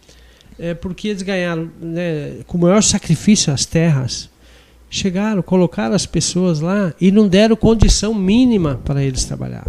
É 0.58 0.72
porque 0.72 1.08
eles 1.08 1.22
ganharam, 1.22 1.68
né, 1.82 2.34
com 2.46 2.56
o 2.56 2.60
maior 2.60 2.82
sacrifício 2.82 3.52
as 3.52 3.64
terras. 3.66 4.28
Chegaram, 4.88 5.42
colocaram 5.42 5.94
as 5.96 6.06
pessoas 6.06 6.60
lá 6.60 6.94
e 7.00 7.10
não 7.10 7.26
deram 7.26 7.56
condição 7.56 8.14
mínima 8.14 8.80
para 8.84 9.02
eles 9.02 9.24
trabalhar. 9.24 9.66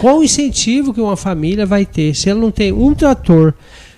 Qual 0.00 0.18
o 0.18 0.24
incentivo 0.24 0.94
que 0.94 1.00
uma 1.00 1.16
família 1.16 1.66
vai 1.66 1.84
ter 1.84 2.14
se 2.14 2.30
ela 2.30 2.40
não 2.40 2.50
tem 2.50 2.72
um 2.72 2.94
trator, 2.94 3.52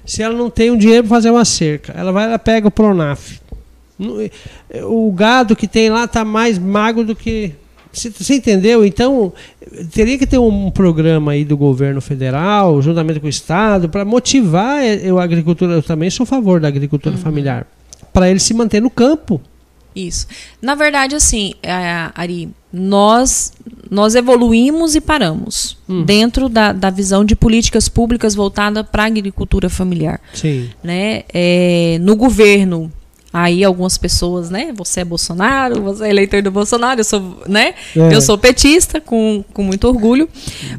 se 0.04 0.20
ela 0.20 0.36
não 0.36 0.50
tem 0.50 0.68
um 0.68 0.76
dinheiro 0.76 1.06
para 1.06 1.16
fazer 1.16 1.30
uma 1.30 1.44
cerca? 1.44 1.92
Ela 1.96 2.10
vai, 2.10 2.24
ela 2.24 2.38
pega 2.40 2.66
o 2.66 2.72
Pronaf. 2.72 3.40
É, 4.68 4.84
O 4.84 5.12
gado 5.12 5.54
que 5.54 5.68
tem 5.68 5.90
lá 5.90 6.04
está 6.04 6.24
mais 6.24 6.58
magro 6.58 7.04
do 7.04 7.14
que. 7.14 7.52
Você, 7.92 8.34
entendeu? 8.34 8.84
Então, 8.84 9.32
teria 9.92 10.18
que 10.18 10.26
ter 10.26 10.38
um 10.38 10.70
programa 10.70 11.32
aí 11.32 11.44
do 11.44 11.56
governo 11.56 12.00
federal, 12.00 12.80
juntamente 12.82 13.20
com 13.20 13.26
o 13.26 13.30
Estado, 13.30 13.88
para 13.88 14.04
motivar 14.04 14.82
eu, 14.82 15.20
a 15.20 15.24
agricultura. 15.24 15.74
Eu 15.74 15.82
também 15.82 16.10
sou 16.10 16.24
a 16.24 16.26
favor 16.26 16.58
da 16.58 16.68
agricultura 16.68 17.16
familiar. 17.16 17.66
Para 18.12 18.28
ele 18.28 18.40
se 18.40 18.54
manter 18.54 18.80
no 18.80 18.90
campo. 18.90 19.40
Isso. 19.94 20.26
Na 20.60 20.74
verdade, 20.74 21.14
assim, 21.14 21.52
é, 21.62 22.10
Ari, 22.14 22.48
nós, 22.72 23.52
nós 23.90 24.14
evoluímos 24.14 24.94
e 24.94 25.00
paramos 25.00 25.76
Hum. 25.88 26.04
dentro 26.04 26.48
da, 26.48 26.72
da 26.72 26.88
visão 26.88 27.24
de 27.24 27.36
políticas 27.36 27.88
públicas 27.88 28.34
voltada 28.34 28.82
para 28.82 29.02
a 29.02 29.06
agricultura 29.06 29.68
familiar. 29.68 30.20
Sim. 30.32 30.70
Né? 30.82 31.24
É, 31.32 31.98
no 32.00 32.16
governo, 32.16 32.90
aí 33.32 33.64
algumas 33.64 33.96
pessoas, 33.96 34.50
né? 34.50 34.72
Você 34.76 35.00
é 35.00 35.04
Bolsonaro, 35.04 35.82
você 35.82 36.04
é 36.04 36.10
eleitor 36.10 36.42
do 36.42 36.50
Bolsonaro, 36.50 37.00
eu 37.00 37.04
sou, 37.04 37.42
né? 37.48 37.74
É. 37.96 38.14
Eu 38.14 38.20
sou 38.20 38.36
petista, 38.36 39.00
com, 39.00 39.44
com 39.52 39.62
muito 39.62 39.88
orgulho. 39.88 40.28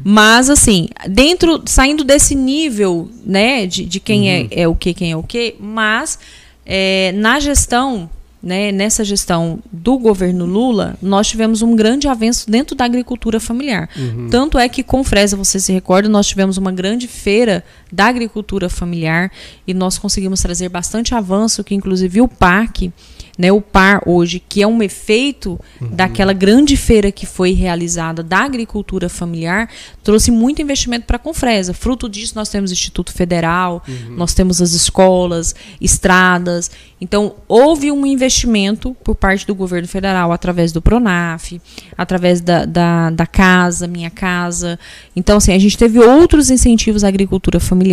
Mas, 0.02 0.48
assim, 0.48 0.88
dentro, 1.08 1.62
saindo 1.66 2.04
desse 2.04 2.34
nível, 2.34 3.08
né, 3.24 3.66
de, 3.66 3.84
de 3.84 4.00
quem 4.00 4.30
é, 4.30 4.48
é 4.50 4.68
o 4.68 4.74
que, 4.74 4.94
quem 4.94 5.12
é 5.12 5.16
o 5.16 5.22
que, 5.22 5.56
mas 5.58 6.18
é, 6.64 7.12
na 7.12 7.40
gestão, 7.40 8.08
né, 8.44 8.70
nessa 8.70 9.02
gestão 9.02 9.58
do 9.72 9.98
governo 9.98 10.44
Lula, 10.44 10.96
nós 11.00 11.26
tivemos 11.26 11.62
um 11.62 11.74
grande 11.74 12.06
avanço 12.06 12.50
dentro 12.50 12.76
da 12.76 12.84
agricultura 12.84 13.40
familiar. 13.40 13.88
Tanto 14.30 14.58
é 14.58 14.68
que 14.68 14.82
com 14.82 15.02
Fresa, 15.02 15.36
você 15.36 15.58
se 15.58 15.72
recorda, 15.72 16.08
nós 16.08 16.26
tivemos 16.26 16.58
uma 16.58 16.70
grande 16.70 17.08
feira 17.08 17.64
da 17.94 18.06
agricultura 18.06 18.68
familiar 18.68 19.30
e 19.66 19.72
nós 19.72 19.96
conseguimos 19.96 20.40
trazer 20.40 20.68
bastante 20.68 21.14
avanço, 21.14 21.62
que 21.62 21.74
inclusive 21.74 22.20
o 22.20 22.28
parque, 22.28 22.92
né, 23.38 23.50
o 23.50 23.60
PAR 23.60 24.02
hoje, 24.06 24.40
que 24.40 24.62
é 24.62 24.66
um 24.66 24.82
efeito 24.82 25.58
daquela 25.80 26.32
grande 26.32 26.76
feira 26.76 27.10
que 27.10 27.26
foi 27.26 27.52
realizada 27.52 28.22
da 28.22 28.38
agricultura 28.38 29.08
familiar, 29.08 29.68
trouxe 30.02 30.30
muito 30.30 30.62
investimento 30.62 31.06
para 31.06 31.16
a 31.16 31.18
Confresa. 31.18 31.74
Fruto 31.74 32.08
disso, 32.08 32.34
nós 32.36 32.48
temos 32.48 32.70
Instituto 32.70 33.12
Federal, 33.12 33.82
nós 34.10 34.34
temos 34.34 34.62
as 34.62 34.72
escolas, 34.72 35.54
estradas. 35.80 36.70
Então, 37.00 37.34
houve 37.48 37.90
um 37.90 38.06
investimento 38.06 38.96
por 39.02 39.14
parte 39.16 39.46
do 39.46 39.54
governo 39.54 39.88
federal 39.88 40.32
através 40.32 40.70
do 40.72 40.80
PRONAF, 40.80 41.60
através 41.98 42.40
da, 42.40 42.64
da, 42.64 43.10
da 43.10 43.26
Casa, 43.26 43.86
Minha 43.86 44.10
Casa. 44.10 44.78
Então, 45.14 45.38
assim, 45.38 45.52
a 45.52 45.58
gente 45.58 45.76
teve 45.76 45.98
outros 45.98 46.50
incentivos 46.50 47.02
à 47.02 47.08
agricultura 47.08 47.58
familiar. 47.58 47.83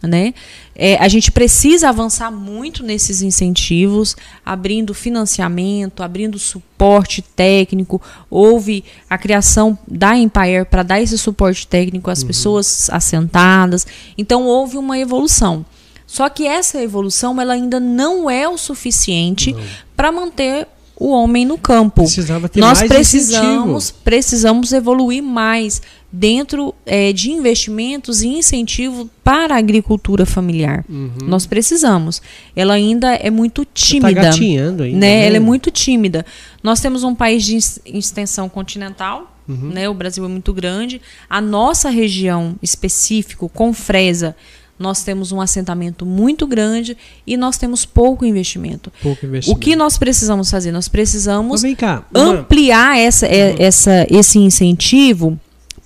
Né? 0.00 0.32
É, 0.76 0.96
a 0.98 1.08
gente 1.08 1.32
precisa 1.32 1.88
avançar 1.88 2.30
muito 2.30 2.84
nesses 2.84 3.20
incentivos, 3.20 4.16
abrindo 4.46 4.94
financiamento, 4.94 6.04
abrindo 6.04 6.38
suporte 6.38 7.20
técnico. 7.20 8.00
Houve 8.30 8.84
a 9.10 9.18
criação 9.18 9.76
da 9.88 10.16
Empire 10.16 10.64
para 10.70 10.84
dar 10.84 11.00
esse 11.00 11.18
suporte 11.18 11.66
técnico 11.66 12.10
às 12.10 12.22
pessoas 12.22 12.88
assentadas. 12.90 13.86
Então 14.16 14.44
houve 14.44 14.78
uma 14.78 14.96
evolução. 14.96 15.66
Só 16.06 16.28
que 16.28 16.46
essa 16.46 16.80
evolução 16.80 17.40
ela 17.40 17.52
ainda 17.52 17.80
não 17.80 18.30
é 18.30 18.48
o 18.48 18.56
suficiente 18.56 19.54
para 19.96 20.12
manter 20.12 20.66
o 20.98 21.10
homem 21.10 21.44
no 21.44 21.56
campo. 21.56 22.02
Precisava 22.02 22.48
ter 22.48 22.60
Nós 22.60 22.82
precisamos, 22.82 23.84
incentivo. 23.84 24.02
precisamos 24.02 24.72
evoluir 24.72 25.22
mais 25.22 25.80
dentro 26.10 26.74
eh, 26.86 27.12
de 27.12 27.30
investimentos 27.30 28.22
e 28.22 28.28
incentivo 28.28 29.10
para 29.22 29.54
a 29.54 29.58
agricultura 29.58 30.24
familiar. 30.24 30.84
Nós 31.26 31.44
precisamos. 31.46 32.22
Ela 32.56 32.74
ainda 32.74 33.14
é 33.14 33.30
muito 33.30 33.64
tímida. 33.74 34.14
Tá 34.14 34.22
gatinhando 34.28 34.82
ainda. 34.84 34.98
né? 34.98 35.26
Ela 35.26 35.36
é 35.36 35.40
muito 35.40 35.70
tímida. 35.70 36.24
Nós 36.62 36.80
temos 36.80 37.02
um 37.04 37.14
país 37.14 37.44
de 37.44 37.54
ex- 37.54 37.80
extensão 37.84 38.48
continental, 38.48 39.34
Uhum. 39.46 39.70
né? 39.70 39.88
O 39.88 39.94
Brasil 39.94 40.24
é 40.24 40.28
muito 40.28 40.52
grande. 40.52 41.00
A 41.28 41.40
nossa 41.40 41.88
região 41.90 42.54
específico, 42.62 43.48
com 43.48 43.72
Fresa, 43.72 44.34
nós 44.78 45.02
temos 45.02 45.32
um 45.32 45.40
assentamento 45.40 46.06
muito 46.06 46.46
grande 46.46 46.96
e 47.26 47.36
nós 47.36 47.58
temos 47.58 47.84
pouco 47.84 48.24
investimento. 48.24 48.92
Pouco 49.02 49.24
O 49.24 49.28
investimento. 49.28 49.60
que 49.60 49.74
nós 49.74 49.98
precisamos 49.98 50.50
fazer? 50.50 50.70
Nós 50.70 50.86
precisamos 50.88 51.62
cá. 51.76 52.04
ampliar 52.14 52.96
essa, 52.98 53.26
é- 53.26 53.56
essa, 53.60 54.06
esse 54.10 54.38
incentivo. 54.38 55.38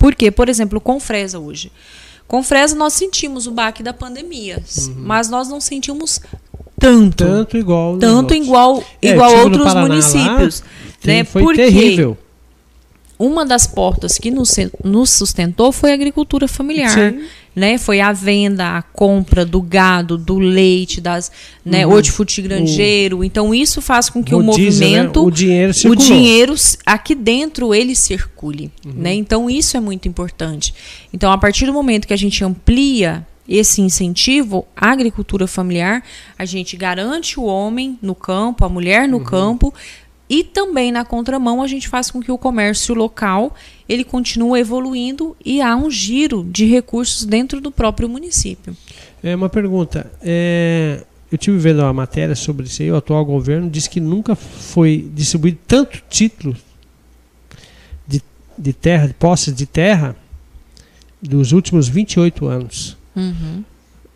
Porque, 0.02 0.32
por 0.32 0.48
exemplo, 0.48 0.80
com 0.80 0.98
Fresa 0.98 1.38
hoje. 1.38 1.70
Com 2.26 2.42
Fresa 2.42 2.74
nós 2.74 2.92
sentimos 2.94 3.46
o 3.46 3.52
baque 3.52 3.84
da 3.84 3.92
pandemia, 3.92 4.60
mas 4.96 5.28
nós 5.30 5.48
não 5.48 5.60
sentimos 5.60 6.20
tanto. 6.76 7.24
Tanto 7.24 7.56
igual. 7.56 7.96
Tanto 7.98 8.34
igual, 8.34 8.82
É, 9.00 9.10
igual 9.10 9.32
outros 9.44 9.62
Paraná 9.62 9.82
lá, 9.82 9.88
municípios. 9.88 10.64
Tem- 11.00 11.18
né? 11.18 11.24
Foi 11.24 11.40
Porque 11.42 11.62
terrível. 11.62 12.18
uma 13.16 13.46
das 13.46 13.64
portas 13.68 14.18
que 14.18 14.32
nos, 14.32 14.56
nos 14.82 15.10
sustentou 15.10 15.70
foi 15.70 15.92
a 15.92 15.94
agricultura 15.94 16.48
familiar. 16.48 16.90
Sim. 16.90 17.22
Né? 17.54 17.76
Foi 17.78 18.00
a 18.00 18.12
venda, 18.12 18.76
a 18.78 18.82
compra 18.82 19.44
do 19.44 19.60
gado, 19.60 20.16
do 20.16 20.38
leite, 20.38 21.00
das, 21.00 21.30
né, 21.64 21.86
Uhum. 21.86 21.92
hortifrutigranjeiro. 21.94 23.22
Então 23.24 23.54
isso 23.54 23.80
faz 23.80 24.08
com 24.08 24.22
que 24.22 24.34
o, 24.34 24.38
O 24.38 24.54
diesel, 24.56 24.88
né? 24.88 24.96
movimento 25.02 25.24
O 25.26 25.30
dinheiro 25.30 25.70
o 25.70 25.74
circulou. 25.74 26.06
dinheiro 26.06 26.52
s- 26.54 26.78
aqui 26.84 27.14
dentro 27.14 27.74
ele 27.74 27.94
circule, 27.94 28.70
Uhum. 28.84 28.92
né? 28.96 29.14
Então 29.14 29.48
isso 29.50 29.76
é 29.76 29.80
muito 29.80 30.08
importante. 30.08 30.74
Então 31.12 31.30
a 31.30 31.38
partir 31.38 31.66
do 31.66 31.72
momento 31.72 32.06
que 32.06 32.14
a 32.14 32.18
gente 32.18 32.42
amplia 32.44 33.26
esse 33.48 33.82
incentivo 33.82 34.64
à 34.76 34.90
agricultura 34.92 35.46
familiar, 35.48 36.02
a 36.38 36.44
gente 36.44 36.76
garante 36.76 37.38
o 37.40 37.42
homem 37.44 37.98
no 38.00 38.14
campo, 38.14 38.64
a 38.64 38.68
mulher 38.68 39.02
Uhum. 39.04 39.10
no 39.10 39.20
campo 39.20 39.74
e 40.32 40.42
também 40.42 40.90
na 40.90 41.04
contramão 41.04 41.60
a 41.60 41.66
gente 41.66 41.86
faz 41.86 42.10
com 42.10 42.18
que 42.18 42.32
o 42.32 42.38
comércio 42.38 42.94
local 42.94 43.54
ele 43.86 44.02
continue 44.02 44.60
evoluindo 44.60 45.36
e 45.44 45.60
há 45.60 45.76
um 45.76 45.90
giro 45.90 46.42
de 46.50 46.64
recursos 46.64 47.26
dentro 47.26 47.60
do 47.60 47.70
próprio 47.70 48.08
município. 48.08 48.74
É 49.22 49.36
uma 49.36 49.50
pergunta. 49.50 50.10
É, 50.22 51.04
eu 51.30 51.36
tive 51.36 51.58
vendo 51.58 51.80
uma 51.80 51.92
matéria 51.92 52.34
sobre 52.34 52.64
isso 52.64 52.80
aí. 52.80 52.90
O 52.90 52.96
atual 52.96 53.22
governo 53.26 53.68
disse 53.68 53.90
que 53.90 54.00
nunca 54.00 54.34
foi 54.34 55.06
distribuído 55.12 55.58
tanto 55.68 56.02
título 56.08 56.56
de, 58.08 58.22
de 58.56 58.72
terra, 58.72 59.08
de 59.08 59.12
posses 59.12 59.54
de 59.54 59.66
terra, 59.66 60.16
dos 61.20 61.52
últimos 61.52 61.90
28 61.90 62.46
anos. 62.46 62.96
Uhum. 63.14 63.62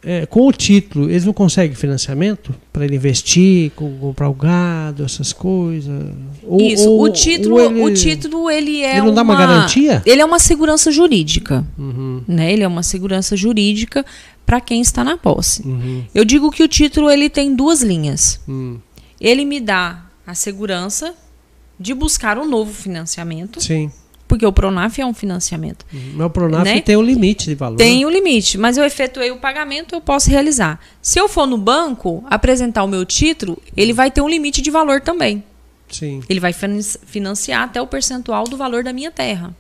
É, 0.09 0.25
com 0.25 0.47
o 0.47 0.53
título, 0.53 1.11
eles 1.11 1.25
não 1.25 1.33
conseguem 1.33 1.75
financiamento 1.75 2.55
para 2.73 2.85
ele 2.85 2.95
investir, 2.95 3.73
com- 3.75 3.99
comprar 3.99 4.29
o 4.29 4.35
gado, 4.35 5.03
essas 5.05 5.33
coisas? 5.33 6.13
Ou- 6.45 6.61
Isso, 6.61 6.89
ou- 6.89 7.03
o 7.03 7.09
título, 7.11 7.59
ele, 7.61 7.83
o 7.83 7.93
título 7.93 8.49
ele 8.49 8.83
é 8.85 8.99
ele 8.99 9.07
não 9.07 9.13
dá 9.15 9.23
uma 9.23 9.35
garantia? 9.35 10.01
Ele 10.07 10.21
é 10.23 10.25
uma 10.25 10.39
segurança 10.39 10.93
jurídica. 10.93 11.67
Uhum, 11.77 12.23
né? 12.29 12.53
Ele 12.53 12.63
é 12.63 12.69
uma 12.69 12.85
segurança 12.85 13.37
jurídica 13.37 14.07
para 14.47 14.61
quem 14.61 14.81
está 14.81 15.03
na 15.03 15.17
posse. 15.19 15.63
uhum, 15.67 16.05
Eu 16.15 16.25
digo 16.25 16.53
que 16.53 16.63
o 16.63 16.69
título 16.69 17.11
ele 17.11 17.29
tem 17.29 17.53
duas 17.57 17.83
linhas. 17.83 18.39
uhum. 18.47 18.79
Ele 19.21 19.45
me 19.45 19.59
dá 19.61 20.07
a 20.25 20.35
segurança 20.35 21.15
de 21.81 21.93
buscar 21.93 22.39
um 22.39 22.49
novo 22.49 22.73
financiamento, 22.73 23.61
Sim. 23.61 23.91
Porque 24.29 24.45
o 24.47 24.53
Pronaf 24.53 24.99
é 25.01 25.07
um 25.07 25.15
financiamento. 25.15 25.87
Uhum. 25.93 26.13
Mas 26.17 26.27
o 26.27 26.31
Pronaf 26.31 26.65
Né? 26.65 26.81
tem 26.81 26.97
um 26.97 27.03
limite 27.03 27.47
de 27.47 27.55
valor. 27.55 27.77
Tem 27.77 28.05
o 28.05 28.11
limite, 28.11 28.59
mas 28.59 28.77
eu 28.77 28.85
efetuei 28.85 29.31
o 29.31 29.37
pagamento, 29.39 29.95
eu 29.95 30.01
posso 30.01 30.29
realizar. 30.31 30.81
Se 31.01 31.19
eu 31.19 31.29
for 31.29 31.47
no 31.47 31.57
banco 31.59 32.25
apresentar 32.29 32.83
o 32.85 32.89
meu 32.89 33.05
título, 33.05 33.61
ele 33.77 33.93
vai 33.93 34.11
ter 34.11 34.21
um 34.21 34.29
limite 34.29 34.61
de 34.61 34.71
valor 34.71 35.01
também. 35.01 35.45
Sim. 35.89 36.21
Ele 36.29 36.41
vai 36.41 36.53
finan- 36.53 36.81
financiar 37.07 37.63
até 37.63 37.81
o 37.81 37.87
percentual 37.87 38.45
do 38.45 38.57
valor 38.57 38.83
da 38.83 38.93
minha 38.93 39.11
terra. 39.13 39.55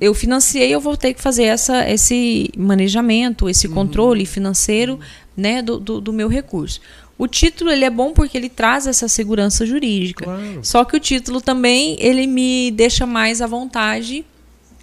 Eu 0.00 0.12
financiei, 0.14 0.74
eu 0.74 0.80
vou 0.80 0.96
ter 0.96 1.14
que 1.14 1.22
fazer 1.22 1.44
essa, 1.44 1.88
esse 1.88 2.50
manejamento, 2.56 3.48
esse 3.48 3.68
Uhum. 3.68 3.74
controle 3.74 4.26
financeiro 4.26 4.98
né, 5.36 5.62
do, 5.62 5.78
do, 5.78 6.00
do 6.00 6.12
meu 6.12 6.26
recurso. 6.28 6.80
O 7.22 7.28
título 7.28 7.70
ele 7.70 7.84
é 7.84 7.90
bom 7.90 8.12
porque 8.12 8.36
ele 8.36 8.48
traz 8.48 8.86
essa 8.88 9.06
segurança 9.06 9.64
jurídica. 9.64 10.24
Claro. 10.24 10.58
Só 10.62 10.84
que 10.84 10.96
o 10.96 11.00
título 11.00 11.40
também 11.40 11.96
ele 12.00 12.26
me 12.26 12.70
deixa 12.72 13.06
mais 13.06 13.40
à 13.40 13.46
vontade 13.46 14.24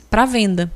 para 0.09 0.25
venda, 0.25 0.71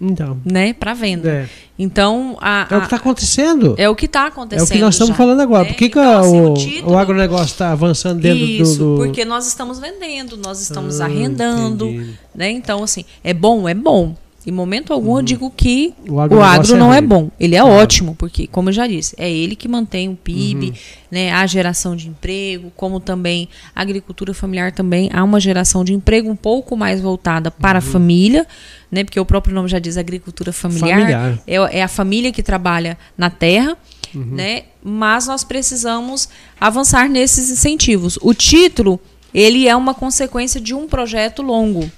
Então. 0.00 0.38
né? 0.44 0.72
Para 0.74 0.92
venda. 0.92 1.30
É. 1.30 1.48
Então 1.78 2.36
a, 2.40 2.60
É 2.62 2.64
o 2.64 2.66
que 2.68 2.74
a- 2.74 2.84
está 2.84 2.96
acontecendo. 2.96 3.74
é 3.78 3.88
o 3.88 3.94
que 3.96 4.04
está 4.04 4.24
É 4.24 4.28
acontecendo. 4.28 4.68
o 4.68 4.72
que 4.72 4.78
nós 4.78 4.94
estamos 4.94 5.08
já, 5.10 5.14
falando 5.16 5.40
agora. 5.40 5.62
né? 5.64 5.70
Por 5.70 5.76
que, 5.78 5.88
que 5.88 5.98
Então, 5.98 6.12
a- 6.12 6.20
assim, 6.20 6.40
o, 6.42 6.54
título- 6.54 6.92
o 6.92 6.98
agronegócio 6.98 7.46
está 7.46 7.72
avançando 7.72 8.20
dentro 8.20 8.44
Isso, 8.44 8.78
do, 8.78 8.96
do... 8.96 9.02
porque 9.04 9.24
nós 9.24 9.46
estamos 9.46 9.78
vendendo, 9.78 10.36
nós 10.36 10.60
estamos 10.60 11.00
Ah, 11.00 11.06
arrendando, 11.06 11.86
entendi. 11.88 12.14
né? 12.34 12.50
Então, 12.50 12.82
assim, 12.82 13.04
é 13.24 13.32
bom, 13.32 13.66
é 13.66 13.72
bom. 13.74 14.14
Em 14.50 14.54
momento 14.54 14.92
algum 14.92 15.16
eu 15.18 15.22
digo 15.22 15.50
que 15.56 15.94
O 16.08 16.14
o, 16.14 16.20
agronegócio 16.20 16.60
agro 16.60 16.74
é 16.74 16.78
não 16.78 16.92
é 16.92 16.98
ruim. 16.98 17.08
bom. 17.08 17.30
Ele 17.38 17.54
é 17.54 17.60
Claro. 17.60 17.74
ótimo, 17.76 18.14
porque, 18.16 18.46
como 18.48 18.68
eu 18.68 18.72
já 18.72 18.86
disse, 18.86 19.14
é 19.16 19.30
ele 19.30 19.54
que 19.54 19.68
mantém 19.68 20.08
o 20.08 20.16
PIB, 20.16 20.66
Uhum. 20.66 20.72
né, 21.10 21.32
a 21.32 21.46
geração 21.46 21.94
de 21.94 22.08
emprego, 22.08 22.72
como 22.76 22.98
também 22.98 23.48
a 23.74 23.80
agricultura 23.80 24.34
familiar 24.34 24.72
também 24.72 25.08
há 25.12 25.22
uma 25.22 25.38
geração 25.38 25.84
de 25.84 25.94
emprego 25.94 26.28
um 26.28 26.36
pouco 26.36 26.76
mais 26.76 27.00
voltada 27.00 27.50
para 27.50 27.78
a 27.78 27.82
Uhum. 27.82 27.88
família, 27.90 28.46
né? 28.90 29.04
Porque 29.04 29.20
o 29.20 29.24
próprio 29.24 29.54
nome 29.54 29.68
já 29.68 29.78
diz 29.78 29.96
agricultura 29.96 30.52
familiar. 30.52 30.98
Familiar. 31.00 31.38
É, 31.46 31.78
é 31.78 31.82
a 31.82 31.88
família 31.88 32.32
que 32.32 32.42
trabalha 32.42 32.98
na 33.16 33.30
terra, 33.30 33.76
Uhum. 34.14 34.24
né? 34.32 34.64
Mas 34.82 35.26
nós 35.28 35.44
precisamos 35.44 36.28
avançar 36.60 37.08
nesses 37.08 37.50
incentivos. 37.50 38.18
O 38.20 38.34
título, 38.34 38.98
ele 39.32 39.68
é 39.68 39.76
uma 39.76 39.94
consequência 39.94 40.60
de 40.60 40.74
um 40.74 40.88
projeto 40.88 41.40
longo, 41.42 41.88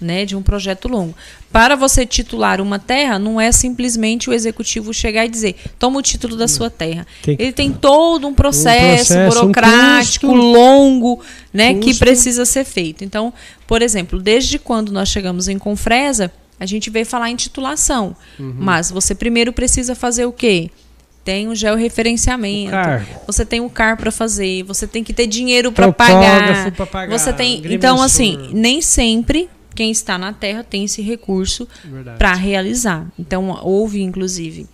né? 0.00 0.24
De 0.24 0.36
um 0.36 0.42
projeto 0.42 0.86
longo. 0.86 1.14
Para 1.56 1.74
você 1.74 2.04
titular 2.04 2.60
uma 2.60 2.78
terra, 2.78 3.18
não 3.18 3.40
é 3.40 3.50
simplesmente 3.50 4.28
o 4.28 4.32
executivo 4.32 4.92
chegar 4.92 5.24
e 5.24 5.28
dizer, 5.28 5.56
toma 5.78 5.98
o 5.98 6.02
título 6.02 6.36
da 6.36 6.46
sua 6.46 6.68
terra. 6.68 7.06
Tem 7.22 7.34
que- 7.36 7.42
Ele 7.42 7.52
tem 7.52 7.72
todo 7.72 8.26
um 8.28 8.34
processo, 8.34 9.06
processo, 9.14 9.38
um 9.38 9.40
burocrático, 9.42 10.26
custo. 10.26 10.42
longo, 10.42 11.20
né? 11.54 11.72
Que 11.74 11.86
Custo. 11.86 11.98
precisa 12.00 12.44
ser 12.44 12.64
feito. 12.64 13.04
Então, 13.04 13.32
por 13.66 13.80
exemplo, 13.80 14.20
desde 14.20 14.58
quando 14.58 14.92
nós 14.92 15.08
chegamos 15.08 15.48
em 15.48 15.58
Confresa, 15.58 16.30
a 16.60 16.66
gente 16.66 16.90
veio 16.90 17.06
falar 17.06 17.30
em 17.30 17.36
titulação. 17.36 18.14
Uhum. 18.38 18.54
Mas 18.58 18.90
você 18.90 19.14
primeiro 19.14 19.52
precisa 19.52 19.94
fazer 19.94 20.26
o 20.26 20.32
quê? 20.32 20.70
Tem 21.24 21.48
o 21.48 21.54
georreferenciamento. 21.54 22.72
O. 22.74 23.26
Você 23.26 23.44
tem 23.44 23.60
o 23.60 23.68
CAR 23.68 23.96
para 23.96 24.12
fazer, 24.12 24.62
você 24.62 24.86
tem 24.86 25.02
que 25.02 25.12
ter 25.12 25.26
dinheiro 25.26 25.72
para 25.72 25.90
pagar. 25.90 26.70
pagar, 26.76 27.08
Você 27.18 27.32
tem, 27.32 27.62
então 27.70 28.00
assim, 28.02 28.50
nem 28.52 28.80
sempre 28.80 29.48
quem 29.76 29.90
está 29.92 30.18
na 30.18 30.32
terra 30.32 30.64
tem 30.64 30.84
esse 30.84 31.02
recurso 31.02 31.68
para 32.18 32.34
realizar. 32.34 33.06
Então 33.18 33.50
houve 33.62 34.02
inclusive 34.02 34.66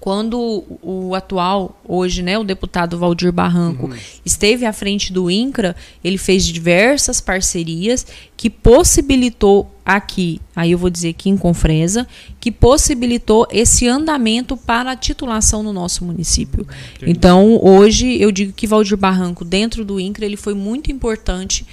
quando 0.00 0.64
o 0.82 1.14
atual, 1.14 1.80
hoje, 1.84 2.22
né, 2.22 2.38
o 2.38 2.44
deputado 2.44 2.98
Valdir 2.98 3.32
Barranco, 3.32 3.86
Uhum. 3.86 3.96
esteve 4.24 4.64
à 4.64 4.72
frente 4.72 5.12
do 5.12 5.30
INCRA, 5.30 5.74
ele 6.04 6.18
fez 6.18 6.44
diversas 6.46 7.20
parcerias 7.20 8.06
que 8.36 8.48
possibilitou 8.48 9.70
aqui, 9.84 10.40
aí 10.54 10.70
eu 10.72 10.78
vou 10.78 10.90
dizer 10.90 11.08
aqui 11.08 11.30
em 11.30 11.36
Confresa, 11.36 12.06
que 12.38 12.52
possibilitou 12.52 13.46
esse 13.50 13.88
andamento 13.88 14.56
para 14.56 14.92
a 14.92 14.96
titulação 14.96 15.62
no 15.62 15.72
nosso 15.72 16.04
município. 16.04 16.66
Então, 17.04 17.58
hoje, 17.62 18.20
eu 18.20 18.30
digo 18.30 18.52
que 18.52 18.66
Valdir 18.66 18.96
Barranco, 18.96 19.44
dentro 19.44 19.84
do 19.84 19.98
INCRA, 19.98 20.26
ele 20.26 20.36
foi 20.36 20.54
muito 20.54 20.92
importante 20.92 21.66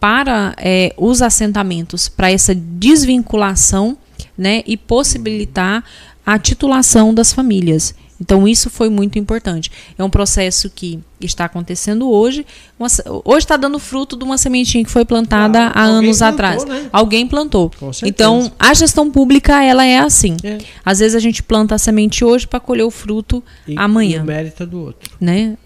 para 0.00 0.54
eh, 0.58 0.92
os 0.96 1.22
assentamentos, 1.22 2.08
para 2.08 2.30
essa 2.30 2.54
desvinculação 2.54 3.96
né, 4.36 4.62
e 4.66 4.76
possibilitar 4.76 5.82
a 6.24 6.38
titulação 6.38 7.14
das 7.14 7.32
famílias. 7.32 7.94
Então, 8.18 8.48
isso 8.48 8.70
foi 8.70 8.88
muito 8.88 9.18
importante. 9.18 9.70
É 9.98 10.02
um 10.02 10.08
processo 10.08 10.70
que 10.70 10.98
está 11.20 11.44
acontecendo 11.44 12.08
hoje. 12.10 12.46
Uma 12.78 12.88
hoje 13.26 13.38
está 13.44 13.58
dando 13.58 13.78
fruto 13.78 14.16
de 14.16 14.24
uma 14.24 14.38
sementinha 14.38 14.82
que 14.82 14.90
foi 14.90 15.04
plantada 15.04 15.70
Claro, 15.70 15.78
há 15.78 15.82
anos 15.82 16.18
plantou, 16.18 16.34
atrás. 16.34 16.64
né? 16.64 16.88
Alguém 16.90 17.26
plantou. 17.26 17.70
Então, 18.02 18.50
a 18.58 18.72
gestão 18.72 19.10
pública, 19.10 19.62
ela 19.62 19.84
é 19.84 19.98
assim. 19.98 20.34
É. 20.42 20.56
Às 20.82 21.00
vezes 21.00 21.14
a 21.14 21.20
gente 21.20 21.42
planta 21.42 21.74
a 21.74 21.78
semente 21.78 22.24
hoje 22.24 22.46
para 22.46 22.58
colher 22.58 22.84
o 22.84 22.90
fruto 22.90 23.44
E- 23.68 23.74
E 23.74 23.78
amanhã. 23.78 24.22
o 24.22 24.26
mérito 24.26 24.62
é 24.62 24.66
do 24.66 24.80
outro. 24.80 25.10
né? 25.20 25.58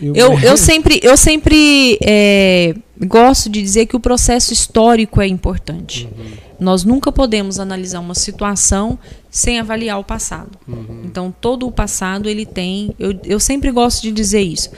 Eu, 0.00 0.38
eu 0.38 0.56
sempre, 0.56 1.00
eu 1.02 1.16
sempre 1.16 1.98
é, 2.04 2.74
gosto 3.06 3.48
de 3.48 3.62
dizer 3.62 3.86
que 3.86 3.96
o 3.96 4.00
processo 4.00 4.52
histórico 4.52 5.20
é 5.20 5.26
importante. 5.26 6.08
Nós 6.58 6.84
nunca 6.84 7.10
podemos 7.10 7.58
analisar 7.58 8.00
uma 8.00 8.14
situação 8.14 8.98
sem 9.30 9.58
avaliar 9.58 9.98
o 9.98 10.04
passado. 10.04 10.58
Então, 11.04 11.34
todo 11.40 11.66
o 11.66 11.72
passado 11.72 12.28
ele 12.28 12.46
tem. 12.46 12.94
Eu, 12.98 13.18
eu 13.24 13.40
sempre 13.40 13.70
gosto 13.70 14.02
de 14.02 14.12
dizer 14.12 14.40
isso. 14.40 14.70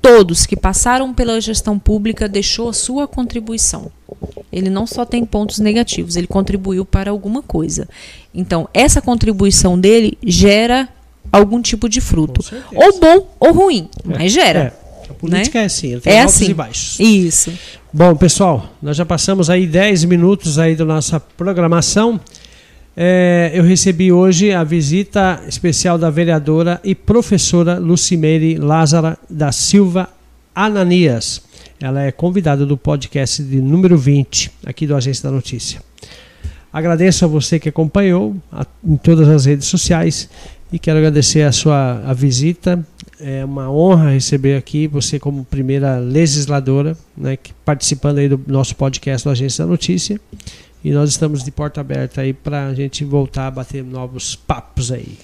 Todos 0.00 0.46
que 0.46 0.56
passaram 0.56 1.12
pela 1.12 1.40
gestão 1.40 1.78
pública 1.78 2.28
deixou 2.28 2.68
a 2.68 2.72
sua 2.72 3.06
contribuição. 3.06 3.90
Ele 4.50 4.70
não 4.70 4.86
só 4.86 5.04
tem 5.04 5.24
pontos 5.24 5.58
negativos, 5.58 6.16
ele 6.16 6.26
contribuiu 6.26 6.84
para 6.84 7.10
alguma 7.10 7.42
coisa. 7.42 7.88
Então, 8.34 8.68
essa 8.72 9.02
contribuição 9.02 9.78
dele 9.78 10.16
gera 10.24 10.88
algum 11.32 11.60
tipo 11.62 11.88
de 11.88 12.00
fruto. 12.00 12.44
Ou 12.74 12.98
bom 13.00 13.34
ou 13.40 13.52
ruim, 13.52 13.88
mas 14.04 14.32
gera. 14.32 14.74
É, 15.06 15.10
a 15.10 15.14
política 15.14 15.58
é 15.60 15.64
assim, 15.64 15.92
ela 15.92 16.00
tem 16.00 16.12
É 16.12 16.20
altos 16.20 16.34
assim. 16.36 16.50
e 16.50 16.54
baixos. 16.54 17.00
Isso. 17.00 17.52
Bom, 17.92 18.14
pessoal, 18.16 18.68
nós 18.82 18.96
já 18.96 19.06
passamos 19.06 19.48
aí 19.48 19.66
10 19.66 20.04
minutos 20.04 20.58
aí 20.58 20.76
da 20.76 20.84
nossa 20.84 21.18
programação. 21.18 22.20
É, 23.00 23.52
eu 23.54 23.62
recebi 23.62 24.10
hoje 24.12 24.52
a 24.52 24.64
visita 24.64 25.40
especial 25.48 25.96
da 25.96 26.10
vereadora 26.10 26.80
e 26.82 26.94
professora 26.94 27.78
Lucimeire 27.78 28.56
Lázara 28.58 29.16
da 29.30 29.52
Silva 29.52 30.08
Ananias. 30.54 31.40
Ela 31.80 32.02
é 32.02 32.10
convidada 32.10 32.66
do 32.66 32.76
podcast 32.76 33.40
de 33.42 33.60
número 33.60 33.96
20 33.96 34.50
aqui 34.66 34.84
do 34.86 34.96
Agência 34.96 35.22
da 35.22 35.30
Notícia. 35.34 35.80
Agradeço 36.72 37.24
a 37.24 37.28
você 37.28 37.58
que 37.60 37.68
acompanhou 37.68 38.36
a- 38.52 38.66
em 38.84 38.96
todas 38.96 39.28
as 39.28 39.44
redes 39.46 39.66
sociais 39.68 40.28
e 40.72 40.78
quero 40.78 40.98
agradecer 40.98 41.42
a 41.42 41.52
sua 41.52 42.02
a 42.04 42.12
visita. 42.12 42.84
É 43.20 43.44
uma 43.44 43.70
honra 43.70 44.10
receber 44.10 44.56
aqui 44.56 44.86
você 44.86 45.18
como 45.18 45.44
primeira 45.44 45.98
legisladora, 45.98 46.96
né, 47.16 47.36
participando 47.64 48.18
aí 48.18 48.28
do 48.28 48.40
nosso 48.46 48.76
podcast 48.76 49.24
do 49.24 49.30
Agência 49.30 49.64
da 49.64 49.70
Notícia. 49.70 50.20
E 50.84 50.92
nós 50.92 51.10
estamos 51.10 51.42
de 51.42 51.50
porta 51.50 51.80
aberta 51.80 52.20
aí 52.20 52.32
para 52.32 52.68
a 52.68 52.74
gente 52.74 53.04
voltar 53.04 53.48
a 53.48 53.50
bater 53.50 53.82
novos 53.82 54.36
papos 54.36 54.92
aí. 54.92 55.18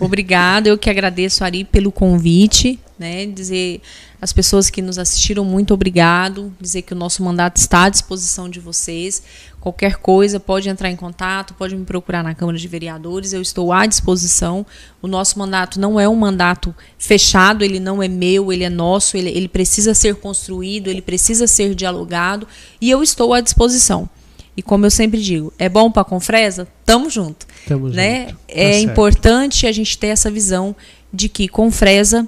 Obrigada, 0.00 0.68
eu 0.68 0.78
que 0.78 0.90
agradeço, 0.90 1.44
Ari, 1.44 1.64
pelo 1.64 1.90
convite, 1.90 2.78
né? 2.98 3.26
Dizer 3.26 3.80
às 4.20 4.32
pessoas 4.32 4.70
que 4.70 4.80
nos 4.80 4.98
assistiram, 4.98 5.44
muito 5.44 5.74
obrigado. 5.74 6.52
Dizer 6.60 6.82
que 6.82 6.92
o 6.92 6.96
nosso 6.96 7.22
mandato 7.22 7.58
está 7.58 7.84
à 7.84 7.88
disposição 7.88 8.48
de 8.48 8.58
vocês. 8.58 9.22
Qualquer 9.60 9.96
coisa, 9.96 10.38
pode 10.38 10.68
entrar 10.68 10.90
em 10.90 10.96
contato, 10.96 11.52
pode 11.54 11.74
me 11.74 11.84
procurar 11.84 12.22
na 12.22 12.34
Câmara 12.34 12.56
de 12.56 12.68
Vereadores, 12.68 13.32
eu 13.32 13.42
estou 13.42 13.72
à 13.72 13.84
disposição. 13.84 14.64
O 15.02 15.08
nosso 15.08 15.38
mandato 15.38 15.80
não 15.80 15.98
é 15.98 16.08
um 16.08 16.14
mandato 16.14 16.74
fechado, 16.96 17.64
ele 17.64 17.80
não 17.80 18.02
é 18.02 18.06
meu, 18.06 18.52
ele 18.52 18.62
é 18.62 18.70
nosso, 18.70 19.16
ele, 19.16 19.30
ele 19.30 19.48
precisa 19.48 19.92
ser 19.92 20.14
construído, 20.14 20.88
ele 20.88 21.02
precisa 21.02 21.48
ser 21.48 21.74
dialogado 21.74 22.46
e 22.80 22.88
eu 22.88 23.02
estou 23.02 23.34
à 23.34 23.40
disposição. 23.40 24.08
E 24.56 24.62
como 24.62 24.86
eu 24.86 24.90
sempre 24.90 25.20
digo, 25.20 25.52
é 25.58 25.68
bom 25.68 25.90
para 25.90 26.02
a 26.02 26.04
Confresa? 26.04 26.66
Tamo 26.84 27.10
junto. 27.10 27.46
Tamo 27.66 27.88
né? 27.88 28.28
junto. 28.28 28.32
Tá 28.32 28.40
é 28.48 28.72
certo. 28.72 28.90
importante 28.90 29.66
a 29.66 29.72
gente 29.72 29.98
ter 29.98 30.08
essa 30.08 30.30
visão 30.30 30.74
de 31.12 31.28
que 31.28 31.46
Confresa 31.46 32.26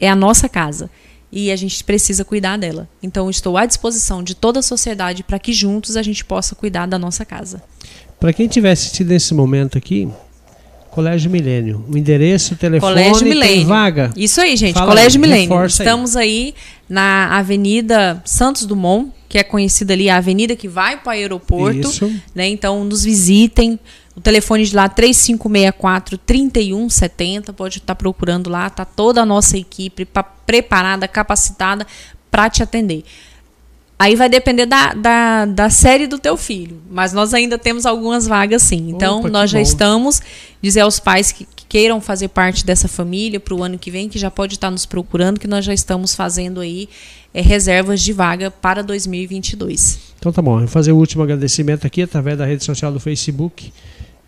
é 0.00 0.08
a 0.08 0.16
nossa 0.16 0.48
casa 0.48 0.90
e 1.32 1.50
a 1.52 1.56
gente 1.56 1.82
precisa 1.84 2.24
cuidar 2.24 2.56
dela. 2.56 2.88
Então 3.02 3.30
estou 3.30 3.56
à 3.56 3.66
disposição 3.66 4.22
de 4.22 4.34
toda 4.34 4.58
a 4.58 4.62
sociedade 4.62 5.22
para 5.22 5.38
que 5.38 5.52
juntos 5.52 5.96
a 5.96 6.02
gente 6.02 6.24
possa 6.24 6.54
cuidar 6.54 6.86
da 6.86 6.98
nossa 6.98 7.24
casa. 7.24 7.62
Para 8.18 8.32
quem 8.32 8.48
tiver 8.48 8.72
assistido 8.72 9.08
nesse 9.08 9.32
momento 9.32 9.78
aqui, 9.78 10.08
Colégio 10.90 11.30
Milênio, 11.30 11.84
o 11.88 11.96
endereço, 11.96 12.54
o 12.54 12.56
telefone, 12.56 12.92
Colégio 12.92 13.20
tem 13.20 13.28
Milênio. 13.28 13.66
vaga. 13.66 14.10
Isso 14.16 14.40
aí, 14.40 14.56
gente. 14.56 14.74
Fala 14.74 14.88
Colégio 14.88 15.18
aí, 15.18 15.28
Milênio. 15.28 15.48
reforça 15.48 15.82
aí. 15.82 15.86
Estamos 15.86 16.16
aí. 16.16 16.54
Na 16.90 17.38
Avenida 17.38 18.20
Santos 18.26 18.66
Dumont, 18.66 19.12
que 19.28 19.38
é 19.38 19.44
conhecida 19.44 19.92
ali 19.94 20.10
a 20.10 20.16
avenida 20.16 20.56
que 20.56 20.66
vai 20.68 20.96
para 20.98 21.10
o 21.10 21.12
aeroporto. 21.12 21.88
Isso. 21.88 22.12
Né? 22.34 22.48
Então 22.48 22.84
nos 22.84 23.04
visitem. 23.04 23.78
O 24.16 24.20
telefone 24.20 24.64
de 24.66 24.74
lá 24.74 24.88
3564 24.88 26.18
3170, 26.18 27.52
pode 27.52 27.78
estar 27.78 27.94
procurando 27.94 28.50
lá, 28.50 28.68
tá 28.68 28.84
toda 28.84 29.22
a 29.22 29.24
nossa 29.26 29.56
equipe 29.56 30.04
pa- 30.04 30.22
preparada, 30.24 31.06
capacitada 31.06 31.86
para 32.30 32.50
te 32.50 32.62
atender. 32.62 33.04
Aí 33.98 34.16
vai 34.16 34.28
depender 34.28 34.66
da, 34.66 34.94
da, 34.94 35.44
da 35.44 35.70
série 35.70 36.06
do 36.06 36.18
teu 36.18 36.36
filho, 36.36 36.80
mas 36.90 37.12
nós 37.12 37.32
ainda 37.32 37.56
temos 37.56 37.86
algumas 37.86 38.26
vagas 38.26 38.62
sim. 38.62 38.90
Então 38.90 39.20
Opa, 39.20 39.28
nós 39.28 39.50
já 39.50 39.58
bom. 39.58 39.62
estamos 39.62 40.20
dizer 40.60 40.80
aos 40.80 40.98
pais 40.98 41.30
que 41.32 41.46
queiram 41.70 42.00
fazer 42.00 42.26
parte 42.28 42.66
dessa 42.66 42.88
família 42.88 43.38
para 43.38 43.54
o 43.54 43.62
ano 43.62 43.78
que 43.78 43.92
vem, 43.92 44.08
que 44.08 44.18
já 44.18 44.28
pode 44.30 44.54
estar 44.56 44.72
nos 44.72 44.84
procurando, 44.84 45.38
que 45.38 45.46
nós 45.46 45.64
já 45.64 45.72
estamos 45.72 46.16
fazendo 46.16 46.60
aí 46.60 46.88
eh, 47.32 47.40
reservas 47.40 48.02
de 48.02 48.12
vaga 48.12 48.50
para 48.50 48.82
2022. 48.82 50.00
Então 50.18 50.32
tá 50.32 50.42
bom, 50.42 50.54
eu 50.56 50.58
vou 50.60 50.68
fazer 50.68 50.90
o 50.92 50.96
último 50.96 51.22
agradecimento 51.22 51.86
aqui 51.86 52.02
através 52.02 52.36
da 52.36 52.44
rede 52.44 52.64
social 52.64 52.92
do 52.92 52.98
Facebook. 52.98 53.72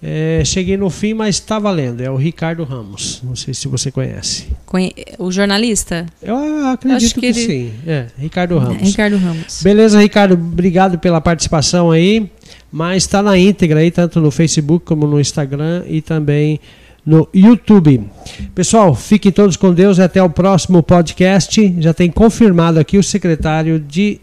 É, 0.04 0.42
cheguei 0.44 0.76
no 0.76 0.88
fim, 0.90 1.14
mas 1.14 1.36
está 1.36 1.58
valendo. 1.58 2.00
É 2.00 2.10
o 2.10 2.16
Ricardo 2.16 2.64
Ramos. 2.64 3.20
Não 3.24 3.34
sei 3.36 3.54
se 3.54 3.66
você 3.68 3.90
conhece. 3.90 4.46
Conhe- 4.66 4.92
O 5.18 5.30
jornalista 5.30 6.06
Eu 6.20 6.36
acredito 6.68 7.14
que, 7.14 7.20
que 7.20 7.26
ele- 7.26 7.34
sim. 7.34 7.72
É, 7.86 8.06
Ricardo 8.18 8.56
Ramos. 8.58 8.82
Ricardo 8.82 9.16
Ramos. 9.16 9.62
Beleza, 9.62 10.00
Ricardo, 10.00 10.34
obrigado 10.34 10.98
pela 10.98 11.20
participação 11.20 11.90
aí. 11.90 12.30
Mas 12.70 13.02
está 13.04 13.22
na 13.22 13.36
íntegra 13.38 13.80
aí, 13.80 13.90
tanto 13.90 14.20
no 14.20 14.30
Facebook 14.30 14.84
como 14.86 15.06
no 15.06 15.20
Instagram 15.20 15.84
e 15.88 16.00
também 16.00 16.58
no 17.04 17.28
YouTube. 17.34 18.08
Pessoal, 18.54 18.94
fiquem 18.94 19.32
todos 19.32 19.56
com 19.56 19.74
Deus 19.74 19.98
e 19.98 20.02
até 20.02 20.22
o 20.22 20.30
próximo 20.30 20.82
podcast. 20.82 21.74
Já 21.80 21.92
tem 21.92 22.10
confirmado 22.10 22.78
aqui 22.78 22.96
o 22.96 23.02
secretário 23.02 23.78
de 23.80 24.20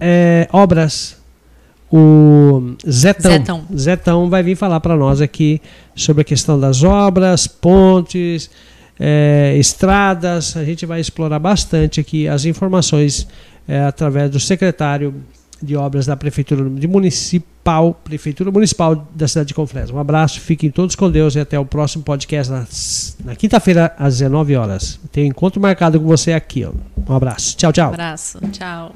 eh, 0.00 0.48
Obras, 0.52 1.16
o 1.90 2.74
Zetão. 2.88 3.32
Zetão. 3.32 3.64
Zetão 3.76 4.30
vai 4.30 4.42
vir 4.42 4.56
falar 4.56 4.80
para 4.80 4.96
nós 4.96 5.20
aqui 5.20 5.60
sobre 5.94 6.22
a 6.22 6.24
questão 6.24 6.58
das 6.58 6.82
obras, 6.82 7.46
pontes, 7.46 8.50
eh, 8.98 9.56
estradas. 9.56 10.56
A 10.56 10.64
gente 10.64 10.84
vai 10.84 11.00
explorar 11.00 11.38
bastante 11.38 12.00
aqui 12.00 12.26
as 12.26 12.44
informações 12.44 13.28
eh, 13.68 13.80
através 13.84 14.30
do 14.30 14.40
secretário 14.40 15.14
de 15.62 15.76
obras 15.76 16.06
da 16.06 16.16
prefeitura 16.16 16.68
de 16.68 16.86
municipal, 16.86 17.94
prefeitura 18.04 18.50
municipal 18.50 18.94
da 19.14 19.26
cidade 19.26 19.48
de 19.48 19.54
Confresa. 19.54 19.92
Um 19.92 19.98
abraço, 19.98 20.40
fiquem 20.40 20.70
todos 20.70 20.94
com 20.94 21.10
Deus 21.10 21.34
e 21.34 21.40
até 21.40 21.58
o 21.58 21.64
próximo 21.64 22.04
podcast 22.04 22.52
na, 22.52 22.66
na 23.24 23.36
quinta-feira 23.36 23.94
às 23.98 24.18
19 24.18 24.56
horas. 24.56 25.00
Tem 25.10 25.24
um 25.24 25.28
encontro 25.28 25.60
marcado 25.60 26.00
com 26.00 26.06
você 26.06 26.32
aqui, 26.32 26.64
ó. 26.64 26.72
Um 27.08 27.14
abraço. 27.14 27.56
Tchau, 27.56 27.72
tchau. 27.72 27.88
abraço. 27.88 28.38
Tchau. 28.52 28.94